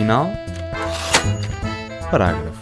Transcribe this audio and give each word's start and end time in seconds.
final, 0.00 0.30
parágrafo. 2.10 2.58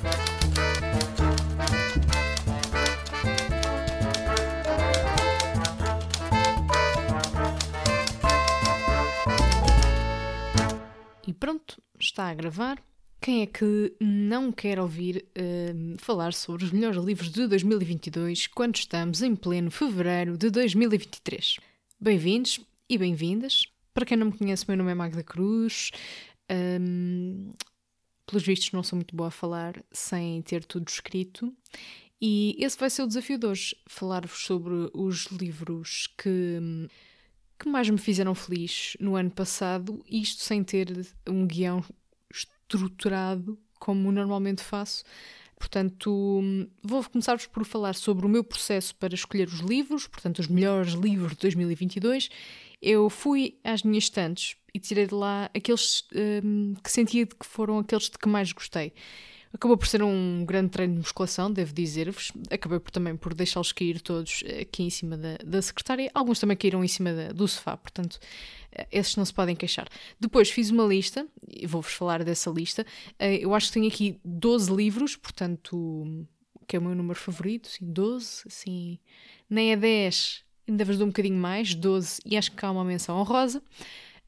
E 11.25 11.33
pronto, 11.33 11.81
está 12.01 12.29
a 12.29 12.35
gravar. 12.35 12.83
Quem 13.21 13.43
é 13.43 13.47
que 13.47 13.95
não 14.01 14.51
quer 14.51 14.81
ouvir 14.81 15.25
uh, 15.39 15.97
falar 15.99 16.33
sobre 16.33 16.65
os 16.65 16.73
melhores 16.73 17.01
livros 17.05 17.31
de 17.31 17.47
2022 17.47 18.49
quando 18.49 18.75
estamos 18.75 19.23
em 19.23 19.37
pleno 19.37 19.71
fevereiro 19.71 20.37
de 20.37 20.51
2023? 20.51 21.59
Bem-vindos 22.01 22.59
e 22.89 22.99
bem-vindas. 22.99 23.63
Para 23.95 24.07
quem 24.07 24.17
não 24.17 24.27
me 24.27 24.33
conhece, 24.33 24.65
meu 24.69 24.77
nome 24.77 24.93
é 24.93 24.95
Magda 24.95 25.25
Cruz. 25.25 25.91
Um, 26.51 27.51
pelos 28.27 28.45
vistos, 28.45 28.73
não 28.73 28.83
sou 28.83 28.97
muito 28.97 29.17
boa 29.17 29.29
a 29.29 29.33
falar 29.33 29.83
sem 29.91 30.43
ter 30.43 30.65
tudo 30.65 30.89
escrito. 30.89 31.55
E 32.21 32.57
esse 32.59 32.79
vai 32.79 32.91
ser 32.91 33.03
o 33.03 33.07
desafio 33.07 33.39
de 33.39 33.47
hoje: 33.47 33.77
falar-vos 33.87 34.45
sobre 34.45 34.91
os 34.93 35.27
livros 35.27 36.09
que, 36.19 36.89
que 37.59 37.69
mais 37.69 37.89
me 37.89 37.99
fizeram 37.99 38.35
feliz 38.35 38.97
no 39.01 39.17
ano 39.17 39.31
passado, 39.31 40.05
isto 40.07 40.43
sem 40.43 40.63
ter 40.63 41.07
um 41.27 41.47
guião 41.47 41.83
estruturado 42.33 43.59
como 43.79 44.13
normalmente 44.13 44.63
faço. 44.63 45.05
Portanto, 45.59 46.41
vou 46.85 47.03
começar-vos 47.05 47.47
por 47.47 47.65
falar 47.65 47.95
sobre 47.95 48.25
o 48.25 48.29
meu 48.29 48.45
processo 48.45 48.95
para 48.95 49.15
escolher 49.15 49.49
os 49.49 49.59
livros, 49.59 50.07
portanto, 50.07 50.39
os 50.39 50.47
melhores 50.47 50.93
livros 50.93 51.33
de 51.33 51.39
2022. 51.39 52.29
Eu 52.81 53.11
fui 53.11 53.59
às 53.65 53.83
minhas 53.83 54.05
estantes 54.05 54.57
e 54.73 54.79
tirei 54.79 55.07
de 55.07 55.15
lá 55.15 55.51
aqueles 55.55 56.05
um, 56.45 56.75
que 56.83 56.91
sentia 56.91 57.27
que 57.27 57.47
foram 57.47 57.79
aqueles 57.79 58.05
de 58.05 58.19
que 58.19 58.29
mais 58.29 58.53
gostei. 58.53 58.93
Acabou 59.53 59.79
por 59.79 59.87
ser 59.87 60.03
um 60.03 60.45
grande 60.45 60.71
treino 60.71 60.95
de 60.95 61.01
musculação, 61.01 61.51
devo 61.51 61.73
dizer-vos. 61.73 62.33
Acabei 62.51 62.79
por, 62.79 62.91
também 62.91 63.17
por 63.17 63.33
deixá-los 63.33 63.73
cair 63.73 64.01
todos 64.01 64.45
aqui 64.61 64.83
em 64.83 64.91
cima 64.91 65.17
da, 65.17 65.39
da 65.45 65.63
secretária. 65.63 66.11
Alguns 66.13 66.39
também 66.39 66.57
caíram 66.57 66.85
em 66.85 66.89
cima 66.89 67.13
da, 67.13 67.33
do 67.33 67.49
sofá, 67.49 67.77
portanto, 67.77 68.21
eh, 68.73 68.87
esses 68.93 69.17
não 69.17 69.25
se 69.25 69.33
podem 69.33 69.57
queixar. 69.57 69.89
Depois 70.21 70.51
fiz 70.51 70.71
uma 70.71 70.85
lista, 70.85 71.27
e 71.49 71.67
vou-vos 71.67 71.93
falar 71.93 72.23
dessa 72.25 72.51
lista. 72.51 72.87
Eh, 73.19 73.39
eu 73.43 73.55
acho 73.55 73.69
que 73.69 73.73
tenho 73.73 73.89
aqui 73.89 74.21
12 74.23 74.71
livros, 74.75 75.17
portanto, 75.17 76.27
que 76.67 76.77
é 76.77 76.79
o 76.79 76.83
meu 76.83 76.95
número 76.95 77.19
favorito, 77.19 77.69
sim, 77.69 77.91
12, 77.91 78.43
assim, 78.47 78.99
nem 79.49 79.73
é 79.73 79.77
10, 79.77 80.45
ainda 80.69 80.85
vos 80.85 80.99
dou 80.99 81.07
um 81.07 81.11
bocadinho 81.11 81.37
mais, 81.37 81.75
12, 81.75 82.21
e 82.25 82.37
acho 82.37 82.53
que 82.53 82.65
há 82.65 82.71
uma 82.71 82.85
menção 82.85 83.19
honrosa. 83.19 83.63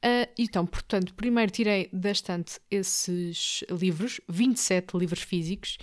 Uh, 0.02 0.24
então, 0.38 0.64
portanto, 0.64 1.12
primeiro 1.12 1.52
tirei 1.52 1.86
da 1.92 2.10
estante 2.10 2.58
esses 2.70 3.62
livros, 3.70 4.18
27 4.26 4.96
livros 4.96 5.20
físicos, 5.20 5.76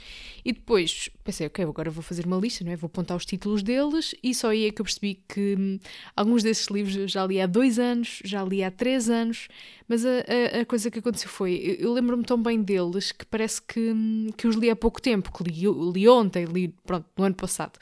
e 0.44 0.52
depois 0.52 1.08
pensei, 1.24 1.46
ok, 1.46 1.64
agora 1.64 1.92
vou 1.92 2.02
fazer 2.02 2.26
uma 2.26 2.38
lista, 2.38 2.64
não 2.64 2.72
é? 2.72 2.76
Vou 2.76 2.88
apontar 2.88 3.16
os 3.16 3.26
títulos 3.26 3.62
deles, 3.62 4.16
e 4.24 4.34
só 4.34 4.50
aí 4.50 4.66
é 4.66 4.72
que 4.72 4.82
eu 4.82 4.86
percebi 4.86 5.22
que 5.30 5.56
hum, 5.56 5.80
alguns 6.16 6.42
desses 6.42 6.66
livros 6.66 6.96
eu 6.96 7.08
já 7.08 7.28
li 7.28 7.40
há 7.40 7.46
dois 7.46 7.78
anos, 7.78 8.20
já 8.26 8.44
li 8.44 8.64
há 8.64 8.72
três 8.72 9.08
anos, 9.08 9.48
mas 9.88 10.04
a, 10.04 10.10
a, 10.10 10.62
a 10.62 10.66
coisa 10.66 10.90
que 10.90 10.98
aconteceu 10.98 11.30
foi, 11.30 11.78
eu, 11.80 11.94
lembro-me 11.94 12.24
tão 12.24 12.42
bem 12.42 12.60
deles 12.60 13.12
que 13.12 13.24
parece 13.24 13.62
que, 13.62 13.80
hum, 13.92 14.30
que 14.36 14.48
os 14.48 14.56
li 14.56 14.72
há 14.72 14.76
pouco 14.76 15.00
tempo, 15.00 15.32
que 15.32 15.44
li, 15.44 15.68
li 15.94 16.08
ontem, 16.10 16.46
li, 16.46 16.70
pronto, 16.88 17.06
no 17.16 17.24
ano 17.24 17.36
passado. 17.36 17.78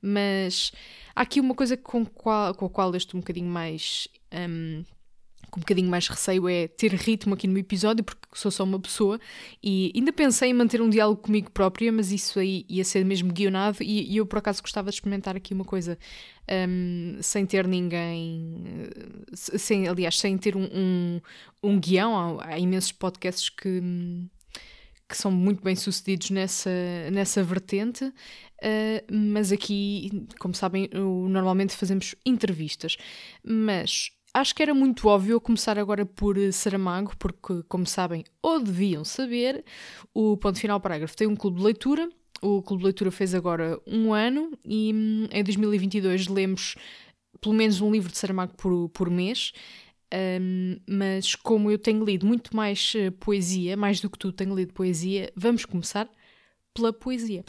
Mas 0.00 0.72
há 1.14 1.22
aqui 1.22 1.40
uma 1.40 1.54
coisa 1.54 1.76
com, 1.76 2.04
qual, 2.04 2.54
com 2.54 2.66
a 2.66 2.70
qual 2.70 2.90
eu 2.90 2.96
estou 2.96 3.18
um 3.18 3.20
bocadinho 3.20 3.48
mais. 3.48 4.08
Um, 4.32 4.84
com 5.50 5.58
um 5.58 5.62
bocadinho 5.62 5.90
mais 5.90 6.06
receio 6.06 6.48
é 6.48 6.68
ter 6.68 6.92
ritmo 6.94 7.34
aqui 7.34 7.48
no 7.48 7.58
episódio, 7.58 8.04
porque 8.04 8.20
sou 8.34 8.52
só 8.52 8.62
uma 8.62 8.78
pessoa 8.78 9.18
e 9.60 9.92
ainda 9.96 10.12
pensei 10.12 10.50
em 10.50 10.54
manter 10.54 10.80
um 10.80 10.88
diálogo 10.88 11.20
comigo 11.22 11.50
própria, 11.50 11.90
mas 11.90 12.12
isso 12.12 12.38
aí 12.38 12.64
ia 12.68 12.84
ser 12.84 13.04
mesmo 13.04 13.32
guionado 13.32 13.78
e, 13.80 14.12
e 14.12 14.16
eu 14.18 14.26
por 14.26 14.38
acaso 14.38 14.62
gostava 14.62 14.90
de 14.90 14.96
experimentar 14.96 15.36
aqui 15.36 15.52
uma 15.52 15.64
coisa 15.64 15.98
um, 16.50 17.18
sem 17.20 17.46
ter 17.46 17.66
ninguém, 17.66 18.64
sem, 19.32 19.88
aliás, 19.88 20.18
sem 20.18 20.36
ter 20.36 20.56
um, 20.56 20.68
um, 20.72 21.20
um 21.62 21.80
guião. 21.80 22.40
Há, 22.40 22.54
há, 22.54 22.58
imensos 22.58 22.92
podcasts 22.92 23.48
que. 23.48 23.80
Que 25.10 25.16
são 25.16 25.30
muito 25.30 25.62
bem 25.62 25.74
sucedidos 25.74 26.30
nessa, 26.30 26.70
nessa 27.12 27.42
vertente, 27.42 28.04
uh, 28.04 29.12
mas 29.12 29.50
aqui, 29.52 30.26
como 30.38 30.54
sabem, 30.54 30.88
normalmente 31.28 31.76
fazemos 31.76 32.14
entrevistas. 32.24 32.96
Mas 33.44 34.10
Acho 34.32 34.54
que 34.54 34.62
era 34.62 34.72
muito 34.72 35.08
óbvio 35.08 35.40
começar 35.40 35.76
agora 35.76 36.06
por 36.06 36.36
Saramago, 36.52 37.16
porque, 37.18 37.64
como 37.68 37.84
sabem, 37.84 38.24
ou 38.40 38.60
deviam 38.60 39.04
saber, 39.04 39.64
o 40.14 40.36
Ponto 40.36 40.56
Final 40.56 40.80
Parágrafo 40.80 41.16
tem 41.16 41.26
um 41.26 41.34
clube 41.34 41.58
de 41.58 41.64
leitura. 41.64 42.08
O 42.40 42.62
clube 42.62 42.82
de 42.82 42.84
leitura 42.84 43.10
fez 43.10 43.34
agora 43.34 43.80
um 43.84 44.14
ano 44.14 44.52
e 44.64 44.92
hum, 44.94 45.26
em 45.32 45.42
2022 45.42 46.28
lemos 46.28 46.76
pelo 47.40 47.54
menos 47.56 47.80
um 47.80 47.90
livro 47.90 48.10
de 48.10 48.16
Saramago 48.16 48.54
por, 48.56 48.88
por 48.90 49.10
mês. 49.10 49.52
Um, 50.12 50.78
mas 50.88 51.34
como 51.34 51.70
eu 51.70 51.78
tenho 51.78 52.04
lido 52.04 52.26
muito 52.26 52.54
mais 52.54 52.92
uh, 52.94 53.12
poesia, 53.12 53.76
mais 53.76 54.00
do 54.00 54.10
que 54.10 54.18
tu 54.18 54.32
tenho 54.32 54.54
lido 54.54 54.72
poesia, 54.72 55.32
vamos 55.36 55.64
começar 55.64 56.08
pela 56.74 56.92
poesia. 56.92 57.44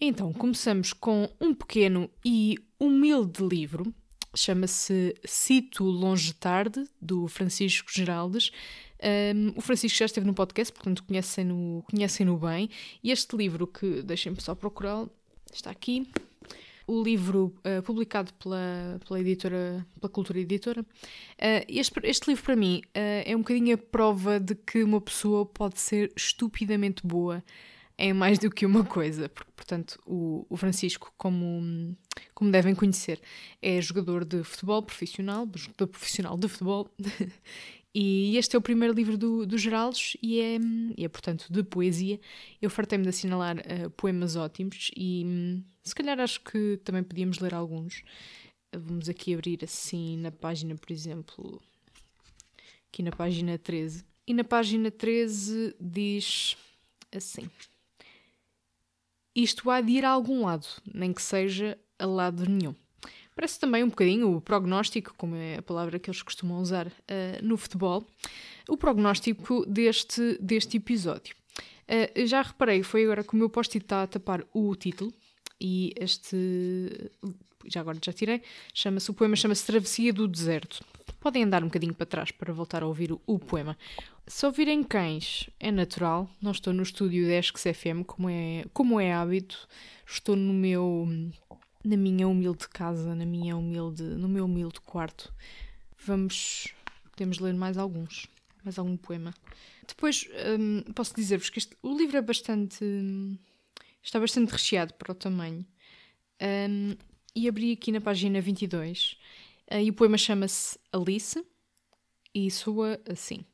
Então, 0.00 0.32
começamos 0.32 0.92
com 0.92 1.28
um 1.40 1.54
pequeno 1.54 2.10
e 2.24 2.56
humilde 2.78 3.42
livro 3.42 3.94
chama-se 4.36 5.16
Cito 5.24 5.84
Longe 5.84 6.34
Tarde, 6.34 6.84
do 7.00 7.26
Francisco 7.26 7.90
Geraldes. 7.90 8.52
Um, 9.34 9.52
o 9.56 9.60
Francisco 9.60 9.98
já 9.98 10.04
esteve 10.04 10.26
no 10.26 10.34
podcast, 10.34 10.72
portanto 10.72 11.02
conhecem-no 11.04 11.82
conhecem 11.90 12.26
-no 12.26 12.38
bem. 12.38 12.68
E 13.02 13.10
este 13.10 13.34
livro, 13.36 13.66
que 13.66 14.02
deixem-me 14.02 14.40
só 14.40 14.54
procurar, 14.54 15.08
está 15.52 15.70
aqui. 15.70 16.06
O 16.86 17.02
livro 17.02 17.52
uh, 17.64 17.82
publicado 17.82 18.32
pela, 18.34 19.00
pela 19.06 19.20
editora, 19.20 19.84
pela 20.00 20.08
Cultura 20.08 20.38
Editora. 20.38 20.82
Uh, 20.82 21.64
este, 21.68 21.98
este, 22.04 22.28
livro, 22.28 22.44
para 22.44 22.54
mim, 22.54 22.80
uh, 22.88 23.22
é 23.24 23.34
um 23.34 23.40
bocadinho 23.40 23.74
a 23.74 23.78
prova 23.78 24.38
de 24.38 24.54
que 24.54 24.84
uma 24.84 25.00
pessoa 25.00 25.44
pode 25.44 25.80
ser 25.80 26.12
estupidamente 26.16 27.04
boa 27.04 27.42
em 27.98 28.12
mais 28.12 28.38
do 28.38 28.50
que 28.50 28.66
uma 28.66 28.84
coisa. 28.84 29.28
Porque, 29.28 29.50
portanto, 29.56 29.98
o, 30.06 30.46
o 30.48 30.56
Francisco, 30.56 31.12
como, 31.16 31.96
como 32.34 32.50
devem 32.50 32.74
conhecer, 32.74 33.20
é 33.60 33.80
jogador 33.80 34.24
de 34.24 34.44
futebol 34.44 34.82
profissional, 34.82 35.48
jogador 35.54 35.88
profissional 35.88 36.36
de 36.36 36.48
futebol. 36.48 36.88
e 37.98 38.36
este 38.36 38.54
é 38.54 38.58
o 38.58 38.60
primeiro 38.60 38.92
livro 38.92 39.16
do, 39.16 39.46
do 39.46 39.56
Geraldes 39.56 40.18
e 40.22 40.38
é, 40.38 40.58
e 40.98 41.02
é, 41.02 41.08
portanto, 41.08 41.46
de 41.50 41.62
poesia. 41.62 42.20
Eu 42.60 42.68
fartei-me 42.68 43.04
de 43.04 43.08
assinalar 43.08 43.56
uh, 43.56 43.88
poemas 43.92 44.36
ótimos 44.36 44.90
e 44.94 45.64
se 45.82 45.94
calhar 45.94 46.20
acho 46.20 46.42
que 46.42 46.78
também 46.84 47.02
podíamos 47.02 47.38
ler 47.38 47.54
alguns. 47.54 48.04
Vamos 48.70 49.08
aqui 49.08 49.32
abrir 49.32 49.60
assim 49.64 50.18
na 50.18 50.30
página, 50.30 50.74
por 50.74 50.92
exemplo, 50.92 51.62
aqui 52.90 53.02
na 53.02 53.12
página 53.12 53.56
13. 53.56 54.04
E 54.26 54.34
na 54.34 54.44
página 54.44 54.90
13 54.90 55.74
diz 55.80 56.54
assim: 57.10 57.48
Isto 59.34 59.70
há 59.70 59.80
de 59.80 59.92
ir 59.92 60.04
a 60.04 60.10
algum 60.10 60.44
lado, 60.44 60.66
nem 60.92 61.14
que 61.14 61.22
seja 61.22 61.78
a 61.98 62.04
lado 62.04 62.44
nenhum. 62.46 62.74
Parece 63.36 63.60
também 63.60 63.84
um 63.84 63.90
bocadinho 63.90 64.34
o 64.34 64.40
prognóstico, 64.40 65.12
como 65.14 65.36
é 65.36 65.58
a 65.58 65.62
palavra 65.62 65.98
que 65.98 66.08
eles 66.08 66.22
costumam 66.22 66.58
usar 66.58 66.86
uh, 66.86 66.92
no 67.42 67.58
futebol, 67.58 68.02
o 68.66 68.78
prognóstico 68.78 69.66
deste, 69.66 70.38
deste 70.40 70.78
episódio. 70.78 71.36
Uh, 71.86 72.26
já 72.26 72.40
reparei, 72.40 72.82
foi 72.82 73.04
agora 73.04 73.22
que 73.22 73.34
o 73.34 73.36
meu 73.36 73.50
post-it 73.50 73.84
está 73.84 74.04
a 74.04 74.06
tapar 74.06 74.42
o 74.54 74.74
título, 74.74 75.12
e 75.60 75.92
este, 76.00 77.10
já 77.66 77.80
agora 77.80 77.98
já 78.02 78.10
tirei, 78.10 78.40
chama-se, 78.72 79.10
o 79.10 79.14
poema 79.14 79.36
chama-se 79.36 79.66
Travessia 79.66 80.14
do 80.14 80.26
Deserto. 80.26 80.82
Podem 81.20 81.44
andar 81.44 81.62
um 81.62 81.66
bocadinho 81.66 81.94
para 81.94 82.06
trás 82.06 82.30
para 82.30 82.54
voltar 82.54 82.82
a 82.82 82.86
ouvir 82.86 83.12
o, 83.12 83.20
o 83.26 83.38
poema. 83.38 83.76
Se 84.26 84.46
ouvirem 84.46 84.82
cães 84.82 85.50
é 85.60 85.70
natural, 85.70 86.28
não 86.40 86.52
estou 86.52 86.72
no 86.72 86.82
estúdio 86.82 87.26
Desks 87.26 87.64
FM 87.64 88.04
como 88.06 88.30
é, 88.30 88.64
como 88.72 88.98
é 88.98 89.12
hábito, 89.12 89.68
estou 90.06 90.34
no 90.34 90.54
meu 90.54 91.06
na 91.86 91.96
minha 91.96 92.26
humilde 92.26 92.68
casa, 92.68 93.14
na 93.14 93.24
minha 93.24 93.56
humilde, 93.56 94.02
no 94.02 94.28
meu 94.28 94.44
humilde 94.46 94.80
quarto. 94.80 95.32
Vamos, 96.04 96.74
podemos 97.12 97.38
ler 97.38 97.54
mais 97.54 97.78
alguns, 97.78 98.26
mais 98.64 98.76
algum 98.76 98.96
poema. 98.96 99.32
Depois 99.86 100.28
hum, 100.58 100.82
posso 100.92 101.14
dizer-vos 101.14 101.48
que 101.48 101.58
este, 101.58 101.76
o 101.80 101.96
livro 101.96 102.16
é 102.16 102.22
bastante, 102.22 102.84
está 104.02 104.18
bastante 104.18 104.50
recheado 104.50 104.94
para 104.94 105.12
o 105.12 105.14
tamanho. 105.14 105.64
Um, 106.42 106.96
e 107.34 107.48
abri 107.48 107.72
aqui 107.72 107.92
na 107.92 108.00
página 108.00 108.40
22 108.40 109.16
uh, 109.70 109.78
e 109.78 109.88
o 109.88 109.94
poema 109.94 110.18
chama-se 110.18 110.78
Alice 110.92 111.42
e 112.34 112.50
soa 112.50 113.00
assim. 113.08 113.44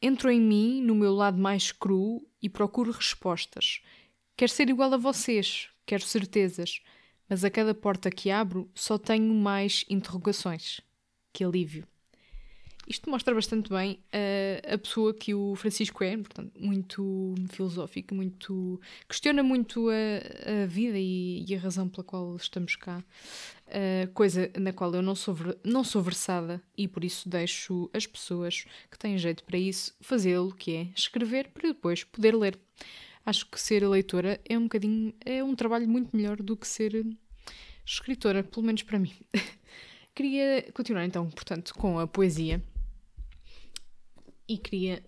Entro 0.00 0.30
em 0.30 0.40
mim, 0.40 0.82
no 0.82 0.94
meu 0.94 1.14
lado 1.14 1.38
mais 1.38 1.70
cru, 1.70 2.26
e 2.40 2.48
procuro 2.48 2.90
respostas. 2.90 3.82
Quero 4.36 4.52
ser 4.52 4.68
igual 4.68 4.92
a 4.92 4.98
vocês, 4.98 5.68
quero 5.86 6.02
certezas, 6.02 6.82
mas 7.28 7.44
a 7.44 7.50
cada 7.50 7.74
porta 7.74 8.10
que 8.10 8.30
abro 8.30 8.70
só 8.74 8.98
tenho 8.98 9.32
mais 9.34 9.84
interrogações. 9.88 10.80
Que 11.32 11.44
alívio! 11.44 11.86
isto 12.86 13.08
mostra 13.08 13.34
bastante 13.34 13.70
bem 13.70 13.98
uh, 14.12 14.74
a 14.74 14.78
pessoa 14.78 15.14
que 15.14 15.34
o 15.34 15.54
Francisco 15.54 16.04
é, 16.04 16.16
portanto, 16.16 16.52
muito 16.58 17.34
filosófico, 17.50 18.14
muito 18.14 18.80
questiona 19.08 19.42
muito 19.42 19.88
a, 19.88 20.62
a 20.62 20.66
vida 20.66 20.98
e, 20.98 21.44
e, 21.48 21.54
a 21.54 21.58
razão 21.58 21.88
pela 21.88 22.04
qual 22.04 22.36
estamos 22.36 22.76
cá, 22.76 23.02
uh, 23.68 24.12
coisa 24.12 24.50
na 24.58 24.72
qual 24.72 24.94
eu 24.94 25.02
não 25.02 25.14
sou, 25.14 25.36
não 25.64 25.82
sou 25.82 26.02
versada 26.02 26.62
e 26.76 26.86
por 26.86 27.04
isso 27.04 27.28
deixo 27.28 27.88
as 27.92 28.06
pessoas 28.06 28.64
que 28.90 28.98
têm 28.98 29.16
jeito 29.16 29.44
para 29.44 29.58
isso 29.58 29.94
fazê-lo, 30.00 30.54
que 30.54 30.74
é 30.74 30.88
escrever 30.94 31.48
para 31.48 31.68
depois 31.68 32.04
poder 32.04 32.34
ler. 32.34 32.58
Acho 33.26 33.46
que 33.46 33.60
ser 33.60 33.86
leitora 33.88 34.40
é 34.48 34.58
um 34.58 34.64
bocadinho, 34.64 35.14
é 35.24 35.42
um 35.42 35.54
trabalho 35.54 35.88
muito 35.88 36.14
melhor 36.14 36.36
do 36.36 36.56
que 36.56 36.68
ser 36.68 37.06
escritora, 37.84 38.42
pelo 38.42 38.66
menos 38.66 38.82
para 38.82 38.98
mim. 38.98 39.12
Queria 40.14 40.70
continuar 40.72 41.04
então, 41.04 41.28
portanto, 41.30 41.74
com 41.74 41.98
a 41.98 42.06
poesia 42.06 42.62
e 44.48 44.56
queria 44.56 45.02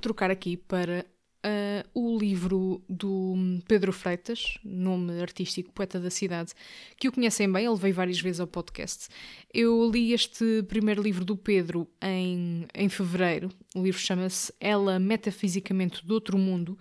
trocar 0.00 0.30
aqui 0.30 0.56
para 0.56 1.04
uh, 1.44 1.88
o 1.94 2.18
livro 2.18 2.82
do 2.88 3.34
Pedro 3.66 3.92
Freitas, 3.92 4.58
nome 4.64 5.20
artístico, 5.20 5.72
poeta 5.72 5.98
da 5.98 6.10
cidade, 6.10 6.52
que 6.96 7.08
o 7.08 7.12
conhecem 7.12 7.50
bem, 7.50 7.66
ele 7.66 7.76
veio 7.76 7.94
várias 7.94 8.20
vezes 8.20 8.40
ao 8.40 8.46
podcast. 8.46 9.08
Eu 9.52 9.90
li 9.90 10.12
este 10.12 10.62
primeiro 10.68 11.02
livro 11.02 11.24
do 11.24 11.36
Pedro 11.36 11.88
em, 12.00 12.66
em 12.74 12.88
fevereiro. 12.88 13.50
O 13.74 13.82
livro 13.82 14.00
chama-se 14.00 14.52
Ela 14.60 14.98
Metafisicamente 14.98 16.04
do 16.06 16.14
Outro 16.14 16.38
Mundo. 16.38 16.78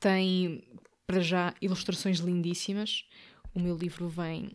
Tem, 0.00 0.62
para 1.06 1.20
já, 1.20 1.54
ilustrações 1.60 2.18
lindíssimas. 2.18 3.04
O 3.54 3.60
meu 3.60 3.76
livro 3.76 4.08
vem 4.08 4.52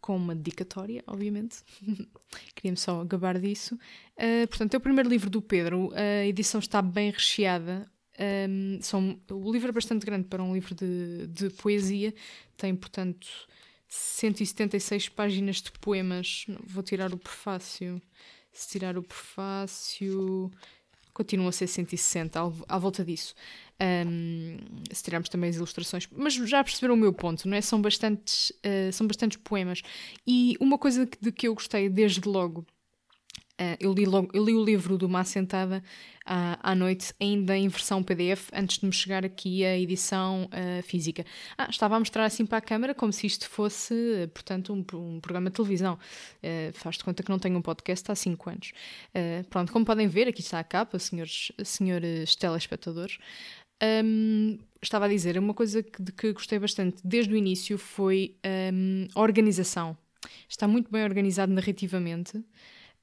com 0.00 0.16
uma 0.16 0.36
dedicatória, 0.36 1.02
obviamente. 1.06 1.64
Queria-me 2.54 2.76
só 2.76 3.02
gabar 3.04 3.40
disso. 3.40 3.74
Uh, 4.16 4.46
portanto, 4.46 4.74
é 4.74 4.76
o 4.76 4.80
primeiro 4.80 5.08
livro 5.08 5.28
do 5.28 5.42
Pedro. 5.42 5.90
A 5.94 6.24
edição 6.24 6.60
está 6.60 6.80
bem 6.80 7.10
recheada. 7.10 7.90
Um, 8.18 8.78
são, 8.80 9.20
o 9.30 9.52
livro 9.52 9.68
é 9.68 9.72
bastante 9.72 10.06
grande 10.06 10.26
para 10.26 10.42
um 10.42 10.54
livro 10.54 10.74
de, 10.74 11.26
de 11.26 11.50
poesia. 11.50 12.14
Tem, 12.56 12.74
portanto, 12.74 13.28
176 13.88 15.08
páginas 15.10 15.56
de 15.56 15.72
poemas. 15.72 16.46
Vou 16.64 16.82
tirar 16.82 17.12
o 17.12 17.18
prefácio. 17.18 18.00
Se 18.52 18.68
tirar 18.70 18.96
o 18.96 19.02
prefácio, 19.02 20.50
continua 21.12 21.50
a 21.50 21.52
ser 21.52 21.66
160, 21.66 22.40
à 22.68 22.78
volta 22.78 23.04
disso. 23.04 23.34
Um, 23.80 24.56
se 24.90 25.02
tirarmos 25.02 25.28
também 25.28 25.50
as 25.50 25.56
ilustrações, 25.56 26.08
mas 26.10 26.34
já 26.34 26.64
perceberam 26.64 26.94
o 26.94 26.96
meu 26.96 27.12
ponto, 27.12 27.46
não 27.46 27.56
é? 27.56 27.60
São 27.60 27.80
bastantes, 27.80 28.50
uh, 28.50 28.92
são 28.92 29.06
bastantes 29.06 29.38
poemas. 29.42 29.82
E 30.26 30.56
uma 30.58 30.78
coisa 30.78 31.06
de 31.20 31.32
que 31.32 31.48
eu 31.48 31.54
gostei 31.54 31.90
desde 31.90 32.26
logo 32.26 32.66
Uh, 33.58 33.76
eu, 33.80 33.92
li 33.94 34.04
logo, 34.04 34.28
eu 34.34 34.44
li 34.44 34.54
o 34.54 34.62
livro 34.62 34.98
do 34.98 35.08
Má 35.08 35.24
Sentada 35.24 35.82
uh, 36.26 36.60
à 36.62 36.74
noite, 36.74 37.14
ainda 37.18 37.56
em 37.56 37.68
versão 37.68 38.02
PDF, 38.02 38.50
antes 38.52 38.78
de 38.78 38.84
me 38.84 38.92
chegar 38.92 39.24
aqui 39.24 39.64
a 39.64 39.78
edição 39.78 40.44
uh, 40.52 40.82
física. 40.82 41.24
Ah, 41.56 41.68
estava 41.70 41.96
a 41.96 41.98
mostrar 41.98 42.26
assim 42.26 42.44
para 42.44 42.58
a 42.58 42.60
câmara 42.60 42.94
como 42.94 43.12
se 43.12 43.26
isto 43.26 43.48
fosse, 43.48 44.28
portanto, 44.34 44.74
um, 44.74 44.84
um 44.98 45.20
programa 45.20 45.48
de 45.48 45.56
televisão. 45.56 45.98
Uh, 46.42 46.72
Faz 46.74 46.98
de 46.98 47.04
conta 47.04 47.22
que 47.22 47.30
não 47.30 47.38
tenho 47.38 47.56
um 47.56 47.62
podcast 47.62 48.12
há 48.12 48.14
5 48.14 48.50
anos. 48.50 48.72
pronto, 49.48 49.72
como 49.72 49.84
podem 49.86 50.06
ver, 50.06 50.28
aqui 50.28 50.40
está 50.40 50.58
a 50.58 50.64
capa, 50.64 50.98
senhores, 50.98 51.50
senhores 51.64 52.36
telespectadores. 52.36 53.18
Um, 53.82 54.58
estava 54.82 55.04
a 55.06 55.08
dizer, 55.08 55.38
uma 55.38 55.54
coisa 55.54 55.82
que, 55.82 56.02
de 56.02 56.12
que 56.12 56.32
gostei 56.32 56.58
bastante 56.58 57.00
desde 57.04 57.32
o 57.32 57.36
início 57.36 57.78
foi 57.78 58.36
um, 58.72 59.06
a 59.14 59.20
organização. 59.20 59.96
Está 60.48 60.66
muito 60.66 60.90
bem 60.90 61.04
organizado 61.04 61.52
narrativamente. 61.52 62.42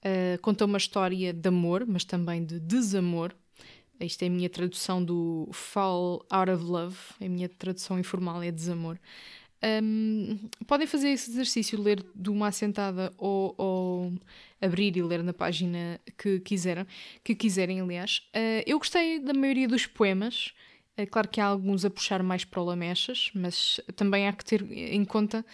Uh, 0.05 0.38
conta 0.41 0.65
uma 0.65 0.77
história 0.77 1.31
de 1.31 1.47
amor, 1.47 1.85
mas 1.88 2.03
também 2.03 2.44
de 2.44 2.59
desamor. 2.59 3.33
Isto 4.00 4.23
é 4.23 4.27
a 4.27 4.29
minha 4.29 4.50
tradução 4.50 5.03
do 5.03 5.47
Fall 5.53 6.25
Out 6.29 6.51
of 6.51 6.63
Love, 6.63 6.97
a 7.21 7.29
minha 7.29 7.47
tradução 7.47 7.97
informal 7.97 8.44
é 8.44 8.51
desamor. 8.51 9.00
Um, 9.63 10.38
podem 10.67 10.85
fazer 10.85 11.09
esse 11.09 11.31
exercício, 11.31 11.81
ler 11.81 12.05
de 12.13 12.29
uma 12.29 12.47
assentada 12.47 13.13
ou, 13.17 13.55
ou, 13.57 14.13
abrir 14.59 14.97
e 14.97 15.01
ler 15.01 15.23
na 15.23 15.31
página 15.31 16.01
que 16.17 16.41
quiserem, 16.41 16.85
que 17.23 17.33
quiserem 17.33 17.79
aliás. 17.79 18.21
Uh, 18.35 18.61
eu 18.65 18.77
gostei 18.77 19.19
da 19.19 19.33
maioria 19.33 19.67
dos 19.67 19.85
poemas. 19.85 20.53
É 20.97 21.05
claro 21.05 21.29
que 21.29 21.39
há 21.39 21.45
alguns 21.45 21.85
a 21.85 21.89
puxar 21.89 22.21
mais 22.21 22.44
para 22.44 22.61
o 22.61 22.65
Lamechas, 22.65 23.31
mas 23.33 23.79
também 23.95 24.27
há 24.27 24.33
que 24.33 24.44
ter 24.44 24.69
em 24.69 25.05
conta 25.05 25.45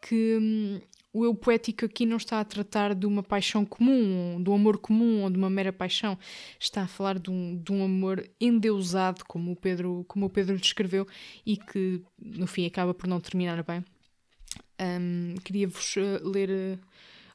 que 0.00 0.38
hum, 0.40 0.80
o 1.12 1.24
eu 1.24 1.34
poético 1.34 1.84
aqui 1.84 2.04
não 2.04 2.18
está 2.18 2.40
a 2.40 2.44
tratar 2.44 2.94
de 2.94 3.06
uma 3.06 3.22
paixão 3.22 3.64
comum, 3.64 4.42
de 4.42 4.50
um 4.50 4.54
amor 4.54 4.78
comum 4.78 5.22
ou 5.22 5.30
de 5.30 5.38
uma 5.38 5.48
mera 5.48 5.72
paixão. 5.72 6.18
Está 6.60 6.82
a 6.82 6.88
falar 6.88 7.18
de 7.18 7.30
um, 7.30 7.56
de 7.56 7.72
um 7.72 7.84
amor 7.84 8.28
endeusado, 8.40 9.24
como 9.24 9.52
o, 9.52 9.56
Pedro, 9.56 10.04
como 10.06 10.26
o 10.26 10.30
Pedro 10.30 10.56
descreveu, 10.58 11.06
e 11.46 11.56
que 11.56 12.02
no 12.18 12.46
fim 12.46 12.66
acaba 12.66 12.92
por 12.92 13.08
não 13.08 13.20
terminar 13.20 13.62
bem. 13.64 13.84
Um, 14.80 15.34
Queria-vos 15.42 15.96
uh, 15.96 16.28
ler 16.28 16.50
uh, 16.50 16.78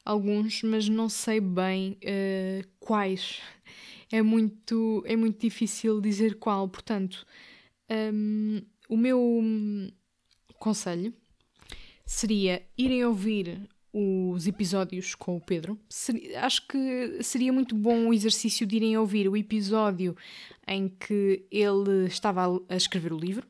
alguns, 0.04 0.62
mas 0.62 0.88
não 0.88 1.08
sei 1.08 1.40
bem 1.40 1.98
uh, 2.02 2.66
quais. 2.78 3.40
É 4.10 4.22
muito, 4.22 5.02
é 5.04 5.16
muito 5.16 5.40
difícil 5.40 6.00
dizer 6.00 6.36
qual, 6.36 6.68
portanto, 6.68 7.26
um, 7.90 8.62
o 8.88 8.96
meu 8.96 9.20
hum, 9.20 9.90
conselho 10.58 11.12
seria 12.04 12.62
irem 12.76 13.04
ouvir 13.04 13.68
os 13.92 14.46
episódios 14.48 15.14
com 15.14 15.36
o 15.36 15.40
Pedro. 15.40 15.78
Seria, 15.88 16.44
acho 16.44 16.66
que 16.66 17.22
seria 17.22 17.52
muito 17.52 17.76
bom 17.76 18.08
o 18.08 18.14
exercício 18.14 18.66
de 18.66 18.76
irem 18.76 18.98
ouvir 18.98 19.28
o 19.28 19.36
episódio 19.36 20.16
em 20.66 20.88
que 20.88 21.46
ele 21.50 22.06
estava 22.06 22.60
a, 22.68 22.76
escrever 22.76 23.12
o 23.12 23.18
livro 23.18 23.46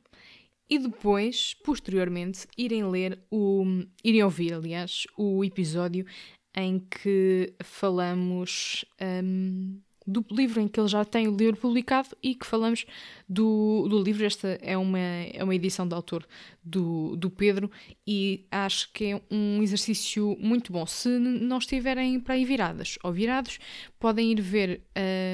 e 0.68 0.78
depois, 0.78 1.54
posteriormente, 1.64 2.46
irem 2.56 2.84
ler 2.88 3.18
o. 3.30 3.64
irem 4.02 4.22
ouvir, 4.22 4.52
aliás, 4.52 5.06
o 5.16 5.44
episódio 5.44 6.06
em 6.54 6.78
que 6.78 7.54
falamos. 7.62 8.84
Um, 9.00 9.80
do 10.06 10.24
livro 10.30 10.60
em 10.60 10.68
que 10.68 10.78
ele 10.78 10.88
já 10.88 11.04
tem 11.04 11.28
o 11.28 11.36
livro 11.36 11.56
publicado 11.56 12.08
e 12.22 12.34
que 12.34 12.46
falamos 12.46 12.84
do, 13.28 13.86
do 13.88 14.02
livro. 14.02 14.24
Esta 14.24 14.58
é 14.60 14.76
uma, 14.76 14.98
é 14.98 15.42
uma 15.42 15.54
edição 15.54 15.88
de 15.88 15.94
autor 15.94 16.26
do, 16.62 17.16
do 17.16 17.30
Pedro 17.30 17.70
e 18.06 18.46
acho 18.50 18.93
que 18.93 19.12
é 19.12 19.22
um 19.31 19.62
exercício 19.62 20.36
muito 20.38 20.72
bom. 20.72 20.86
Se 20.86 21.08
não 21.08 21.58
estiverem 21.58 22.20
para 22.20 22.34
aí 22.34 22.44
viradas 22.44 22.98
ou 23.02 23.12
virados, 23.12 23.58
podem 23.98 24.32
ir 24.32 24.40
ver 24.40 24.82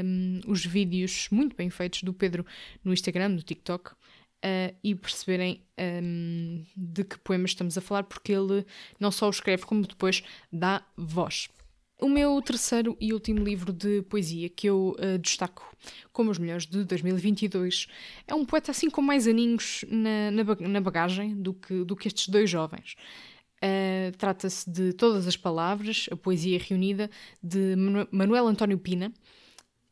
um, 0.05 0.41
os 0.47 0.65
vídeos 0.65 1.29
muito 1.31 1.57
bem 1.57 1.71
feitos 1.71 2.03
do 2.03 2.13
Pedro 2.13 2.47
no 2.85 2.93
Instagram, 2.93 3.31
no 3.31 3.43
TikTok. 3.43 3.93
Uh, 4.43 4.75
e 4.83 4.95
perceberem 4.95 5.63
um, 6.03 6.65
de 6.75 7.05
que 7.05 7.19
poemas 7.19 7.51
estamos 7.51 7.77
a 7.77 7.81
falar, 7.83 8.05
porque 8.05 8.33
ele 8.33 8.65
não 8.99 9.11
só 9.11 9.27
o 9.27 9.31
escreve, 9.31 9.67
como 9.67 9.87
depois 9.87 10.23
dá 10.51 10.83
voz. 10.97 11.51
O 12.03 12.09
meu 12.09 12.41
terceiro 12.41 12.97
e 12.99 13.13
último 13.13 13.45
livro 13.45 13.73
de 13.73 14.01
poesia 14.03 14.49
que 14.49 14.67
eu 14.67 14.97
uh, 14.99 15.19
destaco 15.19 15.77
como 16.13 16.31
os 16.31 16.39
melhores 16.39 16.67
de 16.67 16.83
2022 16.85 17.87
é 18.27 18.35
um 18.35 18.45
poeta 18.45 18.71
assim 18.71 18.89
com 18.89 19.03
mais 19.03 19.27
aninhos 19.27 19.85
na, 19.89 20.31
na, 20.31 20.69
na 20.69 20.81
bagagem 20.81 21.35
do 21.35 21.53
que, 21.53 21.85
do 21.85 21.95
que 21.95 22.09
estes 22.09 22.29
dois 22.29 22.49
jovens. 22.49 22.95
Uh, 23.63 24.17
Trata-se 24.17 24.69
de 24.71 24.95
Todas 24.95 25.27
as 25.27 25.37
Palavras, 25.37 26.09
a 26.11 26.17
poesia 26.17 26.59
reunida, 26.59 27.11
de 27.43 27.77
Manuel 28.11 28.47
António 28.47 28.79
Pina. 28.79 29.13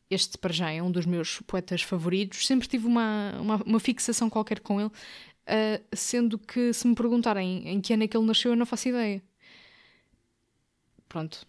Este, 0.09 0.35
para 0.39 0.51
já, 0.51 0.71
é 0.71 0.81
um 0.81 0.89
dos 0.91 1.05
meus 1.05 1.39
poetas 1.41 1.83
favoritos. 1.83 2.47
Sempre 2.47 2.67
tive 2.67 2.87
uma, 2.87 3.37
uma, 3.39 3.55
uma 3.63 3.79
fixação 3.79 4.27
qualquer 4.31 4.61
com 4.61 4.81
ele, 4.81 4.89
uh, 4.89 5.95
sendo 5.95 6.39
que, 6.39 6.73
se 6.73 6.87
me 6.87 6.95
perguntarem 6.95 7.67
em 7.67 7.79
que 7.79 7.93
ano 7.93 8.03
é 8.03 8.07
que 8.07 8.17
ele 8.17 8.25
nasceu, 8.25 8.51
eu 8.51 8.57
não 8.57 8.65
faço 8.65 8.89
ideia. 8.89 9.21
Pronto, 11.07 11.45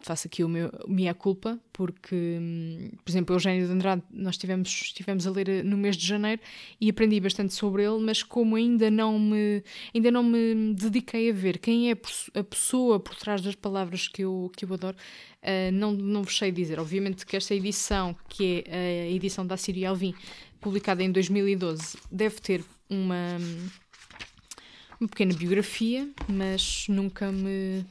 faço 0.00 0.26
aqui 0.26 0.44
o 0.44 0.48
meu 0.48 0.70
minha 0.86 1.14
culpa, 1.14 1.58
porque, 1.72 2.14
hum, 2.40 2.90
por 3.04 3.10
exemplo, 3.10 3.34
Eugênio 3.34 3.66
de 3.66 3.72
Andrade, 3.72 4.02
nós 4.10 4.36
tivemos, 4.36 4.68
estivemos 4.68 5.26
a 5.26 5.30
ler 5.30 5.48
eh, 5.48 5.62
no 5.62 5.76
mês 5.76 5.96
de 5.96 6.06
janeiro 6.06 6.40
e 6.80 6.90
aprendi 6.90 7.18
bastante 7.20 7.54
sobre 7.54 7.82
ele, 7.82 7.98
mas 7.98 8.22
como 8.22 8.56
ainda 8.56 8.90
não 8.90 9.18
me, 9.18 9.62
ainda 9.94 10.10
não 10.10 10.22
me 10.22 10.74
dediquei 10.74 11.30
a 11.30 11.32
ver 11.32 11.58
quem 11.58 11.90
é 11.90 11.96
a 12.34 12.44
pessoa 12.44 13.00
por 13.00 13.14
trás 13.16 13.40
das 13.40 13.54
palavras 13.54 14.06
que 14.08 14.22
eu, 14.22 14.50
que 14.56 14.64
eu 14.64 14.72
adoro, 14.74 14.96
uh, 15.42 15.72
não, 15.72 15.92
não 15.92 16.22
vos 16.22 16.36
sei 16.36 16.52
dizer. 16.52 16.78
Obviamente 16.78 17.26
que 17.26 17.36
esta 17.36 17.54
edição, 17.54 18.14
que 18.28 18.64
é 18.66 19.08
a 19.08 19.10
edição 19.10 19.46
da 19.46 19.56
Síria 19.56 19.90
Alvim, 19.90 20.14
publicada 20.60 21.02
em 21.02 21.10
2012, 21.10 21.96
deve 22.10 22.40
ter 22.40 22.64
uma, 22.88 23.38
uma 25.00 25.08
pequena 25.08 25.34
biografia, 25.34 26.08
mas 26.28 26.86
nunca 26.88 27.32
me 27.32 27.84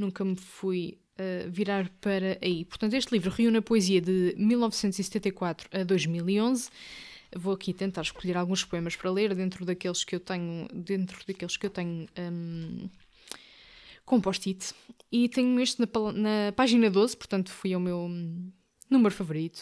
nunca 0.00 0.24
me 0.24 0.36
fui 0.36 0.98
uh, 1.18 1.50
virar 1.50 1.90
para 2.00 2.38
aí. 2.40 2.64
Portanto, 2.64 2.94
este 2.94 3.12
livro 3.12 3.30
reúne 3.30 3.58
a 3.58 3.62
poesia 3.62 4.00
de 4.00 4.34
1974 4.36 5.68
a 5.72 5.84
2011. 5.84 6.70
Vou 7.36 7.52
aqui 7.52 7.74
tentar 7.74 8.02
escolher 8.02 8.36
alguns 8.36 8.64
poemas 8.64 8.96
para 8.96 9.10
ler 9.10 9.34
dentro 9.34 9.64
daqueles 9.64 10.02
que 10.04 10.14
eu 10.14 10.20
tenho, 10.20 10.66
dentro 10.72 11.18
daqueles 11.26 11.56
que 11.56 11.66
eu 11.66 11.70
tenho 11.70 12.08
um, 12.18 12.88
com 14.06 14.20
post-it. 14.20 14.74
E 15.12 15.28
tenho 15.28 15.60
este 15.60 15.80
na, 15.80 15.86
na, 16.12 16.52
página 16.52 16.90
12, 16.90 17.16
portanto 17.16 17.50
foi 17.50 17.76
o 17.76 17.80
meu 17.80 17.98
hum, 17.98 18.50
número 18.88 19.14
favorito. 19.14 19.60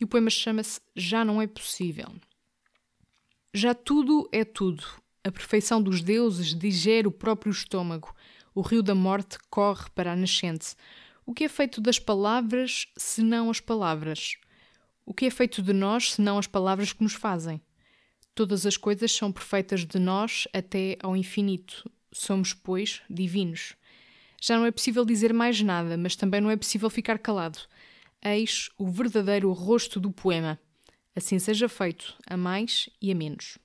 E 0.00 0.04
o 0.04 0.08
poema 0.08 0.30
chama-se 0.30 0.80
Já 0.96 1.24
Não 1.24 1.40
É 1.40 1.46
Possível. 1.46 2.08
Já 3.52 3.72
tudo 3.72 4.28
é 4.32 4.44
tudo. 4.44 4.84
A 5.22 5.30
perfeição 5.30 5.80
dos 5.80 6.02
deuses 6.02 6.54
digere 6.54 7.06
o 7.06 7.12
próprio 7.12 7.52
estômago. 7.52 8.13
O 8.54 8.60
rio 8.60 8.82
da 8.82 8.94
morte 8.94 9.36
corre 9.50 9.90
para 9.94 10.12
a 10.12 10.16
nascente. 10.16 10.76
O 11.26 11.34
que 11.34 11.44
é 11.44 11.48
feito 11.48 11.80
das 11.80 11.98
palavras, 11.98 12.86
senão 12.96 13.50
as 13.50 13.58
palavras? 13.58 14.36
O 15.04 15.12
que 15.12 15.26
é 15.26 15.30
feito 15.30 15.60
de 15.60 15.72
nós, 15.72 16.12
senão 16.12 16.38
as 16.38 16.46
palavras 16.46 16.92
que 16.92 17.02
nos 17.02 17.14
fazem? 17.14 17.60
Todas 18.32 18.64
as 18.64 18.76
coisas 18.76 19.10
são 19.10 19.32
perfeitas 19.32 19.84
de 19.84 19.98
nós 19.98 20.46
até 20.52 20.96
ao 21.02 21.16
infinito. 21.16 21.90
Somos, 22.12 22.52
pois, 22.52 23.02
divinos. 23.10 23.74
Já 24.40 24.56
não 24.56 24.66
é 24.66 24.70
possível 24.70 25.04
dizer 25.04 25.32
mais 25.32 25.60
nada, 25.60 25.96
mas 25.96 26.14
também 26.14 26.40
não 26.40 26.50
é 26.50 26.56
possível 26.56 26.88
ficar 26.88 27.18
calado. 27.18 27.58
Eis 28.22 28.70
o 28.78 28.86
verdadeiro 28.86 29.50
rosto 29.52 29.98
do 29.98 30.12
poema. 30.12 30.60
Assim 31.16 31.38
seja 31.38 31.68
feito, 31.68 32.14
a 32.26 32.36
mais 32.36 32.88
e 33.00 33.10
a 33.10 33.14
menos. 33.14 33.58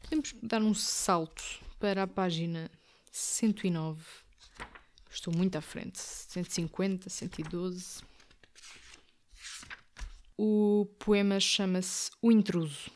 Podemos 0.00 0.34
dar 0.42 0.62
um 0.62 0.72
salto 0.72 1.60
para 1.78 2.04
a 2.04 2.06
página 2.06 2.70
109. 3.18 4.00
Estou 5.10 5.34
muito 5.34 5.56
à 5.56 5.60
frente. 5.60 5.98
150, 5.98 7.10
112. 7.10 8.02
O 10.36 10.86
poema 10.98 11.40
chama-se 11.40 12.10
O 12.22 12.30
Intruso. 12.30 12.90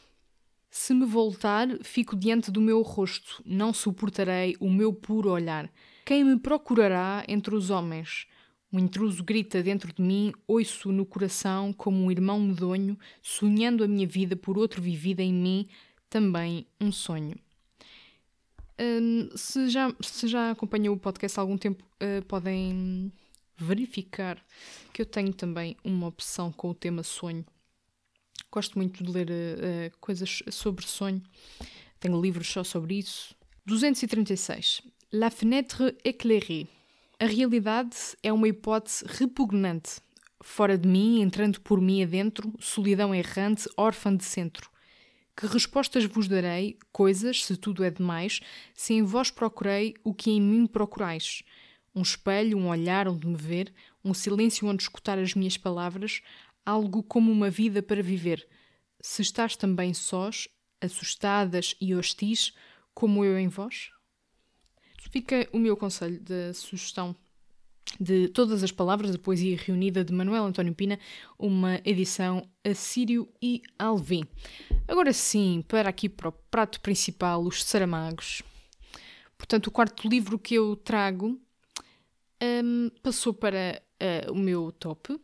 Se 0.71 0.95
me 0.95 1.05
voltar, 1.05 1.69
fico 1.83 2.17
diante 2.17 2.51
do 2.51 2.61
meu 2.61 2.81
rosto, 2.83 3.43
não 3.45 3.73
suportarei 3.73 4.57
o 4.61 4.71
meu 4.71 4.93
puro 4.93 5.31
olhar. 5.31 5.71
Quem 6.05 6.25
me 6.25 6.39
procurará 6.39 7.25
entre 7.29 7.55
os 7.55 7.69
homens? 7.69 8.27
O 8.73 8.79
intruso 8.79 9.23
grita 9.23 9.63
dentro 9.63 9.93
de 9.93 10.01
mim, 10.01 10.33
ouço 10.47 10.91
no 10.91 11.05
coração 11.05 11.75
como 11.75 12.03
um 12.03 12.11
irmão 12.11 12.41
medonho, 12.41 12.99
sonhando 13.21 13.85
a 13.85 13.89
minha 13.89 14.07
vida 14.07 14.35
por 14.35 14.57
outro 14.57 14.81
vivida 14.81 15.23
em 15.23 15.35
mim, 15.35 15.69
também 16.09 16.67
um 16.81 16.91
sonho. 16.91 17.37
Hum, 18.79 19.29
se, 19.37 19.69
já, 19.69 19.95
se 20.01 20.27
já 20.29 20.51
acompanhou 20.51 20.95
o 20.95 20.99
podcast 20.99 21.39
há 21.39 21.43
algum 21.43 21.59
tempo, 21.59 21.85
uh, 22.03 22.25
podem 22.27 23.13
verificar 23.57 24.43
que 24.93 25.03
eu 25.03 25.07
tenho 25.07 25.33
também 25.33 25.77
uma 25.85 26.07
opção 26.07 26.51
com 26.51 26.71
o 26.71 26.75
tema 26.75 27.03
sonho. 27.03 27.45
Gosto 28.51 28.77
muito 28.77 29.03
de 29.05 29.11
ler 29.11 29.29
uh, 29.31 29.99
coisas 30.01 30.43
sobre 30.51 30.87
sonho. 30.87 31.23
Tenho 32.01 32.21
livros 32.21 32.49
só 32.49 32.65
sobre 32.65 32.99
isso. 32.99 33.35
236. 33.67 34.83
La 35.13 35.31
fenêtre 35.31 35.95
éclairée. 36.05 36.67
A 37.21 37.27
realidade 37.27 37.97
é 38.23 38.33
uma 38.33 38.49
hipótese 38.49 39.05
repugnante. 39.07 40.01
Fora 40.43 40.77
de 40.77 40.89
mim, 40.89 41.21
entrando 41.21 41.61
por 41.61 41.81
mim 41.81 42.03
adentro, 42.03 42.53
solidão 42.59 43.15
errante, 43.15 43.69
órfã 43.77 44.17
de 44.17 44.25
centro. 44.25 44.72
Que 45.37 45.47
respostas 45.47 46.05
vos 46.05 46.29
darei, 46.29 46.79
coisas, 46.93 47.45
se 47.45 47.57
tudo 47.57 47.83
é 47.83 47.91
demais, 47.91 48.41
se 48.75 48.93
em 48.93 49.03
vós 49.03 49.31
procurei 49.31 49.95
o 50.05 50.13
que 50.13 50.31
em 50.31 50.41
mim 50.41 50.67
procurais? 50.67 51.43
Um 51.95 52.03
espelho, 52.03 52.59
um 52.59 52.69
olhar 52.69 53.09
onde 53.09 53.27
me 53.27 53.37
ver, 53.37 53.73
um 54.05 54.13
silêncio 54.13 54.69
onde 54.69 54.83
escutar 54.83 55.19
as 55.19 55.35
minhas 55.35 55.57
palavras, 55.57 56.21
algo 56.65 57.03
como 57.03 57.33
uma 57.33 57.51
vida 57.51 57.83
para 57.83 58.03
viver. 58.03 58.47
Se 59.01 59.23
estás 59.23 59.57
também 59.57 59.95
sós, 59.95 60.49
assustadas 60.81 61.75
e 61.81 61.95
hostis, 61.95 62.53
como 62.95 63.25
eu 63.25 63.39
em 63.39 63.49
vós? 63.49 63.91
Fica 65.11 65.49
o 65.53 65.59
meu 65.59 65.77
conselho 65.77 66.21
da 66.21 66.55
sugestão 66.55 67.17
de 68.01 68.29
todas 68.29 68.63
as 68.63 68.73
palavras 68.73 69.11
da 69.11 69.19
poesia 69.19 69.57
reunida 69.57 70.05
de 70.05 70.13
Manuel 70.13 70.45
António 70.45 70.75
Pina, 70.75 70.99
uma 71.39 71.81
edição 71.85 72.49
assírio 72.65 73.29
e 73.41 73.63
alvim. 73.79 74.25
Agora 74.89 75.13
sim, 75.13 75.65
para 75.67 75.89
aqui 75.89 76.09
para 76.09 76.29
o 76.29 76.33
prato 76.33 76.81
principal, 76.81 77.43
os 77.43 77.65
Saramagos. 77.65 78.43
Portanto, 79.37 79.67
o 79.67 79.71
quarto 79.71 80.09
livro 80.09 80.39
que 80.39 80.55
eu 80.55 80.77
trago 80.77 81.39
um, 82.43 82.91
passou 83.03 83.35
para 83.35 83.83
uh, 84.29 84.33
o 84.33 84.37
meu 84.37 84.73
top, 84.73 85.19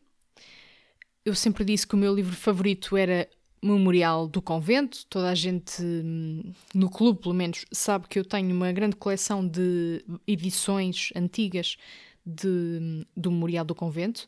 eu 1.25 1.35
sempre 1.35 1.65
disse 1.65 1.87
que 1.87 1.95
o 1.95 1.99
meu 1.99 2.15
livro 2.15 2.35
favorito 2.35 2.97
era 2.97 3.29
Memorial 3.63 4.27
do 4.27 4.41
Convento. 4.41 5.05
Toda 5.07 5.31
a 5.31 5.35
gente, 5.35 5.83
hum, 5.83 6.53
no 6.75 6.89
clube 6.89 7.21
pelo 7.21 7.35
menos, 7.35 7.65
sabe 7.71 8.09
que 8.09 8.19
eu 8.19 8.25
tenho 8.25 8.55
uma 8.55 8.73
grande 8.73 8.97
coleção 8.97 9.47
de 9.47 10.05
edições 10.27 11.11
antigas 11.15 11.77
de, 12.29 12.49
hum, 12.81 13.05
do 13.17 13.31
Memorial 13.31 13.65
do 13.65 13.75
Convento. 13.75 14.27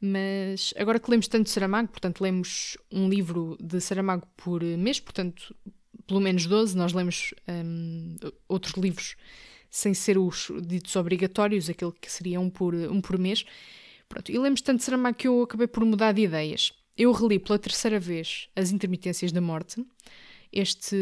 Mas 0.00 0.74
agora 0.76 0.98
que 0.98 1.10
lemos 1.10 1.28
tanto 1.28 1.48
Saramago, 1.48 1.88
portanto, 1.88 2.20
lemos 2.22 2.76
um 2.90 3.08
livro 3.08 3.56
de 3.60 3.80
Saramago 3.80 4.26
por 4.36 4.62
mês, 4.62 4.98
portanto, 4.98 5.54
pelo 6.06 6.20
menos 6.20 6.46
12, 6.46 6.76
nós 6.76 6.92
lemos 6.92 7.32
um, 7.48 8.16
outros 8.48 8.74
livros 8.74 9.14
sem 9.70 9.94
ser 9.94 10.18
os 10.18 10.50
ditos 10.66 10.96
obrigatórios, 10.96 11.70
aquele 11.70 11.92
que 11.92 12.10
seria 12.10 12.40
um 12.40 12.50
por, 12.50 12.74
um 12.74 13.00
por 13.00 13.16
mês. 13.16 13.44
Pronto, 14.08 14.30
e 14.30 14.38
lembro 14.38 14.62
tanto 14.62 14.82
Saramago 14.82 15.16
que 15.16 15.28
eu 15.28 15.42
acabei 15.42 15.66
por 15.66 15.84
mudar 15.84 16.12
de 16.12 16.22
ideias. 16.22 16.72
Eu 16.96 17.12
reli 17.12 17.38
pela 17.38 17.58
terceira 17.58 17.98
vez 17.98 18.48
As 18.54 18.70
Intermitências 18.70 19.32
da 19.32 19.40
Morte, 19.40 19.86
este, 20.52 20.96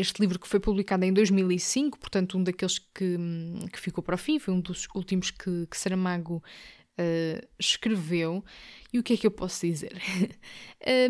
este 0.00 0.20
livro 0.20 0.38
que 0.38 0.48
foi 0.48 0.58
publicado 0.58 1.04
em 1.04 1.12
2005, 1.12 1.98
portanto, 1.98 2.38
um 2.38 2.42
daqueles 2.42 2.78
que, 2.78 3.16
que 3.72 3.80
ficou 3.80 4.02
para 4.02 4.14
o 4.14 4.18
fim, 4.18 4.38
foi 4.38 4.54
um 4.54 4.60
dos 4.60 4.88
últimos 4.94 5.30
que, 5.30 5.66
que 5.66 5.76
Saramago 5.76 6.42
uh, 7.00 7.48
escreveu. 7.58 8.44
E 8.92 8.98
o 8.98 9.02
que 9.02 9.14
é 9.14 9.16
que 9.16 9.26
eu 9.26 9.30
posso 9.30 9.66
dizer? 9.66 9.92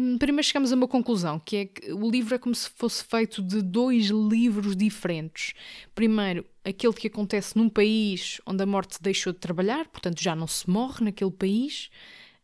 um, 0.01 0.17
primeiro 0.19 0.47
chegamos 0.47 0.73
a 0.73 0.77
uma 0.77 0.89
conclusão, 0.89 1.39
que 1.39 1.57
é 1.57 1.65
que 1.67 1.93
o 1.93 2.11
livro 2.11 2.35
é 2.35 2.39
como 2.39 2.55
se 2.55 2.69
fosse 2.71 3.03
feito 3.05 3.43
de 3.43 3.63
dois 3.63 4.07
livros 4.07 4.77
diferentes. 4.77 5.55
Primeiro, 5.95 6.45
aquele 6.65 6.93
que 6.93 7.07
acontece 7.07 7.57
num 7.57 7.69
país 7.69 8.41
onde 8.47 8.63
a 8.63 8.67
morte 8.67 8.99
deixou 9.01 9.33
de 9.33 9.39
trabalhar, 9.39 9.89
portanto 9.89 10.21
já 10.21 10.37
não 10.37 10.47
se 10.47 10.69
morre 10.69 11.05
naquele 11.05 11.31
país, 11.31 11.91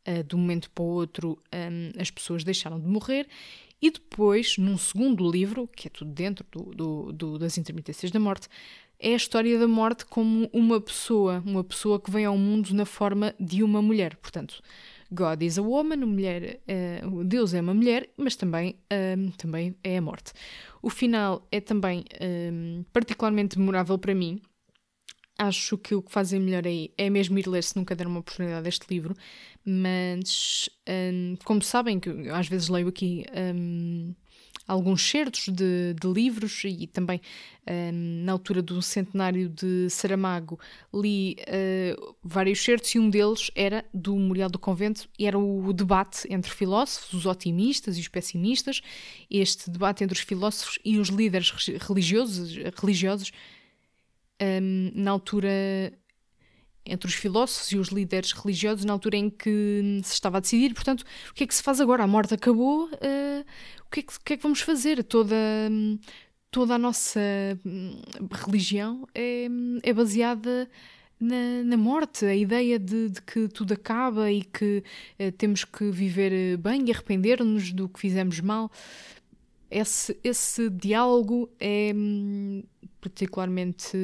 uh, 0.08 0.24
de 0.24 0.34
um 0.34 0.38
momento 0.38 0.70
para 0.70 0.84
o 0.84 0.88
outro 0.88 1.38
um, 1.52 2.00
as 2.00 2.10
pessoas 2.10 2.44
deixaram 2.44 2.80
de 2.80 2.86
morrer, 2.86 3.28
e 3.80 3.90
depois, 3.90 4.56
num 4.56 4.78
segundo 4.78 5.28
livro, 5.30 5.68
que 5.68 5.88
é 5.88 5.90
tudo 5.90 6.11
dentro 6.11 6.47
do, 6.50 6.75
do, 6.75 7.12
do, 7.12 7.38
das 7.38 7.59
intermitências 7.59 8.11
da 8.11 8.18
morte, 8.18 8.49
é 8.99 9.12
a 9.12 9.16
história 9.16 9.59
da 9.59 9.68
morte 9.68 10.06
como 10.06 10.49
uma 10.52 10.80
pessoa, 10.80 11.42
uma 11.45 11.62
pessoa 11.62 12.00
que 12.00 12.11
vem 12.11 12.25
ao 12.25 12.38
mundo 12.38 12.73
na 12.73 12.87
forma 12.87 13.35
de 13.38 13.62
uma 13.62 13.83
mulher. 13.83 14.16
Portanto, 14.16 14.62
God 15.12 15.42
is 15.42 15.59
a 15.59 15.62
woman, 15.62 16.06
mulher, 16.06 16.61
uh, 17.04 17.25
Deus 17.25 17.54
é 17.54 17.61
uma 17.61 17.75
mulher, 17.75 18.09
mas 18.16 18.35
também, 18.35 18.76
um, 19.18 19.30
também 19.33 19.76
é 19.85 19.99
a 19.99 20.02
morte. 20.02 20.33
O 20.83 20.90
final 20.90 21.47
é 21.52 21.61
também 21.61 22.04
um, 22.21 22.85
particularmente 22.92 23.59
memorável 23.59 23.99
para 23.99 24.14
mim. 24.14 24.40
Acho 25.38 25.76
que 25.76 25.94
o 25.94 26.00
que 26.00 26.10
fazem 26.10 26.40
melhor 26.40 26.66
aí 26.66 26.90
é 26.96 27.10
mesmo 27.10 27.38
ir 27.38 27.46
ler 27.46 27.62
se 27.62 27.76
nunca 27.76 27.94
deram 27.94 28.10
uma 28.10 28.20
oportunidade 28.20 28.64
deste 28.64 28.86
livro, 28.88 29.14
mas 29.64 30.68
um, 30.88 31.36
como 31.44 31.62
sabem, 31.62 32.00
que 32.00 32.10
às 32.30 32.48
vezes 32.48 32.68
leio 32.68 32.88
aqui 32.88 33.26
alguns 34.66 35.08
certos 35.08 35.48
de, 35.48 35.94
de 35.94 36.08
livros 36.08 36.62
e 36.64 36.86
também 36.86 37.20
um, 37.68 38.24
na 38.24 38.32
altura 38.32 38.60
do 38.60 38.82
centenário 38.82 39.48
de 39.48 39.88
Saramago 39.90 40.58
li 40.92 41.36
uh, 41.40 42.16
vários 42.22 42.62
certos 42.62 42.94
e 42.94 42.98
um 42.98 43.08
deles 43.08 43.50
era 43.54 43.84
do 43.94 44.16
Memorial 44.16 44.50
do 44.50 44.58
Convento 44.58 45.08
e 45.18 45.26
era 45.26 45.38
o 45.38 45.72
debate 45.72 46.26
entre 46.30 46.50
filósofos, 46.50 47.12
os 47.12 47.26
otimistas 47.26 47.96
e 47.96 48.00
os 48.00 48.08
pessimistas, 48.08 48.80
este 49.30 49.70
debate 49.70 50.02
entre 50.02 50.18
os 50.18 50.24
filósofos 50.24 50.78
e 50.84 50.98
os 50.98 51.08
líderes 51.08 51.50
religiosos, 51.86 52.56
religiosos 52.80 53.32
um, 54.42 54.92
na 54.94 55.10
altura 55.10 55.50
entre 56.86 57.08
os 57.08 57.14
filósofos 57.14 57.72
e 57.72 57.76
os 57.76 57.88
líderes 57.88 58.32
religiosos 58.32 58.84
na 58.84 58.92
altura 58.92 59.16
em 59.16 59.28
que 59.28 60.00
se 60.04 60.14
estava 60.14 60.38
a 60.38 60.40
decidir. 60.40 60.72
Portanto, 60.72 61.04
o 61.30 61.34
que 61.34 61.44
é 61.44 61.46
que 61.46 61.54
se 61.54 61.62
faz 61.62 61.80
agora? 61.80 62.04
A 62.04 62.06
morte 62.06 62.34
acabou, 62.34 62.84
uh, 62.84 63.44
o, 63.84 63.90
que 63.90 64.00
é 64.00 64.02
que, 64.02 64.20
que, 64.24 64.32
é 64.34 64.36
que, 64.36 64.42
vamos 64.42 64.60
fazer? 64.60 65.02
Toda, 65.02 65.36
toda 66.50 66.74
a 66.74 66.78
nossa 66.78 67.20
hum, 67.64 68.00
religião 68.30 69.06
é, 69.14 69.48
é 69.82 69.92
baseada 69.92 70.68
na, 71.18 71.62
na, 71.64 71.76
morte, 71.76 72.24
a 72.26 72.34
ideia 72.34 72.78
de, 72.78 73.08
de, 73.08 73.22
que 73.22 73.48
tudo 73.48 73.72
acaba 73.72 74.30
e 74.30 74.42
que 74.42 74.84
uh, 75.18 75.32
temos 75.32 75.64
que 75.64 75.90
viver 75.90 76.56
bem 76.58 76.84
e 76.86 76.92
arrepender-nos 76.92 77.72
do 77.72 77.88
que 77.88 77.98
fizemos 77.98 78.40
mal. 78.40 78.70
Esse, 79.70 80.18
esse 80.23 80.70
diálogo 80.70 81.50
é 81.58 81.92
hum, 81.94 82.62
particularmente 83.00 83.96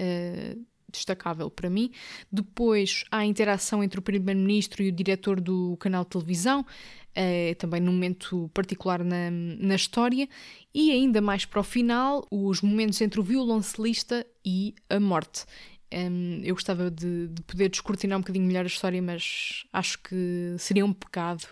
uh, 0.00 0.64
destacável 0.90 1.50
para 1.50 1.70
mim. 1.70 1.90
Depois 2.30 3.04
há 3.10 3.18
a 3.18 3.26
interação 3.26 3.82
entre 3.82 3.98
o 3.98 4.02
Primeiro-Ministro 4.02 4.82
e 4.82 4.88
o 4.88 4.92
diretor 4.92 5.40
do 5.40 5.76
canal 5.78 6.04
de 6.04 6.10
televisão, 6.10 6.66
é, 7.14 7.54
também 7.54 7.80
num 7.80 7.92
momento 7.92 8.50
particular 8.52 9.02
na, 9.02 9.30
na 9.30 9.74
história. 9.74 10.28
E 10.74 10.90
ainda 10.90 11.20
mais 11.20 11.44
para 11.44 11.60
o 11.60 11.64
final, 11.64 12.26
os 12.30 12.60
momentos 12.60 13.00
entre 13.00 13.20
o 13.20 13.22
violoncelista 13.22 14.26
e 14.44 14.74
a 14.88 15.00
morte. 15.00 15.44
Um, 15.92 16.40
eu 16.44 16.54
gostava 16.54 16.88
de, 16.88 17.26
de, 17.26 17.42
poder 17.42 17.68
descortinar 17.68 18.16
um 18.16 18.20
bocadinho 18.20 18.46
melhor 18.46 18.62
a 18.64 18.68
história, 18.68 19.02
mas 19.02 19.64
acho 19.72 19.98
que 20.00 20.54
seria 20.58 20.84
um 20.84 20.92
pecado. 20.92 21.48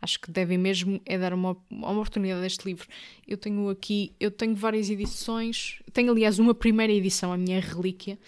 Acho 0.00 0.18
que 0.18 0.30
devem 0.30 0.56
mesmo 0.56 1.00
é 1.04 1.18
dar 1.18 1.34
uma, 1.34 1.56
uma 1.70 1.90
oportunidade 1.90 2.42
a 2.42 2.46
este 2.46 2.64
livro. 2.64 2.88
Eu 3.28 3.36
tenho 3.36 3.68
aqui, 3.68 4.14
eu 4.18 4.30
tenho 4.30 4.54
várias 4.54 4.88
edições, 4.88 5.80
tenho 5.92 6.10
aliás 6.10 6.38
uma 6.38 6.54
primeira 6.54 6.92
edição, 6.92 7.32
a 7.32 7.36
minha 7.36 7.60
relíquia, 7.60 8.18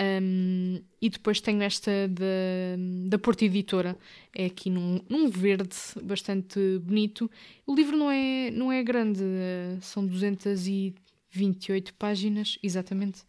um, 0.00 0.80
e 1.00 1.10
depois 1.10 1.40
tenho 1.40 1.62
esta 1.62 2.08
da, 2.08 2.76
da 3.08 3.18
Porta 3.18 3.44
Editora, 3.44 3.96
é 4.34 4.46
aqui 4.46 4.70
num, 4.70 5.00
num 5.08 5.28
verde 5.28 5.76
bastante 6.02 6.78
bonito. 6.78 7.30
O 7.66 7.74
livro 7.74 7.96
não 7.96 8.10
é, 8.10 8.50
não 8.50 8.72
é 8.72 8.82
grande, 8.82 9.22
são 9.80 10.06
228 10.06 11.94
páginas, 11.94 12.58
exatamente. 12.62 13.22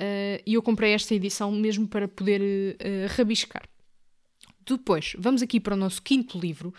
Uh, 0.00 0.42
e 0.44 0.54
eu 0.54 0.62
comprei 0.62 0.92
esta 0.92 1.14
edição 1.14 1.52
mesmo 1.52 1.86
para 1.86 2.08
poder 2.08 2.40
uh, 2.40 3.16
rabiscar. 3.16 3.62
Depois, 4.66 5.14
vamos 5.18 5.42
aqui 5.42 5.60
para 5.60 5.74
o 5.74 5.76
nosso 5.76 6.02
quinto 6.02 6.38
livro, 6.38 6.74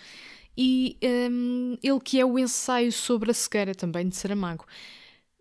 e 0.58 0.98
um, 1.32 1.78
ele 1.84 2.00
que 2.00 2.20
é 2.20 2.26
o 2.26 2.40
ensaio 2.40 2.92
sobre 2.92 3.32
a 3.32 3.34
cegueira 3.34 3.76
também 3.76 4.08
de 4.08 4.16
Saramago. 4.16 4.66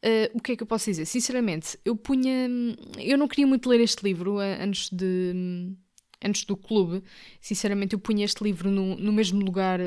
Uh, 0.04 0.36
o 0.36 0.40
que 0.40 0.52
é 0.52 0.56
que 0.56 0.62
eu 0.62 0.66
posso 0.66 0.84
dizer? 0.86 1.06
Sinceramente, 1.06 1.78
eu 1.84 1.96
punha. 1.96 2.48
Eu 2.98 3.16
não 3.16 3.26
queria 3.26 3.46
muito 3.46 3.68
ler 3.68 3.80
este 3.80 4.04
livro 4.04 4.38
antes 4.38 4.90
de. 4.90 5.74
Antes 6.26 6.44
do 6.44 6.56
clube, 6.56 7.02
sinceramente, 7.38 7.92
eu 7.92 7.98
punha 7.98 8.24
este 8.24 8.42
livro 8.42 8.70
no, 8.70 8.96
no 8.96 9.12
mesmo 9.12 9.44
lugar 9.44 9.78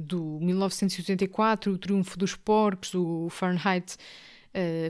do 0.00 0.38
1984, 0.42 1.72
O 1.72 1.78
Triunfo 1.78 2.18
dos 2.18 2.36
Porcos, 2.36 2.92
o 2.94 3.30
Fahrenheit 3.30 3.96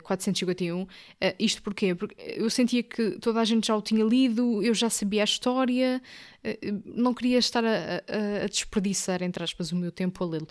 451. 0.02 0.82
Uh, 0.82 0.88
eh, 1.20 1.36
isto 1.38 1.62
porquê? 1.62 1.94
Porque 1.94 2.16
eu 2.18 2.50
sentia 2.50 2.82
que 2.82 3.12
toda 3.20 3.40
a 3.40 3.44
gente 3.44 3.66
já 3.66 3.76
o 3.76 3.82
tinha 3.82 4.04
lido, 4.04 4.62
eu 4.62 4.74
já 4.74 4.90
sabia 4.90 5.22
a 5.22 5.24
história, 5.24 6.02
uh, 6.44 6.82
não 6.84 7.14
queria 7.14 7.38
estar 7.38 7.64
a, 7.64 7.68
a, 7.68 8.44
a, 8.44 8.46
desperdiçar, 8.46 9.22
entre 9.22 9.42
aspas, 9.42 9.72
o 9.72 9.76
meu 9.76 9.92
tempo 9.92 10.22
a 10.24 10.26
lê-lo. 10.26 10.48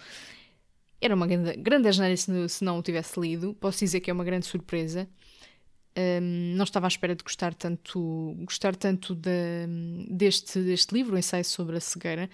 Era 1.00 1.16
uma 1.16 1.28
grande, 1.28 1.54
grande 1.58 2.18
se, 2.18 2.50
se 2.50 2.64
não 2.64 2.80
o 2.80 2.84
tivesse 2.84 3.20
lido, 3.20 3.54
posso 3.56 3.80
dizer 3.80 4.00
que 4.00 4.10
é 4.10 4.14
uma 4.14 4.24
grande 4.24 4.46
surpresa. 4.46 5.10
Um, 5.98 6.00
ehm, 6.00 6.56
não 6.56 6.64
estava 6.64 6.88
à 6.88 6.90
espera 6.90 7.16
de 7.16 7.24
gostar 7.24 7.54
tanto, 7.54 8.36
gostar 8.46 8.76
tanto 8.76 9.16
de, 9.16 9.68
deste, 10.10 10.60
deste 10.62 10.94
livro, 10.94 11.16
o 11.16 11.18
ensaio 11.18 11.44
sobre 11.44 11.76
a 11.78 11.80
cegueira. 11.80 12.30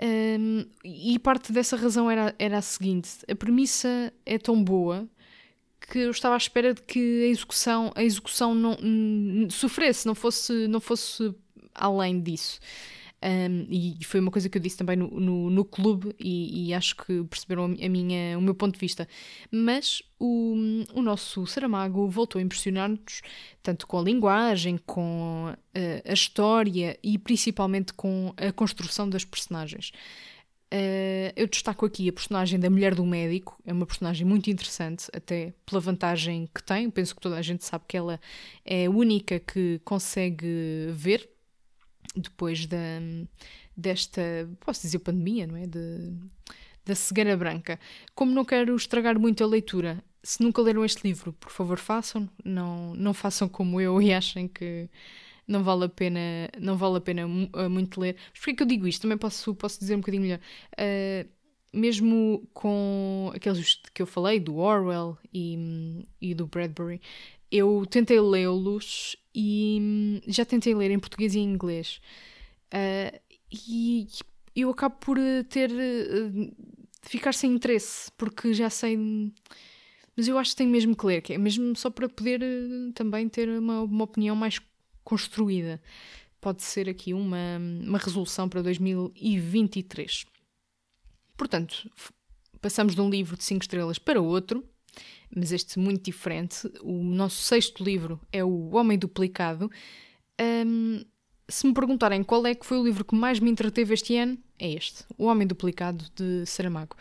Um, 0.00 0.06
ehm, 0.06 0.66
e 0.84 1.18
parte 1.18 1.52
dessa 1.52 1.76
razão 1.76 2.10
era, 2.10 2.34
era 2.38 2.58
a 2.58 2.62
seguinte: 2.62 3.10
a 3.28 3.34
premissa 3.34 4.12
é 4.24 4.38
tão 4.38 4.62
boa 4.62 5.08
que 5.90 5.98
eu 6.00 6.10
estava 6.10 6.34
à 6.34 6.36
espera 6.36 6.74
de 6.74 6.82
que 6.82 7.24
a 7.24 7.26
execução, 7.26 7.92
a 7.94 8.04
execução 8.04 8.54
não, 8.54 8.76
sofresse, 9.50 10.06
não 10.06 10.14
fosse, 10.14 10.68
não 10.68 10.80
fosse 10.80 11.34
além 11.74 12.20
disso. 12.20 12.60
Um, 13.20 13.66
e 13.68 14.04
foi 14.04 14.20
uma 14.20 14.30
coisa 14.30 14.48
que 14.48 14.56
eu 14.56 14.62
disse 14.62 14.76
também 14.76 14.96
no, 14.96 15.08
no, 15.08 15.50
no 15.50 15.64
clube 15.64 16.14
e, 16.20 16.68
e, 16.68 16.74
acho 16.74 16.94
que 16.94 17.24
perceberam 17.24 17.64
a 17.64 17.88
minha, 17.88 18.38
o 18.38 18.40
meu 18.40 18.54
ponto 18.54 18.74
de 18.74 18.78
vista. 18.78 19.08
Mas 19.50 20.02
o, 20.20 20.54
o 20.94 21.02
nosso 21.02 21.44
Saramago 21.44 22.08
voltou 22.08 22.38
a 22.38 22.42
impressionar-nos, 22.42 23.22
tanto 23.60 23.88
com 23.88 23.98
a 23.98 24.02
linguagem, 24.02 24.78
com 24.86 25.52
a, 25.74 26.10
a 26.10 26.12
história 26.12 26.96
e 27.02 27.18
principalmente 27.18 27.92
com 27.92 28.32
a 28.36 28.52
construção 28.52 29.10
das 29.10 29.24
personagens. 29.24 29.90
Uh, 30.72 31.32
eu 31.34 31.46
destaco 31.46 31.86
aqui 31.86 32.08
a 32.10 32.12
personagem 32.12 32.60
da 32.60 32.68
mulher 32.68 32.94
do 32.94 33.04
médico, 33.04 33.58
é 33.64 33.72
uma 33.72 33.86
personagem 33.86 34.26
muito 34.26 34.50
interessante, 34.50 35.06
até 35.14 35.54
pela 35.64 35.80
vantagem 35.80 36.48
que 36.54 36.62
tem. 36.62 36.90
Penso 36.90 37.14
que 37.14 37.20
toda 37.22 37.36
a 37.36 37.42
gente 37.42 37.64
sabe 37.64 37.84
que 37.88 37.96
ela 37.96 38.20
é 38.64 38.86
a 38.86 38.90
única 38.90 39.40
que 39.40 39.80
consegue 39.84 40.88
ver 40.92 41.28
depois 42.14 42.66
da, 42.66 42.76
desta, 43.76 44.20
posso 44.60 44.82
dizer, 44.82 44.98
pandemia, 44.98 45.46
não 45.46 45.56
é? 45.56 45.66
De, 45.66 46.12
da 46.84 46.94
cegueira 46.94 47.36
branca. 47.36 47.78
Como 48.14 48.32
não 48.32 48.44
quero 48.44 48.74
estragar 48.76 49.18
muito 49.18 49.42
a 49.42 49.46
leitura, 49.46 50.02
se 50.22 50.42
nunca 50.42 50.60
leram 50.60 50.84
este 50.84 51.06
livro, 51.06 51.32
por 51.32 51.50
favor 51.50 51.78
façam, 51.78 52.28
não, 52.44 52.94
não 52.94 53.14
façam 53.14 53.48
como 53.48 53.80
eu 53.80 54.02
e 54.02 54.12
achem 54.12 54.48
que 54.48 54.88
não 55.48 55.64
vale 55.64 55.86
a 55.86 55.88
pena, 55.88 56.20
não 56.60 56.76
vale 56.76 56.98
a 56.98 57.00
pena 57.00 57.26
uh, 57.26 57.70
muito 57.70 58.00
ler. 58.00 58.16
Mas 58.30 58.38
porquê 58.38 58.54
que 58.54 58.62
eu 58.62 58.66
digo 58.66 58.86
isto? 58.86 59.02
Também 59.02 59.18
posso, 59.18 59.54
posso 59.54 59.80
dizer 59.80 59.94
um 59.94 60.00
bocadinho 60.00 60.22
melhor. 60.22 60.40
Uh, 60.74 61.28
mesmo 61.72 62.48
com 62.54 63.30
aqueles 63.34 63.80
que 63.94 64.02
eu 64.02 64.06
falei, 64.06 64.38
do 64.38 64.56
Orwell 64.56 65.18
e, 65.32 66.04
e 66.20 66.34
do 66.34 66.46
Bradbury, 66.46 67.00
eu 67.50 67.84
tentei 67.86 68.20
lê-los 68.20 69.16
e 69.34 69.78
hum, 69.80 70.20
já 70.26 70.44
tentei 70.44 70.74
ler 70.74 70.90
em 70.90 70.98
português 70.98 71.34
e 71.34 71.38
em 71.40 71.44
inglês. 71.44 72.00
Uh, 72.72 73.18
e 73.50 74.06
eu 74.54 74.70
acabo 74.70 74.96
por 74.96 75.18
ter. 75.48 75.70
Uh, 75.70 76.52
ficar 77.02 77.32
sem 77.32 77.52
interesse, 77.52 78.10
porque 78.16 78.52
já 78.52 78.68
sei. 78.70 78.98
Mas 80.16 80.28
eu 80.28 80.36
acho 80.36 80.50
que 80.50 80.56
tenho 80.56 80.70
mesmo 80.70 80.96
que 80.96 81.06
ler, 81.06 81.22
que 81.22 81.32
é 81.32 81.38
mesmo 81.38 81.74
só 81.76 81.90
para 81.90 82.08
poder 82.08 82.42
também 82.94 83.28
ter 83.28 83.48
uma, 83.48 83.82
uma 83.82 84.04
opinião 84.04 84.34
mais 84.34 84.58
construída. 85.08 85.80
Pode 86.38 86.62
ser 86.62 86.86
aqui 86.86 87.14
uma, 87.14 87.58
uma 87.82 87.98
resolução 87.98 88.46
para 88.46 88.60
2023. 88.60 90.26
Portanto, 91.34 91.90
passamos 92.60 92.94
de 92.94 93.00
um 93.00 93.08
livro 93.08 93.34
de 93.34 93.42
5 93.42 93.62
estrelas 93.62 93.98
para 93.98 94.20
outro, 94.20 94.62
mas 95.34 95.50
este 95.50 95.78
muito 95.78 96.04
diferente. 96.04 96.70
O 96.82 97.02
nosso 97.02 97.42
sexto 97.42 97.82
livro 97.82 98.20
é 98.30 98.44
O 98.44 98.76
Homem 98.76 98.98
Duplicado. 98.98 99.70
Um, 100.38 101.02
se 101.48 101.66
me 101.66 101.72
perguntarem 101.72 102.22
qual 102.22 102.46
é 102.46 102.54
que 102.54 102.66
foi 102.66 102.78
o 102.78 102.84
livro 102.84 103.02
que 103.02 103.14
mais 103.14 103.40
me 103.40 103.50
entreteve 103.50 103.94
este 103.94 104.14
ano, 104.14 104.36
é 104.58 104.70
este, 104.70 105.04
O 105.16 105.24
Homem 105.24 105.46
Duplicado, 105.46 106.04
de 106.14 106.44
Saramago. 106.44 106.94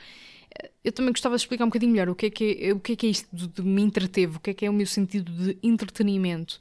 Eu 0.81 0.93
também 0.93 1.11
gostava 1.11 1.35
de 1.35 1.41
explicar 1.41 1.65
um 1.65 1.67
bocadinho 1.67 1.91
melhor 1.91 2.09
o 2.09 2.15
que 2.15 2.27
é 2.27 2.29
que 2.29 2.57
é, 2.61 2.73
o 2.73 2.79
que 2.79 2.93
é, 2.93 2.95
que 2.95 3.05
é 3.05 3.09
isto 3.09 3.27
de, 3.35 3.47
de 3.47 3.61
me 3.61 3.81
entreteve, 3.81 4.37
o 4.37 4.39
que 4.39 4.51
é 4.51 4.53
que 4.53 4.65
é 4.65 4.69
o 4.69 4.73
meu 4.73 4.87
sentido 4.87 5.31
de 5.33 5.57
entretenimento. 5.61 6.57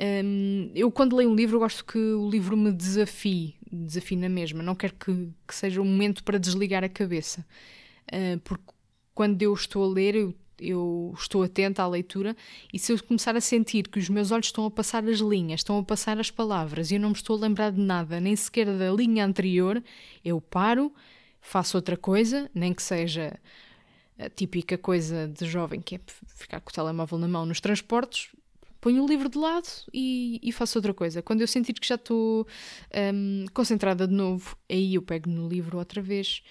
Um, 0.00 0.70
eu, 0.74 0.90
quando 0.90 1.14
leio 1.14 1.30
um 1.30 1.34
livro, 1.34 1.58
gosto 1.58 1.84
que 1.84 1.98
o 1.98 2.28
livro 2.30 2.56
me 2.56 2.72
desafie, 2.72 3.56
desafie 3.70 4.16
na 4.16 4.30
mesma. 4.30 4.62
Não 4.62 4.74
quero 4.74 4.94
que, 4.94 5.28
que 5.46 5.54
seja 5.54 5.80
um 5.80 5.84
momento 5.84 6.24
para 6.24 6.38
desligar 6.38 6.82
a 6.82 6.88
cabeça. 6.88 7.44
Uh, 8.10 8.38
porque 8.40 8.64
quando 9.14 9.42
eu 9.42 9.52
estou 9.52 9.84
a 9.84 9.88
ler, 9.92 10.14
eu, 10.14 10.34
eu, 10.58 11.14
estou 11.18 11.42
atenta 11.42 11.82
à 11.82 11.86
leitura 11.86 12.34
e 12.72 12.78
se 12.78 12.92
eu 12.92 13.04
começar 13.04 13.36
a 13.36 13.40
sentir 13.40 13.88
que 13.88 13.98
os 13.98 14.08
meus 14.08 14.30
olhos 14.30 14.46
estão 14.46 14.64
a 14.64 14.70
passar 14.70 15.04
as 15.04 15.18
linhas, 15.18 15.60
estão 15.60 15.78
a 15.78 15.82
passar 15.84 16.18
as 16.18 16.30
palavras 16.30 16.90
e 16.90 16.94
eu 16.94 17.00
não 17.00 17.10
me 17.10 17.14
estou 17.14 17.36
a 17.36 17.40
lembrar 17.40 17.70
de 17.70 17.80
nada, 17.80 18.18
nem 18.18 18.34
sequer 18.34 18.66
da 18.66 18.90
linha 18.90 19.26
anterior, 19.26 19.82
eu 20.24 20.40
paro, 20.40 20.90
faço 21.42 21.76
outra 21.76 21.96
coisa, 21.96 22.50
nem 22.54 22.72
que 22.72 22.82
seja 22.82 23.38
a 24.18 24.30
típica 24.30 24.78
coisa 24.78 25.28
de 25.28 25.46
jovem 25.46 25.80
que 25.80 25.96
é 25.96 26.00
ficar 26.26 26.60
com 26.60 26.70
o 26.70 26.72
telemóvel 26.72 27.18
na 27.18 27.28
mão 27.28 27.44
nos 27.44 27.60
transportes, 27.60 28.30
ponho 28.80 29.04
o 29.04 29.06
livro 29.06 29.28
de 29.28 29.38
lado 29.38 29.68
e, 29.92 30.40
e 30.42 30.52
faço 30.52 30.78
outra 30.78 30.94
coisa. 30.94 31.22
Quando 31.22 31.40
eu 31.40 31.46
sentir 31.46 31.72
que 31.74 31.86
já 31.86 31.96
estou 31.96 32.46
um, 33.14 33.44
concentrada 33.52 34.06
de 34.06 34.14
novo, 34.14 34.56
aí 34.70 34.94
eu 34.94 35.02
pego 35.02 35.28
no 35.28 35.48
livro 35.48 35.78
outra 35.78 36.00
vez 36.00 36.42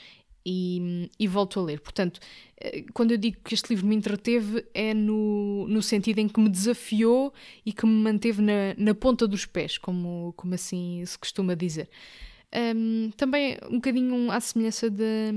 e, 0.45 1.09
e, 1.19 1.27
volto 1.27 1.59
a 1.59 1.63
ler. 1.63 1.79
Portanto, 1.79 2.19
eh, 2.59 2.85
quando 2.93 3.11
eu 3.11 3.17
digo 3.17 3.37
que 3.43 3.53
este 3.53 3.69
livro 3.69 3.85
me 3.85 3.95
entreteve, 3.95 4.65
é 4.73 4.93
no, 4.93 5.67
no 5.67 5.81
sentido 5.81 6.19
em 6.19 6.27
que 6.27 6.39
me 6.39 6.49
desafiou 6.49 7.33
e 7.65 7.73
que 7.73 7.85
me 7.85 8.01
manteve 8.01 8.41
na, 8.41 8.73
na 8.77 8.95
ponta 8.95 9.27
dos 9.27 9.45
pés, 9.45 9.77
como, 9.77 10.33
como 10.35 10.55
assim 10.55 11.03
se 11.05 11.17
costuma 11.17 11.55
dizer. 11.55 11.89
Um, 12.75 13.11
também 13.15 13.57
um 13.69 13.75
bocadinho 13.75 14.31
à 14.31 14.39
semelhança 14.39 14.89
de 14.89 15.31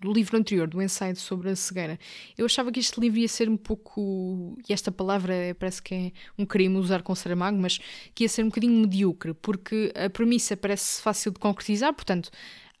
do 0.00 0.12
livro 0.12 0.36
anterior, 0.36 0.68
do 0.68 0.80
ensaio 0.80 1.16
sobre 1.16 1.50
a 1.50 1.56
cegueira. 1.56 1.98
Eu 2.36 2.46
achava 2.46 2.70
que 2.70 2.80
este 2.80 3.00
livro 3.00 3.18
ia 3.18 3.28
ser 3.28 3.48
um 3.48 3.56
pouco, 3.56 4.56
e 4.68 4.72
esta 4.72 4.92
palavra 4.92 5.34
parece 5.58 5.82
que 5.82 5.94
é 5.94 6.12
um 6.38 6.46
crime 6.46 6.76
usar 6.76 7.02
com 7.02 7.14
Saramago, 7.14 7.58
mas 7.58 7.78
que 8.14 8.24
ia 8.24 8.28
ser 8.28 8.42
um 8.42 8.48
bocadinho 8.48 8.80
medíocre, 8.80 9.34
porque 9.34 9.92
a 9.94 10.08
premissa 10.08 10.56
parece 10.56 11.02
fácil 11.02 11.32
de 11.32 11.38
concretizar, 11.38 11.92
portanto, 11.92 12.30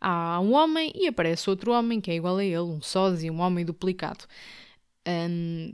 há 0.00 0.40
um 0.40 0.52
homem 0.54 0.92
e 0.94 1.08
aparece 1.08 1.50
outro 1.50 1.72
homem 1.72 2.00
que 2.00 2.10
é 2.10 2.14
igual 2.14 2.36
a 2.36 2.44
ele, 2.44 2.58
um 2.58 2.80
sósia, 2.80 3.32
um 3.32 3.40
homem 3.40 3.64
duplicado. 3.64 4.24
Um, 5.06 5.72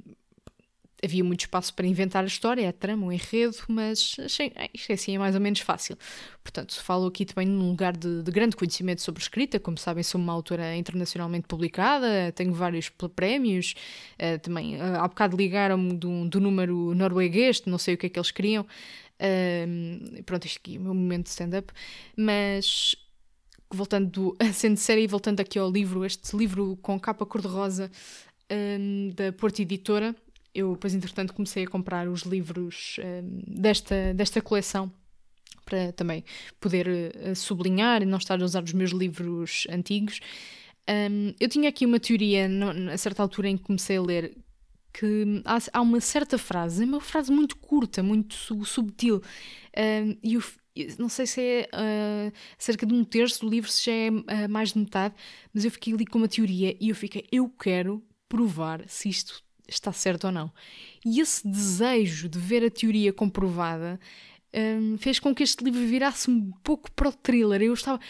havia 1.04 1.22
muito 1.22 1.40
espaço 1.40 1.74
para 1.74 1.86
inventar 1.86 2.24
a 2.24 2.26
história, 2.26 2.68
a 2.68 2.72
trama, 2.72 3.06
o 3.06 3.12
enredo, 3.12 3.56
mas 3.68 4.16
achei, 4.18 4.52
isto 4.72 4.90
é 4.90 4.94
assim, 4.94 5.14
é 5.14 5.18
mais 5.18 5.34
ou 5.34 5.40
menos 5.40 5.60
fácil. 5.60 5.96
Portanto, 6.42 6.80
falo 6.82 7.06
aqui 7.06 7.24
também 7.24 7.46
num 7.46 7.68
lugar 7.68 7.96
de, 7.96 8.22
de, 8.22 8.30
grande 8.30 8.56
conhecimento 8.56 9.02
sobre 9.02 9.22
escrita, 9.22 9.60
como 9.60 9.76
sabem, 9.76 10.02
sou 10.02 10.20
uma 10.20 10.32
autora 10.32 10.74
internacionalmente 10.76 11.46
publicada, 11.46 12.32
tenho 12.32 12.52
vários 12.52 12.90
prémios, 13.14 13.74
uh, 14.14 14.38
também 14.40 14.76
uh, 14.76 15.00
há 15.00 15.08
bocado 15.08 15.36
ligaram-me 15.36 15.94
do, 15.94 16.28
do 16.28 16.40
número 16.40 16.94
norueguês, 16.94 17.62
não 17.66 17.78
sei 17.78 17.94
o 17.94 17.98
que 17.98 18.06
é 18.06 18.08
que 18.08 18.18
eles 18.18 18.30
queriam, 18.30 18.62
uh, 18.64 20.22
pronto, 20.24 20.46
isto 20.46 20.58
aqui 20.58 20.76
é 20.76 20.78
o 20.78 20.82
meu 20.82 20.94
momento 20.94 21.24
de 21.24 21.30
stand-up, 21.30 21.72
mas 22.16 22.96
voltando 23.70 24.36
a 24.38 24.52
sendo 24.52 24.76
série 24.76 25.02
e 25.02 25.06
voltando 25.06 25.40
aqui 25.40 25.58
ao 25.58 25.70
livro, 25.70 26.04
este 26.04 26.36
livro 26.36 26.78
com 26.80 26.98
capa 26.98 27.26
cor-de-rosa 27.26 27.90
um, 28.50 29.10
da 29.14 29.32
Porta 29.32 29.62
Editora, 29.62 30.14
eu 30.54 30.72
depois 30.72 30.94
entretanto 30.94 31.34
comecei 31.34 31.64
a 31.64 31.68
comprar 31.68 32.08
os 32.08 32.22
livros 32.22 32.96
um, 32.98 33.42
desta, 33.60 34.14
desta 34.14 34.40
coleção 34.40 34.92
para 35.64 35.92
também 35.92 36.24
poder 36.60 36.86
uh, 36.88 37.34
sublinhar 37.34 38.02
e 38.02 38.06
não 38.06 38.18
estar 38.18 38.40
a 38.40 38.44
usar 38.44 38.62
os 38.62 38.72
meus 38.72 38.90
livros 38.90 39.66
antigos. 39.70 40.20
Um, 40.88 41.34
eu 41.40 41.48
tinha 41.48 41.68
aqui 41.68 41.86
uma 41.86 41.98
teoria, 41.98 42.48
no, 42.48 42.90
a 42.90 42.98
certa 42.98 43.22
altura 43.22 43.48
em 43.48 43.56
que 43.56 43.64
comecei 43.64 43.96
a 43.96 44.02
ler, 44.02 44.36
que 44.92 45.42
há, 45.44 45.58
há 45.72 45.80
uma 45.80 46.00
certa 46.00 46.38
frase, 46.38 46.82
é 46.82 46.86
uma 46.86 47.00
frase 47.00 47.32
muito 47.32 47.56
curta, 47.56 48.02
muito 48.02 48.34
subtil, 48.64 49.20
um, 49.76 50.16
e 50.22 50.38
não 50.98 51.08
sei 51.08 51.26
se 51.26 51.40
é 51.40 51.68
uh, 51.72 52.32
cerca 52.58 52.84
de 52.84 52.92
um 52.92 53.04
terço 53.04 53.40
do 53.40 53.50
livro, 53.50 53.70
se 53.70 53.86
já 53.86 53.92
é 53.92 54.10
uh, 54.10 54.48
mais 54.48 54.72
de 54.72 54.78
metade, 54.78 55.14
mas 55.52 55.64
eu 55.64 55.70
fiquei 55.70 55.92
ali 55.94 56.04
com 56.04 56.18
uma 56.18 56.28
teoria 56.28 56.76
e 56.80 56.90
eu 56.90 56.94
fiquei, 56.94 57.26
eu 57.32 57.48
quero 57.48 58.02
provar 58.28 58.84
se 58.88 59.08
isto 59.08 59.42
está 59.68 59.92
certo 59.92 60.24
ou 60.24 60.32
não. 60.32 60.52
E 61.04 61.20
esse 61.20 61.46
desejo 61.46 62.28
de 62.28 62.38
ver 62.38 62.64
a 62.64 62.70
teoria 62.70 63.12
comprovada 63.12 63.98
um, 64.54 64.96
fez 64.98 65.18
com 65.18 65.34
que 65.34 65.42
este 65.42 65.64
livro 65.64 65.86
virasse 65.86 66.30
um 66.30 66.50
pouco 66.62 66.90
para 66.92 67.08
o 67.08 67.12
thriller. 67.12 67.62
Eu 67.62 67.74
estava, 67.74 68.00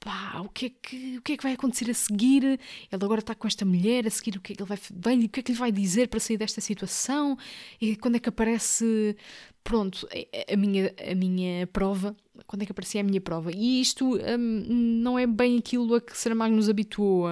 pá, 0.00 0.40
o 0.40 0.48
que 0.48 0.66
é 0.66 0.70
que, 0.70 1.18
o 1.18 1.22
que, 1.22 1.32
é 1.32 1.36
que 1.36 1.42
vai 1.42 1.52
acontecer 1.52 1.90
a 1.90 1.94
seguir? 1.94 2.44
Ele 2.44 3.04
agora 3.04 3.20
está 3.20 3.34
com 3.34 3.46
esta 3.46 3.64
mulher, 3.64 4.06
a 4.06 4.10
seguir 4.10 4.36
o 4.36 4.40
que 4.40 4.52
é 4.52 4.56
que 4.56 4.62
ele 4.62 4.68
vai, 4.68 4.78
vai, 4.92 5.18
o 5.18 5.28
que 5.28 5.40
é 5.40 5.42
que 5.42 5.52
ele 5.52 5.58
vai 5.58 5.72
dizer 5.72 6.08
para 6.08 6.20
sair 6.20 6.36
desta 6.36 6.60
situação? 6.60 7.36
E 7.80 7.96
quando 7.96 8.16
é 8.16 8.20
que 8.20 8.28
aparece, 8.28 9.16
pronto, 9.64 10.08
a, 10.12 10.52
a 10.54 10.56
minha, 10.56 10.94
a 11.10 11.14
minha 11.14 11.66
prova? 11.66 12.16
Quando 12.46 12.62
é 12.62 12.66
que 12.66 12.72
aparecia 12.72 13.00
a 13.00 13.04
minha 13.04 13.20
prova? 13.20 13.50
E 13.52 13.80
isto 13.80 14.16
um, 14.16 14.64
não 15.02 15.18
é 15.18 15.26
bem 15.26 15.58
aquilo 15.58 15.96
a 15.96 16.00
que 16.00 16.16
Saramago 16.16 16.54
nos 16.54 16.68
habituou. 16.68 17.26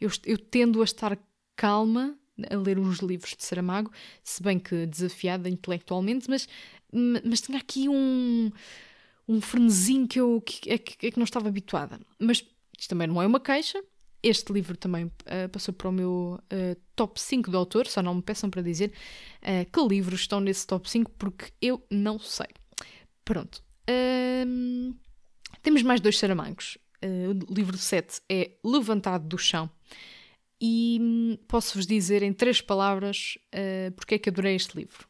Eu, 0.00 0.10
eu 0.24 0.38
tendo 0.38 0.80
a 0.80 0.84
estar 0.84 1.18
calma 1.54 2.16
a 2.50 2.56
ler 2.56 2.78
os 2.78 2.98
livros 2.98 3.34
de 3.36 3.44
Saramago, 3.44 3.90
se 4.22 4.42
bem 4.42 4.58
que 4.58 4.86
desafiada 4.86 5.48
intelectualmente, 5.48 6.28
mas, 6.28 6.48
mas 7.24 7.40
tinha 7.40 7.58
aqui 7.58 7.88
um, 7.88 8.50
um 9.28 9.40
frenesim 9.40 10.06
que 10.06 10.20
eu 10.20 10.40
que, 10.40 10.70
é, 10.70 10.78
que, 10.78 11.06
é 11.06 11.10
que 11.10 11.18
não 11.18 11.24
estava 11.24 11.48
habituada. 11.48 12.00
Mas 12.18 12.44
isto 12.78 12.90
também 12.90 13.06
não 13.06 13.20
é 13.20 13.26
uma 13.26 13.40
queixa. 13.40 13.82
Este 14.22 14.52
livro 14.52 14.76
também 14.76 15.04
uh, 15.04 15.48
passou 15.52 15.72
para 15.72 15.88
o 15.88 15.92
meu 15.92 16.40
uh, 16.40 16.80
top 16.94 17.20
5 17.20 17.50
do 17.50 17.56
autor, 17.56 17.86
só 17.86 18.02
não 18.02 18.14
me 18.14 18.22
peçam 18.22 18.50
para 18.50 18.62
dizer 18.62 18.92
uh, 19.42 19.70
que 19.70 19.88
livros 19.88 20.20
estão 20.20 20.40
nesse 20.40 20.66
top 20.66 20.88
5, 20.90 21.10
porque 21.12 21.52
eu 21.60 21.84
não 21.90 22.18
sei. 22.18 22.48
Pronto. 23.24 23.62
temos 25.62 25.82
mais 25.82 26.00
dois 26.00 26.16
Saramagos. 26.16 26.78
o 27.02 27.52
livro 27.52 27.76
7 27.76 28.20
é 28.28 28.52
Levantado 28.64 29.26
do 29.26 29.36
Chão 29.36 29.68
e 30.60 30.98
hum, 31.00 31.38
posso-vos 31.48 31.86
dizer 31.86 32.22
em 32.22 32.32
três 32.32 32.60
palavras 32.60 33.38
uh, 33.54 33.92
porque 33.92 34.14
é 34.14 34.18
que 34.18 34.28
adorei 34.28 34.54
este 34.54 34.76
livro. 34.76 35.06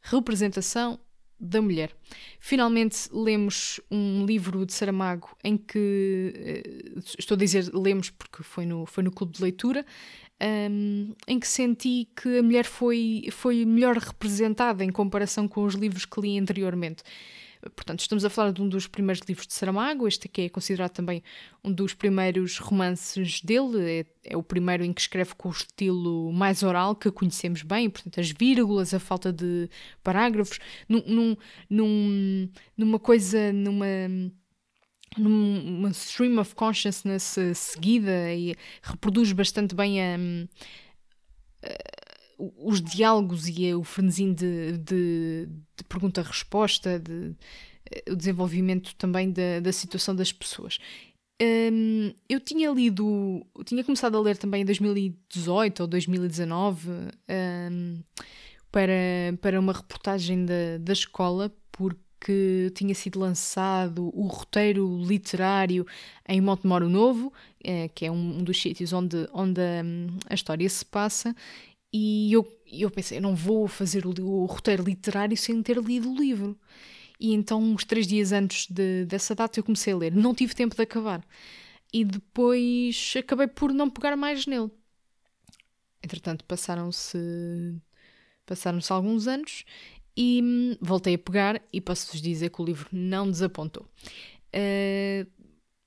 Representação 0.00 0.98
da 1.38 1.60
mulher. 1.60 1.94
Finalmente 2.40 3.08
lemos 3.12 3.78
um 3.90 4.24
livro 4.24 4.64
de 4.64 4.72
Saramago 4.72 5.36
em 5.44 5.56
que, 5.56 6.32
uh, 6.96 7.02
estou 7.18 7.34
a 7.34 7.38
dizer 7.38 7.70
lemos 7.74 8.10
porque 8.10 8.42
foi 8.42 8.66
no, 8.66 8.86
foi 8.86 9.04
no 9.04 9.10
clube 9.10 9.34
de 9.34 9.42
leitura, 9.42 9.84
um, 10.70 11.14
em 11.26 11.38
que 11.38 11.48
senti 11.48 12.08
que 12.16 12.38
a 12.38 12.42
mulher 12.42 12.64
foi, 12.64 13.28
foi 13.30 13.64
melhor 13.64 13.96
representada 13.96 14.84
em 14.84 14.90
comparação 14.90 15.48
com 15.48 15.64
os 15.64 15.74
livros 15.74 16.04
que 16.04 16.20
li 16.20 16.38
anteriormente. 16.38 17.02
Portanto, 17.74 18.00
estamos 18.00 18.24
a 18.24 18.30
falar 18.30 18.52
de 18.52 18.62
um 18.62 18.68
dos 18.68 18.86
primeiros 18.86 19.22
livros 19.26 19.46
de 19.46 19.54
Saramago, 19.54 20.06
este 20.06 20.26
aqui 20.26 20.42
é 20.42 20.48
considerado 20.48 20.92
também 20.92 21.22
um 21.64 21.72
dos 21.72 21.94
primeiros 21.94 22.58
romances 22.58 23.40
dele, 23.40 24.06
é, 24.24 24.32
é, 24.32 24.36
o 24.36 24.42
primeiro 24.42 24.84
em 24.84 24.92
que 24.92 25.00
escreve 25.00 25.34
com 25.34 25.48
o 25.48 25.52
estilo 25.52 26.32
mais 26.32 26.62
oral, 26.62 26.94
que 26.94 27.10
conhecemos 27.10 27.62
bem, 27.62 27.90
portanto, 27.90 28.20
as 28.20 28.30
vírgulas, 28.30 28.94
a 28.94 29.00
falta 29.00 29.32
de 29.32 29.68
parágrafos, 30.02 30.58
num, 30.88 31.02
num, 31.06 31.36
num 31.68 32.50
numa 32.76 32.98
coisa, 32.98 33.52
numa 33.52 33.86
numa 35.16 35.90
stream 35.90 36.38
of 36.38 36.54
consciousness 36.54 37.38
seguida 37.54 38.34
e 38.34 38.54
reproduz 38.82 39.32
bastante 39.32 39.74
bem 39.74 40.02
a, 40.02 40.16
a 41.62 42.05
os 42.38 42.80
diálogos 42.80 43.48
e 43.48 43.72
o 43.74 43.82
frenesim 43.82 44.32
de, 44.32 44.78
de, 44.78 45.48
de 45.76 45.84
pergunta-resposta, 45.88 46.98
de, 46.98 47.34
eh, 47.90 48.12
o 48.12 48.16
desenvolvimento 48.16 48.94
também 48.96 49.30
da, 49.30 49.60
da 49.60 49.72
situação 49.72 50.14
das 50.14 50.32
pessoas. 50.32 50.78
Um, 51.40 52.14
eu 52.28 52.40
tinha 52.40 52.70
lido, 52.70 53.44
tinha 53.66 53.84
começado 53.84 54.16
a 54.16 54.20
ler 54.20 54.38
também 54.38 54.62
em 54.62 54.64
2018 54.64 55.80
ou 55.80 55.86
2019 55.86 56.90
um, 56.90 58.02
para, 58.72 58.92
para 59.40 59.60
uma 59.60 59.74
reportagem 59.74 60.46
da, 60.46 60.78
da 60.80 60.92
escola, 60.94 61.52
porque 61.72 62.72
tinha 62.74 62.94
sido 62.94 63.18
lançado 63.18 64.10
o 64.14 64.26
roteiro 64.26 64.98
literário 65.04 65.86
em 66.26 66.40
Montemoro 66.40 66.88
Novo, 66.88 67.30
eh, 67.62 67.88
que 67.94 68.06
é 68.06 68.10
um, 68.10 68.42
dos 68.42 68.60
sítios 68.60 68.94
onde, 68.94 69.28
onde 69.32 69.60
a, 69.60 69.82
a 70.30 70.34
história 70.34 70.68
se 70.68 70.86
passa, 70.86 71.36
e 71.92 72.32
eu, 72.32 72.46
eu 72.66 72.90
pensei, 72.90 73.18
eu 73.18 73.22
não 73.22 73.34
vou 73.34 73.68
fazer 73.68 74.06
o, 74.06 74.10
o, 74.10 74.44
roteiro 74.46 74.82
literário 74.82 75.36
sem 75.36 75.62
ter 75.62 75.78
lido 75.78 76.10
o 76.10 76.16
livro. 76.16 76.58
E 77.18 77.32
então, 77.32 77.62
uns 77.62 77.84
três 77.84 78.06
dias 78.06 78.32
antes 78.32 78.66
de, 78.68 79.04
dessa 79.06 79.34
data, 79.34 79.58
eu 79.58 79.64
comecei 79.64 79.92
a 79.92 79.96
ler. 79.96 80.14
Não 80.14 80.34
tive 80.34 80.54
tempo 80.54 80.76
de 80.76 80.82
acabar. 80.82 81.24
E 81.92 82.04
depois 82.04 83.14
acabei 83.18 83.46
por 83.46 83.72
não 83.72 83.88
pegar 83.88 84.16
mais 84.16 84.46
nele. 84.46 84.70
Entretanto, 86.02 86.44
passaram-se 86.44 87.18
passaram-se 88.44 88.92
alguns 88.92 89.26
anos 89.26 89.64
e 90.16 90.40
hum, 90.42 90.76
voltei 90.80 91.14
a 91.14 91.18
pegar 91.18 91.60
e 91.72 91.80
posso-vos 91.80 92.20
dizer 92.22 92.50
que 92.50 92.62
o 92.62 92.64
livro 92.64 92.88
não 92.92 93.30
desapontou. 93.30 93.86
Uh, 94.54 95.28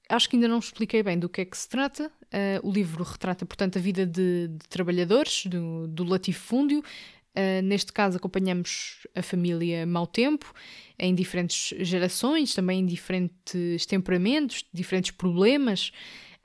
acho 0.10 0.30
que 0.30 0.36
ainda 0.36 0.48
não 0.48 0.60
expliquei 0.60 1.02
bem 1.02 1.18
do 1.18 1.30
que 1.30 1.42
é 1.42 1.46
que 1.46 1.58
se 1.58 1.70
trata. 1.70 2.12
Uh, 2.32 2.68
o 2.68 2.72
livro 2.72 3.04
retrata, 3.04 3.46
portanto, 3.46 3.78
a 3.78 3.82
vida 3.82 4.06
de, 4.06 4.48
de 4.50 4.68
trabalhadores 4.70 5.46
do, 5.46 5.88
do 5.88 6.04
latifúndio. 6.04 6.80
Uh, 6.80 7.62
neste 7.64 7.92
caso, 7.92 8.18
acompanhamos 8.18 9.08
a 9.16 9.22
família 9.22 9.86
Mau 9.86 10.06
Tempo 10.06 10.54
em 10.98 11.16
diferentes 11.16 11.74
gerações, 11.80 12.54
também 12.54 12.82
em 12.82 12.86
diferentes 12.86 13.86
temperamentos, 13.88 14.66
diferentes 14.74 15.12
problemas. 15.12 15.92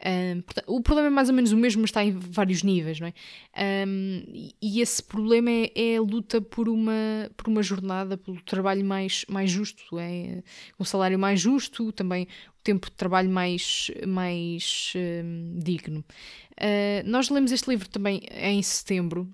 Um, 0.05 0.43
portanto, 0.43 0.65
o 0.69 0.83
problema 0.83 1.09
é 1.09 1.11
mais 1.11 1.29
ou 1.29 1.35
menos 1.35 1.53
o 1.53 1.57
mesmo, 1.57 1.81
mas 1.81 1.91
está 1.91 2.05
em 2.05 2.11
vários 2.11 2.63
níveis, 2.63 3.01
não 3.01 3.09
é? 3.09 3.87
Um, 3.87 4.51
e 4.61 4.81
esse 4.81 5.03
problema 5.03 5.51
é, 5.51 5.73
é, 5.75 5.97
a 5.97 6.03
luta 6.03 6.41
por 6.41 6.69
uma, 6.69 7.31
por 7.37 7.49
uma 7.49 7.63
jornada, 7.63 8.17
pelo 8.17 8.41
trabalho 8.43 8.85
mais, 8.85 9.25
mais 9.29 9.51
justo, 9.51 9.99
é 9.99 10.43
um 10.79 10.85
salário 10.85 11.19
mais 11.19 11.41
justo, 11.41 11.91
também 11.93 12.29
tempo 12.65 12.89
de 12.91 12.97
trabalho 12.97 13.31
mais, 13.31 13.91
mais 14.07 14.93
um, 14.97 15.59
digno. 15.59 16.05
Uh, 16.53 17.07
nós 17.07 17.29
lemos 17.29 17.53
este 17.53 17.69
livro 17.69 17.89
também 17.89 18.23
em 18.31 18.63
setembro, 18.63 19.33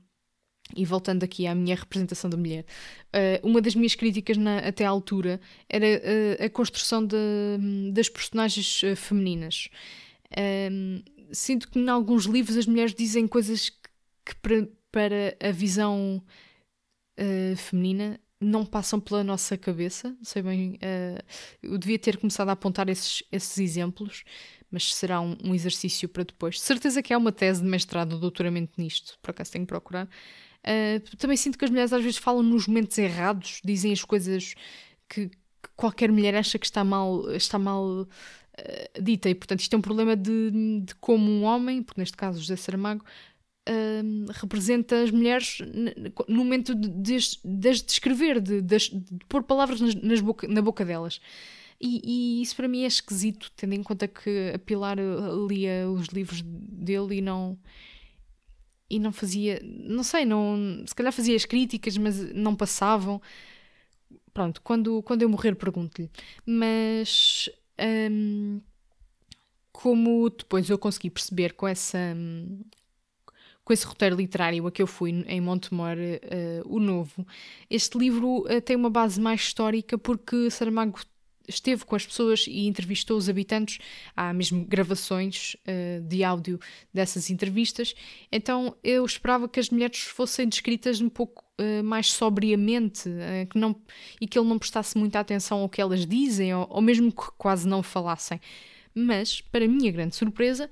e 0.76 0.84
voltando 0.84 1.24
aqui 1.24 1.46
à 1.46 1.54
minha 1.54 1.74
representação 1.74 2.28
da 2.30 2.36
mulher, 2.36 2.64
uh, 3.14 3.46
uma 3.46 3.60
das 3.60 3.74
minhas 3.74 3.94
críticas 3.94 4.36
na, 4.36 4.58
até 4.58 4.84
à 4.84 4.90
altura 4.90 5.40
era 5.68 5.86
uh, 5.86 6.44
a 6.44 6.50
construção 6.50 7.04
de, 7.04 7.16
das 7.92 8.08
personagens 8.08 8.82
uh, 8.82 8.96
femininas. 8.96 9.68
Um, 10.70 11.02
sinto 11.32 11.68
que 11.68 11.78
em 11.78 11.88
alguns 11.88 12.24
livros 12.24 12.56
as 12.56 12.66
mulheres 12.66 12.94
dizem 12.94 13.26
coisas 13.26 13.70
que, 13.70 13.76
que 14.26 14.34
para, 14.36 14.68
para, 14.92 15.36
a 15.40 15.50
visão 15.50 16.22
uh, 17.18 17.56
feminina 17.56 18.20
não 18.40 18.64
passam 18.64 18.98
pela 18.98 19.22
nossa 19.22 19.56
cabeça. 19.58 20.08
Não 20.08 20.24
sei 20.24 20.42
bem, 20.42 20.74
uh, 20.76 21.22
eu 21.62 21.76
devia 21.76 21.98
ter 21.98 22.16
começado 22.16 22.48
a 22.48 22.52
apontar 22.52 22.88
esses, 22.88 23.22
esses 23.30 23.58
exemplos, 23.58 24.24
mas 24.70 24.94
será 24.94 25.20
um, 25.20 25.36
um, 25.44 25.54
exercício 25.54 26.08
para 26.08 26.24
depois. 26.24 26.60
Certeza 26.60 27.02
que 27.02 27.12
há 27.12 27.18
uma 27.18 27.32
tese 27.32 27.60
de 27.62 27.68
mestrado 27.68 28.14
ou 28.14 28.18
doutoramento 28.18 28.72
nisto, 28.78 29.18
por 29.20 29.32
acaso 29.32 29.52
tenho 29.52 29.66
que 29.66 29.68
procurar. 29.68 30.06
Uh, 30.06 31.16
também 31.16 31.36
sinto 31.36 31.58
que 31.58 31.64
as 31.64 31.70
mulheres 31.70 31.92
às 31.92 32.02
vezes 32.02 32.18
falam 32.18 32.42
nos 32.42 32.66
momentos 32.66 32.96
errados, 32.96 33.60
dizem 33.64 33.92
as 33.92 34.04
coisas 34.04 34.54
que, 35.08 35.28
que 35.28 35.68
qualquer 35.76 36.10
mulher 36.10 36.34
acha 36.34 36.58
que 36.58 36.66
está 36.66 36.82
mal, 36.82 37.30
está 37.32 37.58
mal 37.58 37.84
uh, 37.84 39.02
dita. 39.02 39.28
E, 39.28 39.34
portanto, 39.34 39.60
isto 39.60 39.74
é 39.74 39.78
um 39.78 39.82
problema 39.82 40.16
de, 40.16 40.80
de 40.82 40.94
como 40.96 41.30
um 41.30 41.44
homem, 41.44 41.82
porque 41.82 42.00
neste 42.00 42.16
caso 42.16 42.40
José 42.40 42.56
Saramago, 42.56 43.04
um, 43.68 44.26
representa 44.32 45.02
as 45.02 45.10
mulheres 45.10 45.58
no 46.28 46.36
momento 46.36 46.74
de, 46.74 46.88
de, 46.88 47.18
de 47.44 47.68
as 47.68 47.82
descrever, 47.82 48.40
de, 48.40 48.60
de, 48.60 48.76
de, 48.78 49.24
pôr 49.28 49.42
palavras 49.42 49.80
nas, 49.80 49.94
nas 49.94 50.20
boca, 50.20 50.48
na 50.48 50.62
boca 50.62 50.84
delas. 50.84 51.20
E, 51.80 52.00
e, 52.04 52.42
isso 52.42 52.54
para 52.56 52.68
mim 52.68 52.82
é 52.82 52.86
esquisito, 52.86 53.50
tendo 53.56 53.74
em 53.74 53.82
conta 53.82 54.06
que 54.06 54.52
a 54.54 54.58
Pilar 54.58 54.98
lia 55.48 55.88
os 55.90 56.08
livros 56.08 56.42
dele 56.42 57.16
e 57.16 57.20
não. 57.22 57.58
E 58.88 58.98
não 58.98 59.12
fazia. 59.12 59.60
Não 59.62 60.02
sei, 60.02 60.24
não, 60.24 60.84
se 60.86 60.94
calhar 60.94 61.12
fazia 61.12 61.36
as 61.36 61.44
críticas, 61.44 61.96
mas 61.96 62.34
não 62.34 62.56
passavam. 62.56 63.22
Pronto, 64.34 64.60
quando, 64.62 65.02
quando 65.02 65.22
eu 65.22 65.28
morrer, 65.28 65.54
pergunto-lhe. 65.54 66.10
Mas. 66.44 67.48
Um, 67.80 68.60
como 69.72 70.28
depois 70.28 70.68
eu 70.68 70.76
consegui 70.76 71.08
perceber 71.08 71.54
com 71.54 71.66
essa 71.66 72.14
com 73.70 73.74
esse 73.74 73.86
roteiro 73.86 74.16
literário 74.16 74.66
a 74.66 74.72
que 74.72 74.82
eu 74.82 74.86
fui 74.88 75.24
em 75.28 75.40
Montemor, 75.40 75.96
uh, 75.96 76.74
o 76.74 76.80
Novo, 76.80 77.24
este 77.70 77.96
livro 77.96 78.38
uh, 78.38 78.60
tem 78.60 78.74
uma 78.74 78.90
base 78.90 79.20
mais 79.20 79.42
histórica 79.42 79.96
porque 79.96 80.50
Saramago 80.50 80.98
esteve 81.46 81.84
com 81.84 81.94
as 81.94 82.04
pessoas 82.04 82.46
e 82.48 82.66
entrevistou 82.66 83.16
os 83.16 83.28
habitantes. 83.28 83.78
Há 84.16 84.32
mesmo 84.32 84.64
gravações 84.64 85.54
uh, 85.54 86.00
de 86.02 86.24
áudio 86.24 86.58
dessas 86.92 87.30
entrevistas. 87.30 87.94
Então 88.32 88.74
eu 88.82 89.04
esperava 89.04 89.48
que 89.48 89.60
as 89.60 89.70
mulheres 89.70 90.00
fossem 90.00 90.48
descritas 90.48 91.00
um 91.00 91.08
pouco 91.08 91.44
uh, 91.60 91.84
mais 91.84 92.10
sobriamente 92.10 93.08
uh, 93.08 93.46
que 93.48 93.56
não, 93.56 93.80
e 94.20 94.26
que 94.26 94.36
ele 94.36 94.48
não 94.48 94.58
prestasse 94.58 94.98
muita 94.98 95.20
atenção 95.20 95.60
ao 95.60 95.68
que 95.68 95.80
elas 95.80 96.04
dizem 96.04 96.52
ou, 96.52 96.66
ou 96.68 96.82
mesmo 96.82 97.12
que 97.12 97.30
quase 97.38 97.68
não 97.68 97.84
falassem. 97.84 98.40
Mas, 98.92 99.40
para 99.40 99.68
minha 99.68 99.92
grande 99.92 100.16
surpresa, 100.16 100.68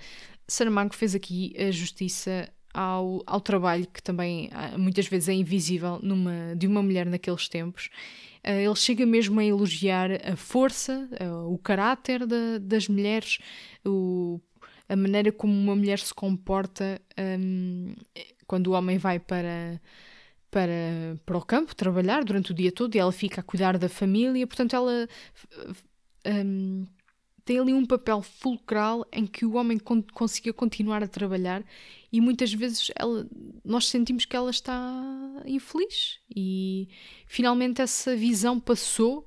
Saramago 0.49 0.93
fez 0.97 1.15
aqui 1.15 1.55
a 1.57 1.71
justiça 1.71 2.53
ao, 2.73 3.23
ao 3.27 3.41
trabalho 3.41 3.87
que 3.87 4.03
também 4.03 4.51
ah, 4.53 4.77
muitas 4.77 5.07
vezes 5.07 5.29
é 5.29 5.33
invisível 5.33 5.99
numa, 6.03 6.55
de 6.57 6.67
uma 6.67 6.83
mulher 6.83 7.07
naqueles 7.07 7.49
tempos. 7.49 7.89
Uh, 8.47 8.51
ele 8.51 8.77
chega 8.77 9.05
mesmo 9.05 9.41
a 9.41 9.45
elogiar 9.45 10.11
a 10.25 10.37
força, 10.37 11.09
uh, 11.21 11.53
o 11.53 11.59
caráter 11.59 12.27
da, 12.27 12.59
das 12.61 12.89
mulheres, 12.89 13.39
o, 13.85 14.41
a 14.89 14.97
maneira 14.97 15.31
como 15.33 15.53
uma 15.53 15.75
mulher 15.75 15.99
se 15.99 16.15
comporta 16.15 17.01
um, 17.19 17.95
quando 18.47 18.69
o 18.69 18.73
homem 18.73 18.97
vai 18.97 19.19
para, 19.19 19.81
para, 20.51 21.19
para 21.27 21.37
o 21.37 21.45
campo 21.45 21.75
trabalhar 21.75 22.25
durante 22.25 22.53
o 22.53 22.55
dia 22.55 22.73
todo 22.73 22.95
e 22.95 22.99
ela 22.99 23.13
fica 23.13 23.41
a 23.41 23.45
cuidar 23.45 23.77
da 23.77 23.89
família. 23.89 24.47
Portanto, 24.47 24.75
ela. 24.75 25.09
Um, 26.27 26.87
tem 27.49 27.59
ali 27.59 27.73
um 27.73 27.87
papel 27.87 28.21
fulcral 28.21 29.07
em 29.11 29.27
que 29.27 29.47
o 29.47 29.55
homem 29.55 29.79
con 29.79 30.03
consiga 30.13 30.53
continuar 30.53 31.03
a 31.03 31.09
trabalhar 31.09 31.65
e 32.13 32.21
muitas 32.21 32.53
vezes 32.53 32.91
ela, 32.95 33.27
nós 33.65 33.89
sentimos 33.89 34.27
que 34.27 34.37
ela 34.37 34.51
está 34.51 35.03
infeliz 35.47 36.21
e 36.37 36.91
finalmente 37.27 37.81
essa 37.81 38.15
visão 38.15 38.61
passou 38.61 39.27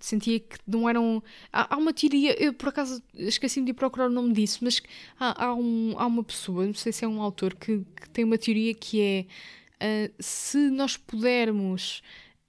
sentia 0.00 0.40
que 0.40 0.56
não 0.66 0.88
eram. 0.88 1.22
Há, 1.52 1.74
há, 1.74 1.76
uma 1.76 1.92
teoria, 1.92 2.42
eu 2.42 2.54
por 2.54 2.70
acaso 2.70 3.02
esqueci-me 3.12 3.66
de 3.66 3.74
procurar 3.74 4.06
o 4.06 4.10
nome 4.10 4.32
disso, 4.32 4.60
mas 4.62 4.80
há, 5.20 5.44
há, 5.44 5.54
um, 5.54 5.94
há 5.98 6.06
uma 6.06 6.24
pessoa, 6.24 6.64
não 6.64 6.72
sei 6.72 6.90
se 6.90 7.04
é 7.04 7.08
um 7.08 7.20
autor, 7.20 7.54
que, 7.54 7.84
que 8.00 8.08
tem 8.14 8.24
uma 8.24 8.38
teoria 8.38 8.72
que 8.72 9.02
é 9.02 10.08
uh, 10.08 10.14
se 10.18 10.70
nós 10.70 10.96
pudermos 10.96 12.02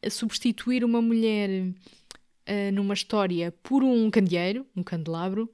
substituir 0.09 0.85
uma 0.85 1.01
mulher 1.01 1.73
uh, 2.47 2.71
numa 2.73 2.93
história 2.93 3.51
por 3.63 3.83
um 3.83 4.09
candeeiro, 4.09 4.65
um 4.75 4.83
candelabro, 4.83 5.49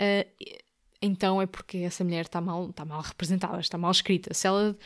uh, 0.00 0.54
então 1.00 1.40
é 1.40 1.46
porque 1.46 1.78
essa 1.78 2.02
mulher 2.02 2.22
está 2.22 2.40
mal, 2.40 2.70
está 2.70 2.84
mal 2.84 3.00
representada, 3.00 3.60
está 3.60 3.78
mal 3.78 3.90
escrita. 3.90 4.34
Se 4.34 4.46
ela. 4.46 4.76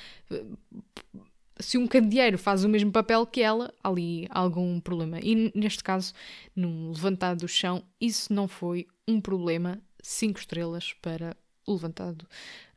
Se 1.58 1.78
um 1.78 1.86
candeeiro 1.86 2.38
faz 2.38 2.64
o 2.64 2.68
mesmo 2.68 2.90
papel 2.90 3.24
que 3.26 3.40
ela, 3.40 3.72
ali 3.84 4.26
algum 4.30 4.80
problema. 4.80 5.20
E 5.20 5.52
neste 5.54 5.84
caso, 5.84 6.12
no 6.56 6.90
levantado 6.90 7.40
do 7.40 7.48
chão, 7.48 7.84
isso 8.00 8.32
não 8.32 8.48
foi 8.48 8.86
um 9.06 9.20
problema. 9.20 9.80
Cinco 10.02 10.40
estrelas 10.40 10.92
para 10.94 11.36
o 11.66 11.74
levantado 11.74 12.26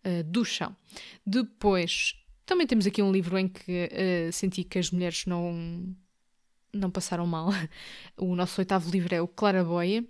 uh, 0.06 0.23
do 0.23 0.45
chão. 0.45 0.75
Depois, 1.25 2.15
também 2.45 2.67
temos 2.67 2.86
aqui 2.86 3.01
um 3.01 3.12
livro 3.12 3.38
em 3.38 3.47
que 3.47 3.89
uh, 3.89 4.32
senti 4.32 4.63
que 4.63 4.78
as 4.78 4.91
mulheres 4.91 5.25
não 5.25 5.95
não 6.76 6.92
passaram 6.92 7.26
mal. 7.26 7.50
O 8.18 8.36
nosso 8.36 8.62
oitavo 8.62 8.90
livro 8.90 9.14
é 9.14 9.22
o 9.22 9.28
Claraboia, 9.28 10.06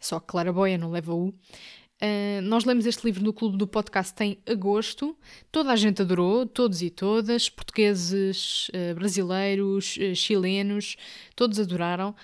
só 0.00 0.20
Claraboia 0.20 0.78
não 0.78 0.90
leva 0.90 1.12
U. 1.12 1.34
Uh, 2.02 2.40
nós 2.40 2.64
lemos 2.64 2.86
este 2.86 3.04
livro 3.04 3.22
no 3.22 3.30
clube 3.30 3.58
do 3.58 3.66
podcast 3.66 4.14
em 4.24 4.38
agosto. 4.46 5.14
Toda 5.52 5.70
a 5.70 5.76
gente 5.76 6.00
adorou, 6.00 6.46
todos 6.46 6.80
e 6.80 6.88
todas, 6.88 7.50
portugueses, 7.50 8.70
uh, 8.70 8.94
brasileiros, 8.94 9.98
uh, 9.98 10.14
chilenos, 10.14 10.96
todos 11.36 11.60
adoraram. 11.60 12.14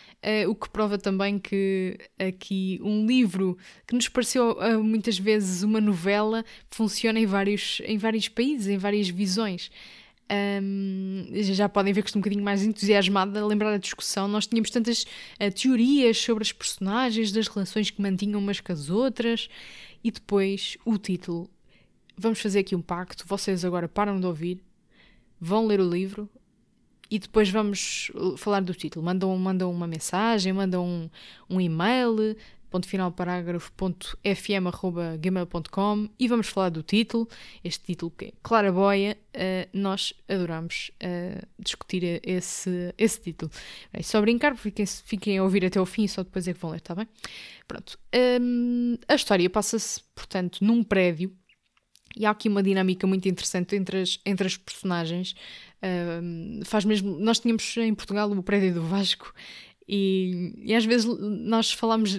o 0.48 0.54
que 0.54 0.70
prova 0.70 0.96
também 0.96 1.38
que 1.38 1.98
aqui 2.18 2.80
um 2.82 3.06
livro 3.06 3.58
que 3.86 3.94
nos 3.94 4.08
pareceu 4.08 4.56
muitas 4.82 5.18
vezes 5.18 5.62
uma 5.62 5.80
novela 5.80 6.42
funciona 6.70 7.20
em 7.20 7.26
vários, 7.26 7.82
em 7.84 7.98
vários 7.98 8.28
países, 8.28 8.68
em 8.68 8.78
várias 8.78 9.10
visões. 9.10 9.70
Um, 10.28 11.26
já 11.32 11.68
podem 11.68 11.92
ver 11.92 12.02
que 12.02 12.08
estou 12.08 12.18
um 12.18 12.22
bocadinho 12.22 12.42
mais 12.42 12.64
entusiasmada 12.64 13.40
a 13.40 13.46
lembrar 13.46 13.72
a 13.72 13.78
discussão. 13.78 14.26
Nós 14.26 14.46
tínhamos 14.46 14.70
tantas 14.70 15.02
uh, 15.02 15.50
teorias 15.54 16.18
sobre 16.18 16.42
as 16.42 16.52
personagens, 16.52 17.30
das 17.30 17.46
relações 17.46 17.90
que 17.90 18.02
mantinham 18.02 18.40
umas 18.40 18.60
com 18.60 18.72
as 18.72 18.90
outras, 18.90 19.48
e 20.02 20.10
depois 20.10 20.76
o 20.84 20.98
título. 20.98 21.48
Vamos 22.16 22.40
fazer 22.40 22.60
aqui 22.60 22.74
um 22.74 22.82
pacto. 22.82 23.24
Vocês 23.26 23.64
agora 23.64 23.88
param 23.88 24.18
de 24.18 24.26
ouvir, 24.26 24.60
vão 25.40 25.66
ler 25.66 25.80
o 25.80 25.88
livro 25.88 26.28
e 27.10 27.18
depois 27.18 27.48
vamos 27.48 28.10
uh, 28.14 28.36
falar 28.36 28.62
do 28.62 28.74
título. 28.74 29.04
Mandam, 29.04 29.36
mandam 29.38 29.70
uma 29.70 29.86
mensagem, 29.86 30.52
mandam 30.52 30.84
um, 30.84 31.10
um 31.48 31.60
e-mail, 31.60 32.36
ponto 32.76 32.88
final 32.88 33.10
parágrafo.fm.gmail.com 33.10 36.08
e 36.18 36.28
vamos 36.28 36.48
falar 36.48 36.68
do 36.68 36.82
título, 36.82 37.26
este 37.64 37.86
título 37.86 38.10
que 38.10 38.26
é 38.26 38.32
Clara 38.42 38.70
Boia, 38.70 39.16
uh, 39.34 39.66
nós 39.72 40.12
adoramos 40.28 40.90
uh, 41.02 41.40
discutir 41.58 42.20
esse, 42.22 42.92
esse 42.98 43.18
título. 43.18 43.50
É 43.94 44.02
só 44.02 44.20
brincar, 44.20 44.54
fiquem, 44.58 44.84
fiquem 44.84 45.38
a 45.38 45.42
ouvir 45.42 45.64
até 45.64 45.80
o 45.80 45.86
fim 45.86 46.04
e 46.04 46.08
só 46.08 46.22
depois 46.22 46.46
é 46.46 46.52
que 46.52 46.60
vão 46.60 46.70
ler, 46.70 46.76
está 46.76 46.94
bem? 46.94 47.08
Pronto. 47.66 47.98
Um, 48.14 48.98
a 49.08 49.14
história 49.14 49.48
passa-se, 49.48 50.02
portanto, 50.14 50.62
num 50.62 50.84
prédio 50.84 51.34
e 52.14 52.26
há 52.26 52.30
aqui 52.30 52.46
uma 52.46 52.62
dinâmica 52.62 53.06
muito 53.06 53.26
interessante 53.26 53.74
entre 53.74 54.02
as, 54.02 54.20
entre 54.26 54.46
as 54.46 54.58
personagens. 54.58 55.34
Um, 55.82 56.60
faz 56.62 56.84
mesmo. 56.84 57.18
Nós 57.18 57.38
tínhamos 57.38 57.74
em 57.78 57.94
Portugal 57.94 58.30
o 58.30 58.42
prédio 58.42 58.74
do 58.74 58.82
Vasco 58.82 59.32
e, 59.88 60.52
e 60.62 60.74
às 60.74 60.84
vezes 60.84 61.06
nós 61.06 61.72
falávamos, 61.72 62.16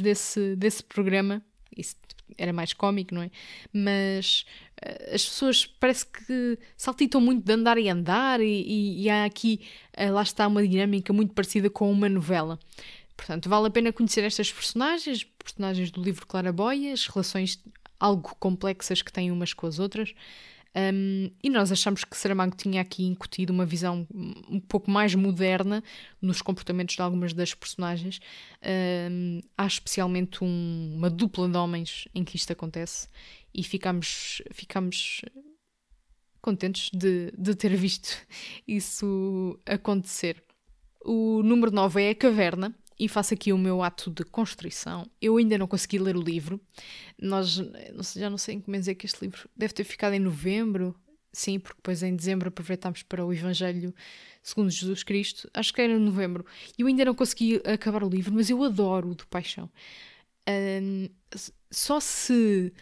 desse, 0.00 0.56
desse 0.56 0.82
programa, 0.82 1.42
isso 1.76 1.96
era 2.38 2.52
mais 2.52 2.72
cómico, 2.72 3.14
não 3.14 3.22
é? 3.22 3.30
Mas 3.72 4.46
uh, 4.82 5.14
as 5.14 5.24
pessoas 5.24 5.66
parece 5.66 6.06
que 6.06 6.58
saltitam 6.76 7.20
muito 7.20 7.44
de 7.44 7.52
andar 7.52 7.78
e 7.78 7.88
andar, 7.88 8.40
e, 8.40 8.62
e, 8.62 9.02
e 9.02 9.10
há 9.10 9.24
aqui, 9.24 9.60
uh, 9.98 10.12
lá 10.12 10.22
está, 10.22 10.46
uma 10.46 10.66
dinâmica 10.66 11.12
muito 11.12 11.34
parecida 11.34 11.68
com 11.68 11.90
uma 11.90 12.08
novela. 12.08 12.58
Portanto, 13.16 13.48
vale 13.48 13.68
a 13.68 13.70
pena 13.70 13.92
conhecer 13.92 14.24
estas 14.24 14.52
personagens, 14.52 15.24
personagens 15.24 15.90
do 15.90 16.02
livro 16.02 16.26
Claraboia, 16.26 16.92
as 16.92 17.06
relações 17.06 17.62
algo 18.00 18.34
complexas 18.38 19.02
que 19.02 19.12
têm 19.12 19.30
umas 19.30 19.52
com 19.52 19.66
as 19.66 19.78
outras. 19.78 20.14
Um, 20.76 21.30
e 21.42 21.48
nós 21.48 21.70
achamos 21.70 22.04
que 22.04 22.16
Saramago 22.16 22.56
tinha 22.56 22.80
aqui 22.80 23.04
incutido 23.04 23.52
uma 23.52 23.64
visão 23.64 24.06
um 24.12 24.58
pouco 24.58 24.90
mais 24.90 25.14
moderna 25.14 25.84
nos 26.20 26.42
comportamentos 26.42 26.96
de 26.96 27.02
algumas 27.02 27.32
das 27.32 27.54
personagens. 27.54 28.20
Um, 29.10 29.40
há 29.56 29.66
especialmente 29.66 30.42
um, 30.42 30.94
uma 30.96 31.08
dupla 31.08 31.48
de 31.48 31.56
homens 31.56 32.08
em 32.14 32.24
que 32.24 32.36
isto 32.36 32.52
acontece 32.52 33.08
e 33.54 33.62
ficamos, 33.62 34.42
ficamos 34.50 35.22
contentes 36.40 36.90
de, 36.92 37.32
de 37.38 37.54
ter 37.54 37.74
visto 37.76 38.18
isso 38.66 39.58
acontecer. 39.64 40.42
O 41.04 41.42
número 41.42 41.70
9 41.70 42.02
é 42.02 42.10
a 42.10 42.14
Caverna, 42.14 42.74
e 42.98 43.08
faço 43.08 43.34
aqui 43.34 43.52
o 43.52 43.58
meu 43.58 43.82
ato 43.82 44.10
de 44.10 44.24
constrição. 44.24 45.08
Eu 45.20 45.36
ainda 45.36 45.58
não 45.58 45.66
consegui 45.66 45.98
ler 45.98 46.16
o 46.16 46.22
livro. 46.22 46.60
Nós, 47.20 47.58
não 47.92 48.02
sei, 48.02 48.22
já 48.22 48.30
não 48.30 48.38
sei 48.38 48.56
em 48.56 48.60
que 48.60 48.70
mês 48.70 48.86
é 48.86 48.94
que 48.94 49.06
este 49.06 49.22
livro 49.22 49.48
deve 49.56 49.74
ter 49.74 49.84
ficado 49.84 50.14
em 50.14 50.20
novembro. 50.20 50.94
Sim, 51.32 51.58
porque 51.58 51.76
depois 51.76 52.02
em 52.02 52.14
dezembro 52.14 52.48
aproveitámos 52.48 53.02
para 53.02 53.24
o 53.24 53.32
Evangelho 53.32 53.92
segundo 54.42 54.70
Jesus 54.70 55.02
Cristo. 55.02 55.50
Acho 55.52 55.72
que 55.72 55.80
era 55.80 55.92
em 55.92 55.98
novembro. 55.98 56.46
Eu 56.78 56.86
ainda 56.86 57.04
não 57.04 57.14
consegui 57.14 57.60
acabar 57.64 58.04
o 58.04 58.08
livro, 58.08 58.32
mas 58.32 58.48
eu 58.50 58.62
adoro 58.62 59.14
de 59.14 59.26
paixão. 59.26 59.68
Um, 60.48 61.08
só 61.70 61.98
se 61.98 62.72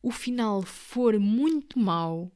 o 0.00 0.10
final 0.10 0.62
for 0.62 1.18
muito 1.18 1.78
mau, 1.78 2.32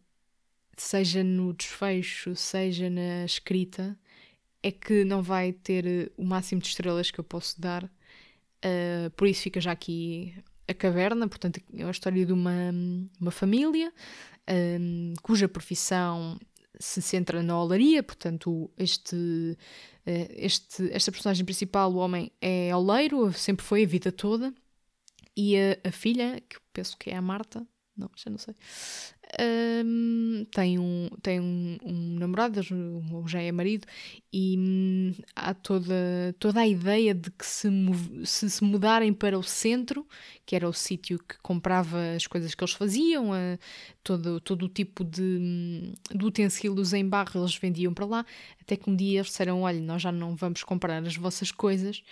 seja 0.76 1.22
no 1.22 1.55
desfecho, 1.55 2.35
seja 2.35 2.90
na 2.90 3.24
escrita, 3.24 3.96
é 4.62 4.70
que 4.70 5.05
não 5.05 5.22
vai 5.22 5.53
ter 5.53 5.87
eh, 5.87 6.11
o 6.16 6.25
máximo 6.25 6.61
de 6.61 6.68
estrelas 6.68 7.11
que 7.11 7.18
eu 7.18 7.25
posso 7.25 7.61
dar. 7.61 7.85
Uh, 8.64 9.11
por 9.16 9.27
isso 9.27 9.42
fica 9.42 9.61
já 9.61 9.72
aqui 9.72 10.35
a 10.68 10.75
caverna, 10.75 11.27
portanto, 11.29 11.61
é 11.75 11.85
a 11.85 11.90
história 11.90 12.25
de 12.25 12.33
uma, 12.33 12.72
uma 13.20 13.31
família 13.33 13.92
um, 14.48 15.14
cuja 15.22 15.48
profissão 15.48 16.38
se 16.79 17.01
centra 17.03 17.42
na 17.42 17.61
olaria, 17.61 18.03
portanto, 18.03 18.70
este, 18.77 19.57
este, 20.05 20.90
esta 20.92 21.12
personagem 21.12 21.44
principal, 21.44 21.92
o 21.92 21.96
homem, 21.96 22.33
é 22.40 22.75
oleiro, 22.75 23.33
sempre 23.33 23.64
foi 23.64 23.85
a 23.85 23.87
vida 23.87 24.11
toda, 24.11 24.53
e 25.37 25.57
a, 25.57 25.88
a 25.88 25.92
filha, 25.92 26.42
que 26.48 26.57
penso 26.72 26.96
que 26.96 27.11
é 27.11 27.16
a 27.16 27.22
Marta, 27.22 27.64
não, 27.96 28.11
já 28.16 28.31
não 28.31 28.38
sei. 28.38 28.55
Um, 29.40 30.45
tem 30.55 30.79
um, 30.79 31.09
tem 31.23 31.40
um, 31.40 31.79
um 31.83 32.18
namorado, 32.18 32.61
já 33.27 33.40
é 33.40 33.51
marido, 33.51 33.87
e 34.31 34.57
hum, 34.59 35.14
há 35.35 35.55
toda, 35.55 36.35
toda 36.38 36.61
a 36.61 36.68
ideia 36.68 37.14
de 37.14 37.31
que 37.31 37.47
se, 37.47 37.68
se, 38.25 38.51
se 38.51 38.62
mudarem 38.62 39.12
para 39.12 39.38
o 39.38 39.42
centro, 39.42 40.07
que 40.45 40.55
era 40.55 40.68
o 40.68 40.73
sítio 40.73 41.18
que 41.18 41.38
comprava 41.42 42.14
as 42.14 42.27
coisas 42.27 42.55
que 42.55 42.62
eles 42.62 42.75
faziam, 42.75 43.31
todo, 44.05 44.38
todo 44.40 44.66
o 44.66 44.68
tipo 44.68 45.03
de, 45.03 45.23
hum, 45.23 45.95
de 46.14 46.25
utensílios 46.27 46.92
em 46.92 47.09
barro 47.09 47.40
eles 47.40 47.57
vendiam 47.57 47.95
para 47.95 48.05
lá, 48.05 48.27
até 48.61 48.77
que 48.77 48.90
um 48.90 48.95
dia 48.95 49.21
eles 49.21 49.29
disseram: 49.29 49.62
Olha, 49.62 49.81
nós 49.81 50.03
já 50.03 50.12
não 50.12 50.37
vamos 50.37 50.62
comprar 50.62 51.03
as 51.03 51.16
vossas 51.16 51.51
coisas. 51.51 52.03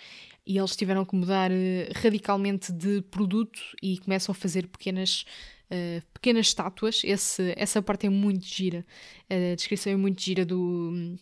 E 0.45 0.57
eles 0.57 0.75
tiveram 0.75 1.05
que 1.05 1.15
mudar 1.15 1.51
uh, 1.51 1.55
radicalmente 1.95 2.71
de 2.71 3.01
produto 3.03 3.59
e 3.81 3.99
começam 3.99 4.33
a 4.33 4.35
fazer 4.35 4.67
pequenas 4.67 5.23
uh, 5.71 6.01
pequenas 6.13 6.47
estátuas. 6.47 7.01
Esse, 7.03 7.53
essa 7.55 7.81
parte 7.81 8.07
é 8.07 8.09
muito 8.09 8.45
gira. 8.45 8.85
A 9.29 9.55
descrição 9.55 9.93
é 9.93 9.95
muito 9.95 10.21
gira 10.21 10.45
do, 10.45 11.15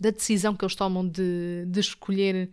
da 0.00 0.10
decisão 0.10 0.54
que 0.54 0.64
eles 0.64 0.74
tomam 0.74 1.06
de, 1.06 1.64
de 1.66 1.80
escolher 1.80 2.50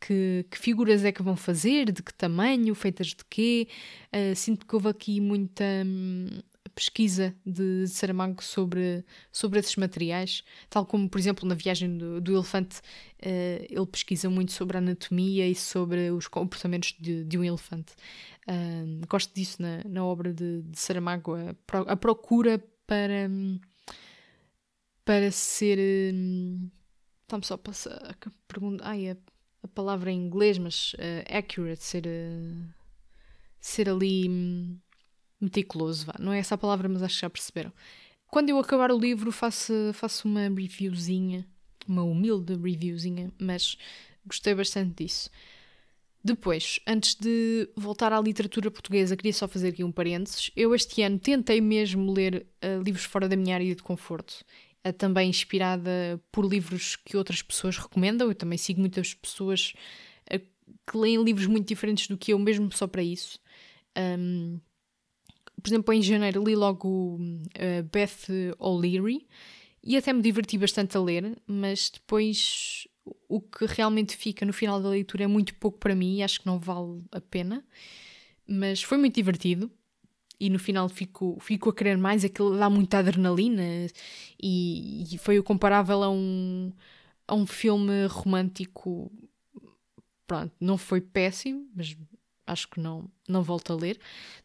que, 0.00 0.46
que, 0.50 0.58
figuras 0.58 1.04
é 1.04 1.12
que 1.12 1.22
vão 1.22 1.36
fazer, 1.36 1.92
de 1.92 2.02
que 2.02 2.14
tamanho, 2.14 2.74
feitas 2.74 3.08
de 3.08 3.24
quê. 3.28 3.68
Uh, 4.14 4.34
sinto 4.34 4.66
que 4.66 4.74
houve 4.74 4.88
aqui 4.88 5.20
muita 5.20 5.64
hum, 5.84 6.40
pesquisa 6.78 7.34
de, 7.44 7.88
Saramago 7.88 8.40
sobre, 8.40 9.04
sobre 9.32 9.58
esses 9.58 9.74
materiais, 9.74 10.44
tal 10.70 10.86
como, 10.86 11.08
por 11.10 11.18
exemplo, 11.18 11.46
na 11.48 11.56
viagem 11.56 11.98
do, 11.98 12.20
do 12.20 12.32
elefante, 12.32 12.78
uh, 12.78 13.66
ele 13.68 13.86
pesquisa 13.86 14.30
muito 14.30 14.52
sobre 14.52 14.76
a 14.76 14.78
anatomia 14.78 15.48
e 15.48 15.56
sobre 15.56 16.12
os 16.12 16.28
comportamentos 16.28 16.94
de, 17.00 17.24
de 17.24 17.36
um 17.36 17.42
elefante. 17.42 17.94
Uh, 18.48 19.04
gosto 19.08 19.34
disso 19.34 19.60
na, 19.60 19.82
na 19.84 20.04
obra 20.04 20.32
de, 20.32 20.62
de 20.62 20.78
Saramago, 20.78 21.34
a, 21.34 21.56
a, 21.88 21.96
procura 21.96 22.64
para, 22.86 23.28
para 25.04 25.32
ser. 25.32 25.78
Estamos 27.22 27.48
só 27.48 27.54
a 27.54 27.58
passar 27.58 27.96
a 28.08 28.30
pergunta. 28.46 28.84
Ai, 28.86 29.10
a, 29.10 29.16
a 29.64 29.68
palavra 29.68 30.12
em 30.12 30.26
inglês, 30.26 30.58
mas 30.58 30.94
uh, 30.94 31.36
accurate, 31.36 31.82
ser, 31.82 32.06
uh, 32.06 32.68
ser 33.60 33.88
ali 33.90 34.28
hum, 34.28 34.78
meticuloso, 35.40 36.06
vá. 36.06 36.14
Não 36.18 36.32
é 36.32 36.38
essa 36.38 36.54
a 36.54 36.58
palavra, 36.58 36.88
mas 36.88 37.02
acho 37.02 37.16
que 37.16 37.20
já 37.22 37.30
perceberam. 37.30 37.72
Quando 38.28 38.50
eu 38.50 38.58
acabar 38.58 38.92
o 38.92 38.98
livro, 38.98 39.32
faço, 39.32 39.72
faço 39.94 40.28
uma 40.28 40.48
reviewzinha, 40.48 41.46
uma 41.86 42.02
humilde 42.02 42.54
reviewzinha, 42.54 43.32
mas 43.38 43.76
gostei 44.26 44.54
bastante 44.54 45.02
disso. 45.02 45.30
Depois, 46.22 46.80
antes 46.86 47.14
de 47.14 47.70
voltar 47.76 48.12
à 48.12 48.20
literatura 48.20 48.70
portuguesa, 48.70 49.16
queria 49.16 49.32
só 49.32 49.48
fazer 49.48 49.68
aqui 49.68 49.84
um 49.84 49.92
parênteses. 49.92 50.50
Eu 50.54 50.74
este 50.74 51.00
ano 51.02 51.18
tentei 51.18 51.60
mesmo 51.60 52.12
ler 52.12 52.46
uh, 52.62 52.82
livros 52.82 53.04
fora 53.04 53.28
da 53.28 53.36
minha 53.36 53.54
área 53.54 53.74
de 53.74 53.82
conforto, 53.82 54.44
uh, 54.86 54.92
também 54.92 55.30
inspirada 55.30 56.20
por 56.30 56.44
livros 56.44 56.96
que 56.96 57.16
outras 57.16 57.40
pessoas 57.40 57.78
recomendam. 57.78 58.28
Eu 58.28 58.34
também 58.34 58.58
sigo 58.58 58.80
muitas 58.80 59.14
pessoas 59.14 59.72
uh, 60.30 60.38
que 60.38 60.98
leem 60.98 61.22
livros 61.22 61.46
muito 61.46 61.68
diferentes 61.68 62.08
do 62.08 62.18
que 62.18 62.32
eu, 62.32 62.38
mesmo 62.38 62.70
só 62.72 62.86
para 62.86 63.02
isso. 63.02 63.38
Um, 63.96 64.60
por 65.62 65.68
exemplo, 65.68 65.94
em 65.94 66.02
janeiro 66.02 66.44
li 66.44 66.54
logo 66.54 67.18
Beth 67.92 68.54
O'Leary 68.58 69.26
e 69.82 69.96
até 69.96 70.12
me 70.12 70.22
diverti 70.22 70.58
bastante 70.58 70.96
a 70.96 71.00
ler, 71.00 71.36
mas 71.46 71.90
depois 71.90 72.86
o 73.28 73.40
que 73.40 73.64
realmente 73.66 74.16
fica 74.16 74.44
no 74.44 74.52
final 74.52 74.80
da 74.80 74.88
leitura 74.88 75.24
é 75.24 75.26
muito 75.26 75.54
pouco 75.54 75.78
para 75.78 75.94
mim 75.94 76.16
e 76.16 76.22
acho 76.22 76.40
que 76.40 76.46
não 76.46 76.58
vale 76.58 77.02
a 77.12 77.20
pena. 77.20 77.64
Mas 78.46 78.82
foi 78.82 78.98
muito 78.98 79.14
divertido 79.14 79.70
e 80.40 80.48
no 80.50 80.58
final 80.58 80.88
fico, 80.88 81.38
fico 81.40 81.70
a 81.70 81.74
querer 81.74 81.96
mais, 81.96 82.24
aquilo 82.24 82.56
dá 82.56 82.70
muita 82.70 82.98
adrenalina 82.98 83.62
e, 84.40 85.04
e 85.12 85.18
foi 85.18 85.38
o 85.38 85.42
comparável 85.42 86.02
a 86.02 86.10
um, 86.10 86.72
a 87.26 87.34
um 87.34 87.46
filme 87.46 88.06
romântico. 88.06 89.10
Pronto, 90.26 90.52
não 90.60 90.76
foi 90.76 91.00
péssimo, 91.00 91.66
mas 91.74 91.96
acho 92.48 92.68
que 92.68 92.80
não, 92.80 93.10
não 93.28 93.42
volto 93.42 93.72
a 93.72 93.76
ler. 93.76 93.98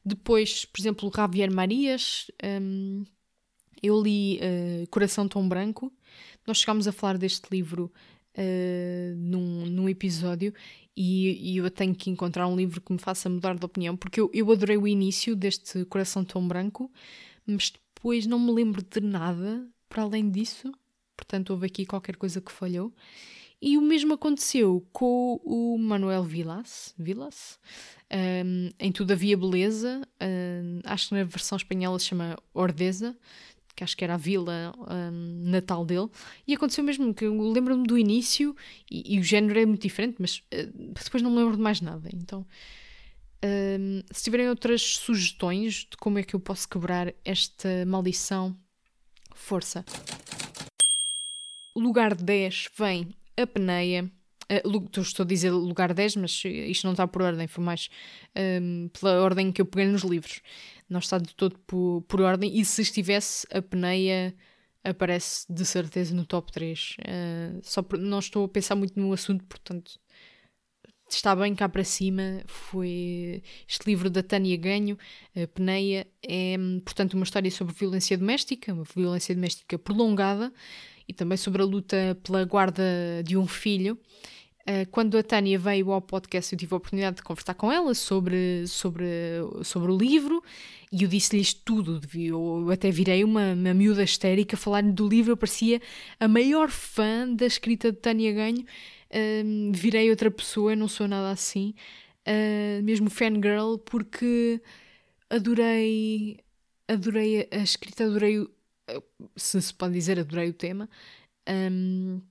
Depois, 0.05 0.65
por 0.65 0.79
exemplo, 0.79 1.11
Javier 1.15 1.51
Marias, 1.51 2.29
um, 2.61 3.03
eu 3.81 4.01
li 4.01 4.39
uh, 4.39 4.87
Coração 4.89 5.27
Tão 5.27 5.47
Branco. 5.47 5.91
Nós 6.45 6.59
chegámos 6.59 6.87
a 6.87 6.91
falar 6.91 7.17
deste 7.17 7.47
livro 7.51 7.91
uh, 8.37 9.15
num, 9.15 9.65
num 9.65 9.89
episódio 9.89 10.53
e, 10.95 11.53
e, 11.53 11.57
eu 11.57 11.71
tenho 11.71 11.95
que 11.95 12.09
encontrar 12.09 12.47
um 12.47 12.55
livro 12.55 12.79
que 12.79 12.93
me 12.93 12.99
faça 12.99 13.29
mudar 13.29 13.55
de 13.55 13.65
opinião, 13.65 13.97
porque 13.97 14.21
eu, 14.21 14.29
eu 14.33 14.51
adorei 14.51 14.77
o 14.77 14.87
início 14.87 15.35
deste 15.35 15.83
Coração 15.85 16.23
Tão 16.23 16.47
Branco, 16.47 16.91
mas 17.47 17.71
depois 17.71 18.27
não 18.27 18.39
me 18.39 18.51
lembro 18.51 18.83
de 18.83 19.01
nada 19.01 19.67
para 19.89 20.03
além 20.03 20.29
disso, 20.29 20.71
portanto 21.17 21.49
houve 21.49 21.65
aqui 21.65 21.85
qualquer 21.85 22.15
coisa 22.15 22.39
que 22.39 22.51
falhou. 22.51 22.93
E 23.65 23.77
o 23.77 23.81
mesmo 23.81 24.15
aconteceu 24.15 24.85
com 24.91 25.39
o 25.41 25.77
Manuel 25.77 26.21
Vilas, 26.21 26.93
Vilas 26.99 27.57
um, 28.45 28.69
em 28.77 28.91
Todavia 28.91 29.37
Beleza, 29.37 30.05
um, 30.21 30.81
acho 30.83 31.07
que 31.07 31.15
na 31.15 31.23
versão 31.23 31.55
espanhola 31.55 31.97
se 31.97 32.07
chama 32.07 32.37
Ordeza, 32.53 33.17
que 33.73 33.81
acho 33.81 33.95
que 33.95 34.03
era 34.03 34.15
a 34.15 34.17
vila 34.17 34.73
um, 34.77 35.49
natal 35.49 35.85
dele, 35.85 36.09
e 36.45 36.53
aconteceu 36.53 36.83
mesmo 36.83 37.13
que 37.13 37.23
eu 37.23 37.51
lembro-me 37.53 37.87
do 37.87 37.97
início, 37.97 38.53
e, 38.91 39.15
e, 39.15 39.19
o 39.21 39.23
género 39.23 39.57
é 39.57 39.65
muito 39.65 39.83
diferente, 39.83 40.17
mas 40.19 40.39
uh, 40.39 40.93
depois 41.01 41.23
não 41.23 41.31
me 41.31 41.37
lembro 41.37 41.55
de 41.55 41.63
mais 41.63 41.79
nada. 41.79 42.09
Então, 42.13 42.45
um, 43.45 44.03
se 44.11 44.25
tiverem 44.25 44.49
outras 44.49 44.81
sugestões 44.97 45.87
de 45.89 45.95
como 45.95 46.19
é 46.19 46.23
que 46.23 46.35
eu 46.35 46.39
posso 46.41 46.67
quebrar 46.67 47.13
esta 47.23 47.85
maldição, 47.85 48.53
força. 49.33 49.85
Lugar 51.73 52.13
10 52.13 52.67
vem 52.77 53.07
a 53.37 53.47
peneia. 53.47 54.11
Uh, 54.51 54.99
estou 55.01 55.23
a 55.23 55.27
dizer 55.27 55.51
lugar 55.51 55.93
10, 55.93 56.17
mas 56.17 56.43
isto 56.45 56.85
não 56.85 56.91
está 56.91 57.07
por 57.07 57.21
ordem, 57.21 57.47
foi 57.47 57.63
mais 57.63 57.89
um, 58.61 58.89
pela 58.89 59.21
ordem 59.21 59.51
que 59.51 59.61
eu 59.61 59.65
peguei 59.65 59.87
nos 59.87 60.03
livros 60.03 60.41
não 60.93 60.99
está 60.99 61.17
de 61.17 61.35
todo 61.35 61.57
por, 61.59 62.03
por 62.07 62.21
ordem. 62.21 62.57
E 62.57 62.63
se 62.63 62.81
estivesse, 62.81 63.47
a 63.51 63.61
Peneia 63.61 64.33
aparece 64.83 65.51
de 65.51 65.65
certeza 65.65 66.13
no 66.13 66.25
top 66.25 66.51
3. 66.51 66.95
Uh, 66.99 67.01
eh, 67.03 67.59
só 67.63 67.81
por, 67.81 67.97
não 67.97 68.19
estou 68.19 68.45
a 68.45 68.49
pensar 68.49 68.75
muito 68.75 68.99
no 68.99 69.11
assunto, 69.11 69.43
portanto, 69.45 69.99
está 71.09 71.35
bem 71.35 71.55
cá 71.55 71.67
para 71.67 71.83
cima. 71.83 72.43
Foi 72.45 73.41
este 73.67 73.87
livro 73.87 74.09
da 74.09 74.21
Tânia 74.21 74.55
Ganho, 74.57 74.97
a 75.35 75.47
Peneia, 75.47 76.07
é, 76.21 76.55
portanto, 76.85 77.15
uma 77.15 77.23
história 77.23 77.49
sobre 77.49 77.73
violência 77.73 78.17
doméstica, 78.17 78.73
uma 78.73 78.83
violência 78.83 79.33
doméstica 79.33 79.77
prolongada 79.79 80.53
e 81.07 81.13
também 81.13 81.37
sobre 81.37 81.61
a 81.61 81.65
luta 81.65 82.17
pela 82.23 82.43
guarda 82.45 82.83
de 83.25 83.37
um 83.37 83.47
filho. 83.47 83.97
Uh, 84.63 84.89
quando 84.91 85.17
a 85.17 85.23
Tânia 85.23 85.59
veio 85.59 85.91
ao 85.91 86.01
podcast, 86.01 86.53
eu 86.53 86.57
tive 86.57 86.73
a 86.73 86.77
oportunidade 86.77 87.17
de 87.17 87.23
conversar 87.23 87.53
com 87.53 87.69
ela 87.69 87.93
sobre, 87.93 88.65
sobre, 88.65 89.05
sobre 89.61 89.91
o 89.91 89.97
livro 89.97 90.41
e 90.89 91.03
eu 91.03 91.09
disse-lhes 91.09 91.53
tudo. 91.53 91.99
Eu 92.15 92.69
até 92.71 92.89
virei 92.89 93.25
uma, 93.25 93.53
uma 93.53 93.73
miúda 93.73 94.03
histérica 94.03 94.55
falar 94.55 94.83
do 94.83 95.07
livro. 95.07 95.33
Eu 95.33 95.37
parecia 95.37 95.81
a 96.17 96.29
maior 96.29 96.69
fã 96.69 97.27
da 97.27 97.45
escrita 97.45 97.91
de 97.91 97.97
Tânia 97.97 98.31
Ganho. 98.31 98.61
Uh, 98.61 99.71
virei 99.73 100.09
outra 100.09 100.31
pessoa, 100.31 100.75
não 100.77 100.87
sou 100.87 101.07
nada 101.09 101.29
assim. 101.31 101.73
Uh, 102.25 102.81
mesmo 102.83 103.09
fangirl, 103.09 103.77
porque 103.79 104.61
adorei, 105.29 106.37
adorei 106.87 107.49
a 107.51 107.57
escrita, 107.57 108.05
adorei, 108.05 108.47
se 109.35 109.61
se 109.61 109.73
pode 109.73 109.93
dizer, 109.93 110.19
adorei 110.19 110.49
o 110.49 110.53
tema. 110.53 110.89
Um, 111.47 112.21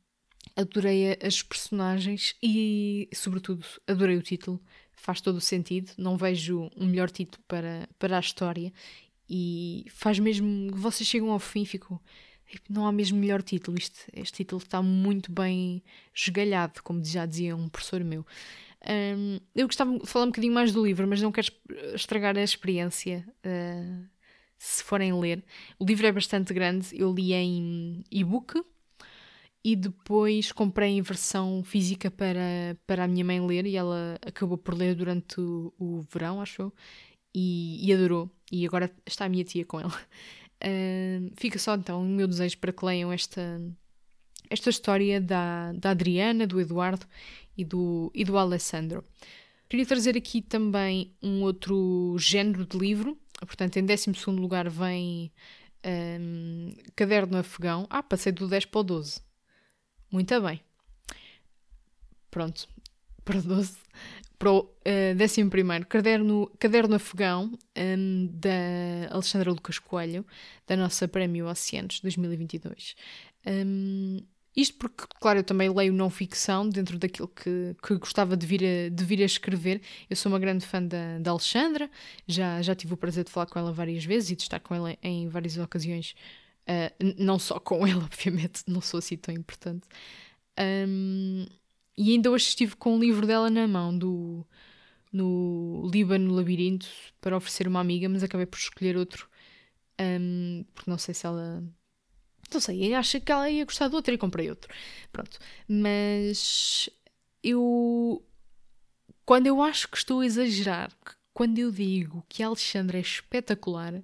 adorei 0.57 1.17
as 1.23 1.43
personagens 1.43 2.35
e, 2.43 3.09
sobretudo, 3.15 3.65
adorei 3.87 4.17
o 4.17 4.23
título. 4.23 4.61
Faz 4.93 5.21
todo 5.21 5.37
o 5.37 5.41
sentido. 5.41 5.93
Não 5.99 6.17
vejo 6.17 6.71
um 6.77 6.87
melhor 6.87 7.11
título 7.11 7.43
para, 7.49 7.88
para 7.99 8.17
a 8.17 8.21
história 8.21 8.73
e 9.29 9.87
faz 9.91 10.19
mesmo. 10.19 10.71
Vocês 10.75 11.09
chegam 11.09 11.31
ao 11.31 11.38
fim 11.38 11.62
e 11.62 11.67
ficam. 11.67 12.01
Não 12.69 12.87
há 12.87 12.93
mesmo 12.93 13.19
melhor 13.19 13.43
título. 13.43 13.79
Este, 13.79 14.05
este 14.12 14.38
título 14.38 14.62
está 14.62 14.83
muito 14.83 15.33
bem 15.33 15.83
esgalhado, 16.15 16.83
como 16.83 17.03
já 17.05 17.25
dizia 17.25 17.57
um 17.57 17.69
professor 17.69 18.05
meu. 18.05 18.27
Um, 18.88 19.38
eu 19.55 19.67
gostava 19.67 19.96
de 19.96 20.07
falar 20.07 20.27
um 20.27 20.29
bocadinho 20.29 20.53
mais 20.53 20.73
do 20.73 20.85
livro, 20.85 21.07
mas 21.07 21.23
não 21.23 21.33
quero 21.33 21.48
estragar 21.94 22.37
a 22.37 22.42
experiência. 22.42 23.27
Uh, 23.44 24.12
se 24.65 24.85
forem 24.85 25.13
ler, 25.19 25.44
o 25.77 25.85
livro 25.85 26.06
é 26.06 26.13
bastante 26.13 26.54
grande. 26.54 26.88
Eu 26.92 27.13
li 27.13 27.33
em 27.33 28.04
e-book 28.08 28.63
e 29.65 29.75
depois 29.75 30.52
comprei 30.52 30.90
em 30.90 31.02
versão 31.02 31.65
física 31.65 32.13
para, 32.13 32.77
para 32.87 33.04
a 33.04 33.08
minha 33.08 33.25
mãe 33.25 33.44
ler 33.44 33.67
e 33.67 33.77
ela 33.77 34.17
acabou 34.25 34.56
por 34.56 34.75
ler 34.75 34.94
durante 34.94 35.40
o, 35.40 35.73
o 35.77 36.02
verão, 36.02 36.40
acho 36.40 36.73
e, 37.35 37.85
e, 37.85 37.92
adorou. 37.92 38.31
E 38.52 38.65
agora 38.65 38.88
está 39.04 39.25
a 39.25 39.29
minha 39.29 39.44
tia 39.44 39.65
com 39.65 39.81
ela. 39.81 39.92
Uh, 40.65 41.33
fica 41.38 41.58
só 41.58 41.75
então 41.75 42.00
o 42.00 42.06
meu 42.06 42.29
desejo 42.29 42.56
para 42.58 42.73
que 42.73 42.85
leiam 42.85 43.13
esta, 43.13 43.60
esta 44.48 44.71
história 44.71 45.21
da, 45.21 45.73
da 45.73 45.90
Adriana, 45.90 46.46
do 46.46 46.60
Eduardo 46.60 47.04
e 47.58 47.65
do, 47.65 48.13
e 48.15 48.25
do 48.25 48.38
Alessandro. 48.38 49.04
Queria 49.69 49.85
trazer 49.85 50.17
aqui 50.17 50.40
também 50.40 51.17
um 51.21 51.42
outro 51.42 52.15
género 52.17 52.65
de 52.65 52.79
livro. 52.79 53.19
Portanto, 53.41 53.77
em 53.77 53.85
12 53.85 54.13
lugar 54.29 54.69
vem 54.69 55.33
um, 55.85 56.73
Caderno 56.95 57.39
Afegão. 57.39 57.87
Ah, 57.91 58.03
passei 58.03 58.33
do 58.33 58.49
10 58.49 58.67
para 58.67 58.81
o 58.81 58.85
12. 58.85 59.21
Muito 60.11 60.41
bem. 60.41 60.61
Pronto, 62.31 62.69
para 63.25 63.39
o 63.39 63.43
12. 63.43 63.77
Para 64.39 64.51
o 64.51 64.61
uh, 64.61 65.23
11, 65.23 65.51
Caderno, 65.89 66.51
Caderno 66.59 66.97
Afegão, 66.97 67.57
um, 67.77 68.27
da 68.33 69.13
Alexandra 69.15 69.51
Lucas 69.51 69.79
Coelho, 69.79 70.27
da 70.67 70.77
nossa 70.77 71.07
Prémio 71.07 71.47
Oceanos 71.47 72.01
2022. 72.01 72.97
Um, 73.47 74.19
isto 74.55 74.77
porque, 74.77 75.05
claro, 75.19 75.38
eu 75.38 75.44
também 75.44 75.71
leio 75.71 75.92
não 75.92 76.11
ficção 76.11 76.69
dentro 76.69 76.98
daquilo 76.98 77.29
que, 77.29 77.75
que 77.83 77.96
gostava 77.96 78.37
de 78.37 78.46
vir, 78.46 78.63
a, 78.63 78.88
de 78.90 79.05
vir 79.05 79.23
a 79.23 79.25
escrever. 79.25 79.81
Eu 80.11 80.17
sou 80.17 80.31
uma 80.31 80.38
grande 80.38 80.67
fã 80.67 80.83
da, 80.83 81.19
da 81.19 81.31
Alexandra, 81.31 81.90
já, 82.27 82.61
já 82.61 82.75
tive 82.75 82.92
o 82.92 82.96
prazer 82.96 83.25
de 83.25 83.31
falar 83.31 83.46
com 83.46 83.59
ela 83.59 83.73
várias 83.73 84.05
vezes 84.05 84.31
e 84.31 84.37
de 84.37 84.42
estar 84.42 84.61
com 84.61 84.75
ela 84.75 84.96
em 85.03 85.29
várias 85.29 85.57
ocasiões. 85.57 86.15
Uh, 86.63 87.15
não 87.19 87.38
só 87.38 87.59
com 87.59 87.85
ela, 87.87 88.05
obviamente, 88.05 88.63
não 88.67 88.81
sou 88.81 88.98
assim 88.98 89.17
tão 89.17 89.35
importante. 89.35 89.88
Um, 90.59 91.46
e 91.96 92.13
ainda 92.13 92.31
hoje 92.31 92.46
estive 92.48 92.77
com 92.77 92.96
um 92.96 93.00
livro 93.00 93.27
dela 93.27 93.50
na 93.50 93.67
mão, 93.67 93.96
do, 93.96 94.46
no 95.13 95.88
Líbano 95.92 96.35
Labirinto, 96.35 96.88
para 97.21 97.37
oferecer 97.37 97.67
uma 97.69 97.81
amiga, 97.81 98.09
mas 98.09 98.23
acabei 98.23 98.46
por 98.46 98.59
escolher 98.59 98.96
outro, 98.96 99.29
um, 100.00 100.65
porque 100.75 100.90
não 100.90 100.98
sei 100.98 101.15
se 101.15 101.27
ela 101.27 101.63
não 102.53 102.61
sei, 102.61 102.94
acho 102.94 103.21
que 103.21 103.33
ela 103.33 103.48
ia 103.50 103.65
gostar 103.65 103.88
do 103.88 103.96
outro 103.96 104.15
e 104.15 104.19
comprei 104.19 104.48
outro. 104.50 104.73
Pronto. 105.13 105.38
Mas 105.69 106.88
eu. 107.42 108.23
Quando 109.25 109.46
eu 109.46 109.63
acho 109.63 109.88
que 109.88 109.96
estou 109.96 110.21
a 110.21 110.27
exagerar, 110.27 110.90
quando 111.33 111.59
eu 111.59 111.71
digo 111.71 112.25
que 112.29 112.42
a 112.42 112.46
Alexandra 112.46 112.98
é 112.98 113.00
espetacular 113.00 113.94